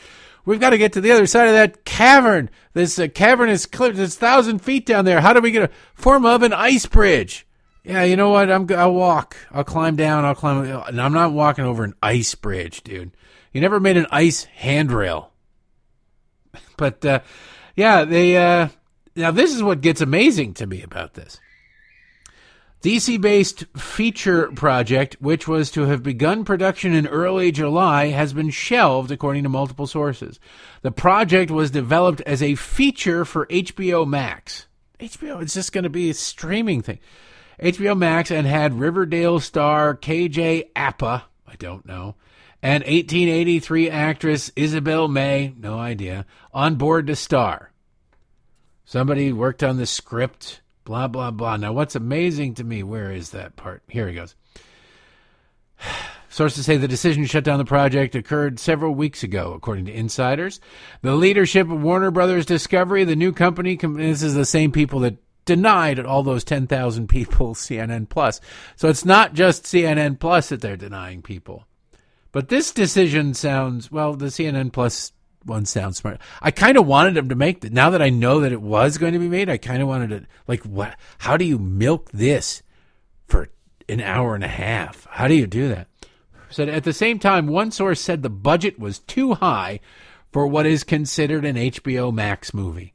[0.46, 2.50] We've got to get to the other side of that cavern.
[2.74, 3.98] This uh, cavern is clipped.
[3.98, 5.22] It's thousand feet down there.
[5.22, 7.48] How do we get a form of an ice bridge?
[7.84, 8.52] Yeah, you know what?
[8.52, 9.36] I'm I'll walk.
[9.52, 10.26] I'll climb down.
[10.26, 10.66] I'll climb.
[10.66, 13.12] And I'm not walking over an ice bridge, dude.
[13.54, 15.32] You never made an ice handrail.
[16.78, 17.20] But uh,
[17.76, 18.68] yeah, they uh,
[19.16, 21.40] now this is what gets amazing to me about this.
[22.86, 28.52] DC based feature project, which was to have begun production in early July, has been
[28.52, 30.40] shelved, according to multiple sources.
[30.84, 34.68] The project was developed as a feature for HBO Max.
[35.00, 37.00] HBO, it's just going to be a streaming thing.
[37.60, 42.14] HBO Max and had Riverdale star KJ Apa, I don't know,
[42.62, 47.72] and 1883 actress Isabel May, no idea, on board to star.
[48.86, 51.58] Somebody worked on the script, blah, blah, blah.
[51.58, 53.82] Now, what's amazing to me, where is that part?
[53.90, 54.36] Here he goes.
[56.30, 59.94] Sources say the decision to shut down the project occurred several weeks ago, according to
[59.94, 60.60] insiders.
[61.02, 65.18] The leadership of Warner Brothers Discovery, the new company, this is the same people that
[65.46, 68.42] denied all those 10,000 people CNN Plus.
[68.76, 71.66] So it's not just CNN Plus that they're denying people.
[72.32, 75.14] But this decision sounds, well, the CNN Plus
[75.46, 76.20] one sounds smart.
[76.42, 77.72] I kind of wanted them to make that.
[77.72, 80.10] Now that I know that it was going to be made, I kind of wanted
[80.10, 80.98] to, like, what?
[81.20, 82.64] How do you milk this
[83.28, 83.50] for
[83.88, 85.08] an hour and a half?
[85.12, 85.88] How do you do that?
[86.50, 89.80] Said at the same time, one source said the budget was too high
[90.32, 92.94] for what is considered an HBO Max movie.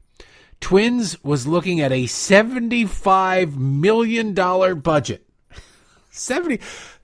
[0.59, 5.27] Twins was looking at a $75 million budget.
[6.11, 6.59] 70,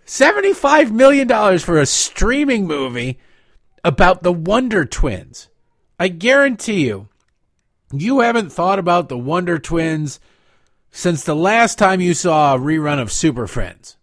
[0.06, 3.20] $75 million for a streaming movie
[3.88, 5.48] about the Wonder Twins.
[5.98, 7.08] I guarantee you,
[7.94, 10.20] you haven't thought about the Wonder Twins
[10.92, 13.96] since the last time you saw a rerun of Super Friends.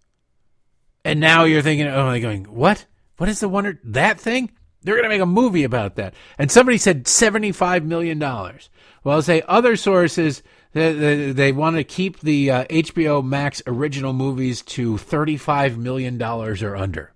[1.05, 2.87] And now you're thinking, oh, they're going, what?
[3.19, 3.79] What is the Wonder?
[3.85, 4.51] That thing?
[4.83, 6.15] They're going to make a movie about that.
[6.39, 8.19] And somebody said $75 million.
[8.19, 10.43] Well, I'll say other sources
[10.73, 16.19] they, they, they want to keep the uh, HBO Max original movies to thirty-five million
[16.19, 17.13] dollars or under.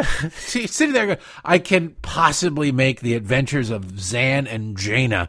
[0.30, 5.28] see, sitting there, I can possibly make the Adventures of Zan and Jayna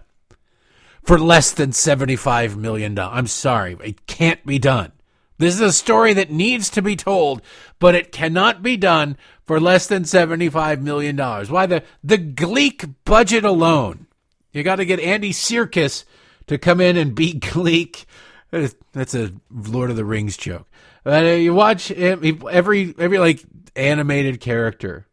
[1.04, 3.18] for less than seventy-five million dollars.
[3.18, 4.91] I'm sorry, it can't be done.
[5.38, 7.41] This is a story that needs to be told,
[7.80, 9.18] but it cannot be done
[9.48, 11.16] for less than $75 million.
[11.16, 11.66] Why?
[11.66, 14.08] The, the Gleek budget alone
[14.52, 16.06] you got to get Andy Serkis
[16.48, 18.06] to come in and beat Gleek.
[18.52, 20.68] That's a Lord of the Rings joke.
[21.04, 22.22] But uh, you watch him.
[22.50, 23.44] every every like
[23.76, 25.08] animated character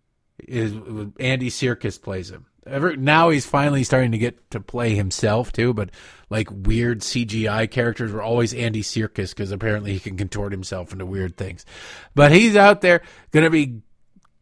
[0.47, 0.73] Is
[1.21, 2.47] Andy Serkis plays him.
[2.67, 5.91] Ever, now he's finally starting to get to play himself too, but
[6.31, 11.07] like weird CGI characters were always Andy Serkis because apparently he can contort himself into
[11.07, 11.65] weird things.
[12.17, 13.83] But he's out there going to be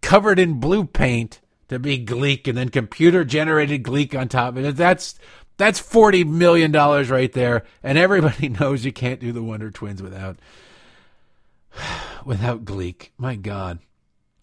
[0.00, 4.64] covered in blue paint to be Gleek and then computer generated Gleek on top of
[4.64, 4.76] it.
[4.76, 5.16] That's
[5.58, 10.02] that's forty million dollars right there, and everybody knows you can't do the Wonder Twins
[10.02, 10.38] without
[12.24, 13.12] without Gleek.
[13.16, 13.78] My God,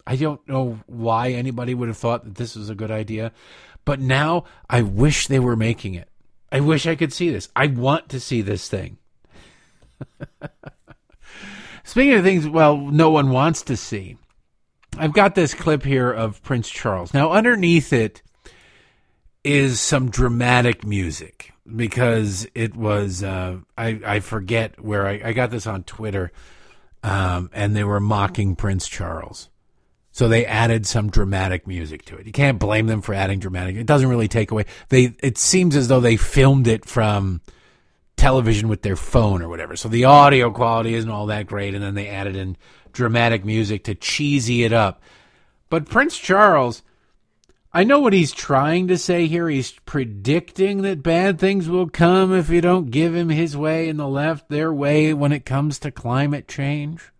[0.05, 3.31] I don't know why anybody would have thought that this was a good idea,
[3.85, 6.09] but now I wish they were making it.
[6.51, 7.49] I wish I could see this.
[7.55, 8.97] I want to see this thing.
[11.83, 14.17] Speaking of things, well, no one wants to see.
[14.97, 17.13] I've got this clip here of Prince Charles.
[17.13, 18.21] Now, underneath it
[19.43, 25.51] is some dramatic music because it was, uh, I, I forget where I, I got
[25.51, 26.31] this on Twitter,
[27.03, 29.49] um, and they were mocking Prince Charles.
[30.13, 32.25] So they added some dramatic music to it.
[32.25, 33.77] You can't blame them for adding dramatic.
[33.77, 34.65] It doesn't really take away.
[34.89, 37.41] They it seems as though they filmed it from
[38.17, 39.75] television with their phone or whatever.
[39.77, 42.57] So the audio quality isn't all that great and then they added in
[42.91, 45.01] dramatic music to cheesy it up.
[45.69, 46.83] But Prince Charles,
[47.73, 49.47] I know what he's trying to say here.
[49.47, 53.97] He's predicting that bad things will come if you don't give him his way and
[53.97, 57.11] the left their way when it comes to climate change.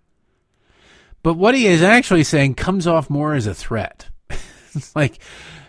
[1.24, 4.10] But what he is actually saying comes off more as a threat.
[4.96, 5.20] like,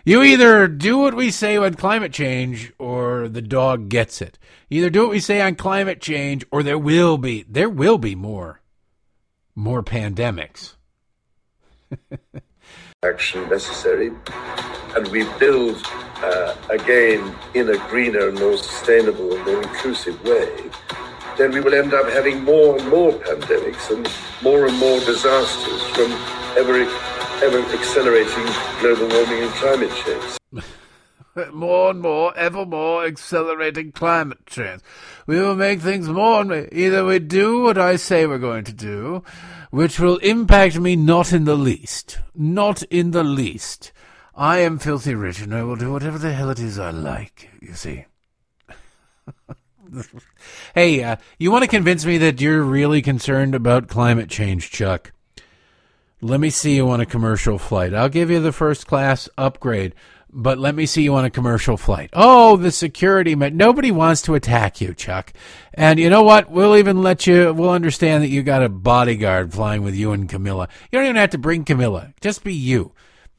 [0.03, 4.37] you either do what we say on climate change or the dog gets it.
[4.69, 8.15] either do what we say on climate change or there will be, there will be
[8.15, 8.61] more,
[9.55, 10.75] more pandemics.
[13.03, 14.11] Action necessary,
[14.95, 15.81] and we build
[16.23, 20.71] uh, again in a greener, more sustainable, and more inclusive way
[21.37, 24.07] then we will end up having more and more pandemics and
[24.43, 26.11] more and more disasters from
[26.57, 26.81] ever,
[27.43, 28.45] ever accelerating
[28.79, 30.63] global warming and climate change.
[31.53, 34.81] more and more, ever more accelerating climate change.
[35.25, 36.67] We will make things more and more.
[36.71, 39.23] Either we do what I say we're going to do,
[39.73, 42.19] which will impact me not in the least.
[42.35, 43.91] Not in the least.
[44.35, 47.49] I am filthy rich and I will do whatever the hell it is I like,
[47.59, 48.05] you see.
[50.75, 55.11] hey, uh, you want to convince me that you're really concerned about climate change, Chuck?
[56.21, 57.95] Let me see you on a commercial flight.
[57.95, 59.95] I'll give you the first class upgrade,
[60.33, 62.09] but let me see you on a commercial flight.
[62.13, 63.55] Oh, the security man.
[63.55, 65.31] Nobody wants to attack you, Chuck.
[65.73, 66.49] And you know what?
[66.49, 70.27] We'll even let you, we'll understand that you got a bodyguard flying with you and
[70.27, 70.67] Camilla.
[70.91, 72.13] You don't even have to bring Camilla.
[72.21, 72.93] Just be you.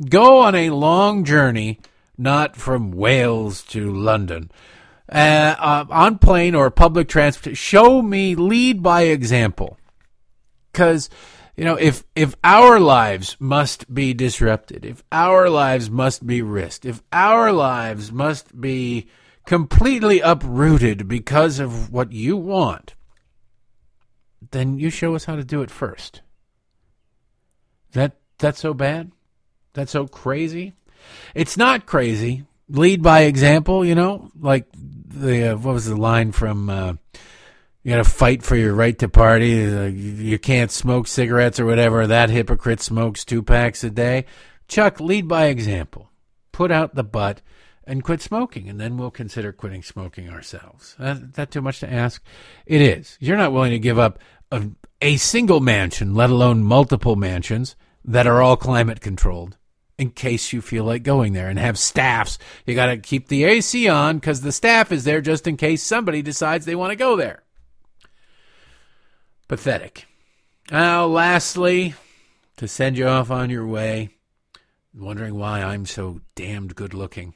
[0.09, 1.81] Go on a long journey,
[2.17, 4.51] not from Wales to London
[5.11, 7.57] uh, uh, on plane or public transport.
[7.57, 9.79] Show me, lead by example.
[10.73, 11.09] Because,
[11.57, 16.85] you know, if, if our lives must be disrupted, if our lives must be risked,
[16.85, 19.07] if our lives must be
[19.47, 22.95] completely uprooted because of what you want,
[24.51, 26.23] then you show us how to do it first.
[27.93, 29.13] That that's so bad?
[29.75, 30.75] That's so crazy?
[31.35, 32.45] It's not crazy.
[32.69, 36.95] Lead by example, you know, like the uh, what was the line from uh,
[37.85, 39.65] you got to fight for your right to party.
[39.65, 42.07] Uh, you can't smoke cigarettes or whatever.
[42.07, 44.25] That hypocrite smokes two packs a day.
[44.69, 46.11] Chuck, lead by example.
[46.51, 47.43] Put out the butt
[47.87, 50.97] and quit smoking, and then we'll consider quitting smoking ourselves.
[50.99, 52.25] Uh, that too much to ask?
[52.65, 53.19] It is.
[53.21, 54.19] You're not willing to give up
[54.51, 54.71] a,
[55.03, 59.59] a single mansion, let alone multiple mansions that are all climate controlled
[59.99, 62.39] in case you feel like going there and have staffs.
[62.65, 65.83] You got to keep the AC on because the staff is there just in case
[65.83, 67.44] somebody decides they want to go there.
[69.55, 70.09] Pathetic.
[70.73, 71.95] Now, lastly,
[72.57, 74.09] to send you off on your way,
[74.93, 77.35] wondering why I'm so damned good looking.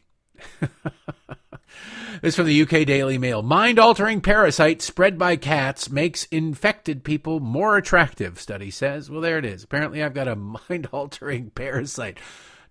[2.20, 3.44] this from the UK Daily Mail.
[3.44, 9.08] Mind altering parasite spread by cats makes infected people more attractive, study says.
[9.08, 9.62] Well, there it is.
[9.62, 10.34] Apparently, I've got a
[10.70, 12.18] mind altering parasite.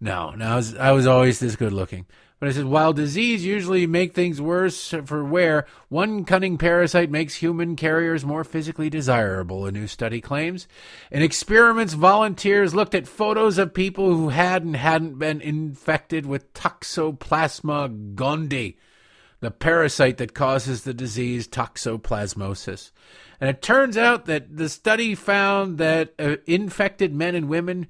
[0.02, 2.06] No, no, I was, I was always this good looking.
[2.40, 7.36] But I said, while disease usually make things worse for wear, one cunning parasite makes
[7.36, 10.68] human carriers more physically desirable, a new study claims.
[11.10, 16.54] In experiments, volunteers looked at photos of people who had and hadn't been infected with
[16.54, 18.76] Toxoplasma gondii,
[19.40, 22.92] the parasite that causes the disease toxoplasmosis.
[23.42, 27.88] And it turns out that the study found that uh, infected men and women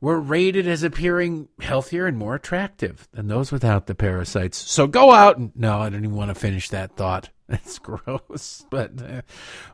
[0.00, 4.58] were rated as appearing healthier and more attractive than those without the parasites.
[4.58, 7.30] So go out and no, I don't even want to finish that thought.
[7.48, 8.66] That's gross.
[8.70, 9.22] But uh,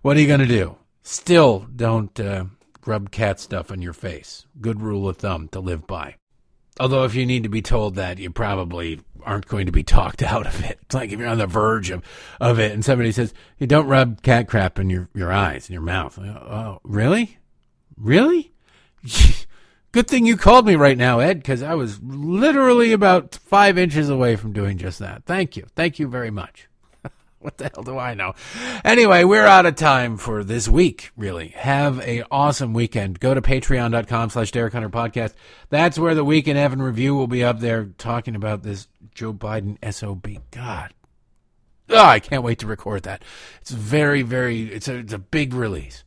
[0.03, 0.77] what are you going to do?
[1.03, 2.45] Still don't uh,
[2.87, 4.47] rub cat stuff on your face.
[4.61, 6.17] Good rule of thumb to live by.
[6.81, 10.23] Although, if you need to be told that, you probably aren't going to be talked
[10.23, 10.79] out of it.
[10.83, 12.03] It's like if you're on the verge of,
[12.41, 15.75] of it and somebody says, you don't rub cat crap in your, your eyes and
[15.75, 16.19] your mouth.
[16.19, 17.39] Oh, really?
[17.97, 18.53] Really?
[19.93, 24.09] Good thing you called me right now, Ed, because I was literally about five inches
[24.09, 25.25] away from doing just that.
[25.27, 25.67] Thank you.
[25.77, 26.67] Thank you very much.
[27.41, 28.33] what the hell do I know?
[28.87, 31.49] Anyway, we're out of time for this week, really.
[31.49, 33.21] Have a awesome weekend.
[33.21, 35.35] Go to patreon.com slash Derek Hunter podcast.
[35.69, 39.35] That's where the Week in Evan review will be up there talking about this Joe
[39.35, 40.27] Biden SOB.
[40.51, 40.95] God.
[41.91, 43.23] Oh, I can't wait to record that.
[43.61, 46.03] It's very, very, it's a, it's a big release.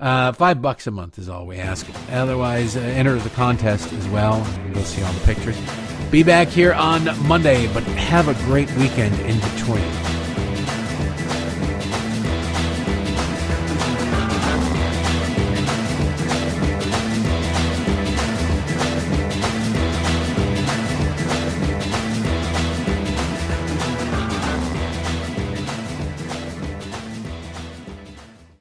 [0.00, 1.86] Uh, five bucks a month is all we ask.
[2.10, 4.46] Otherwise, uh, enter the contest as well.
[4.72, 5.60] You'll see all the pictures.
[6.10, 10.19] Be back here on Monday, but have a great weekend in between.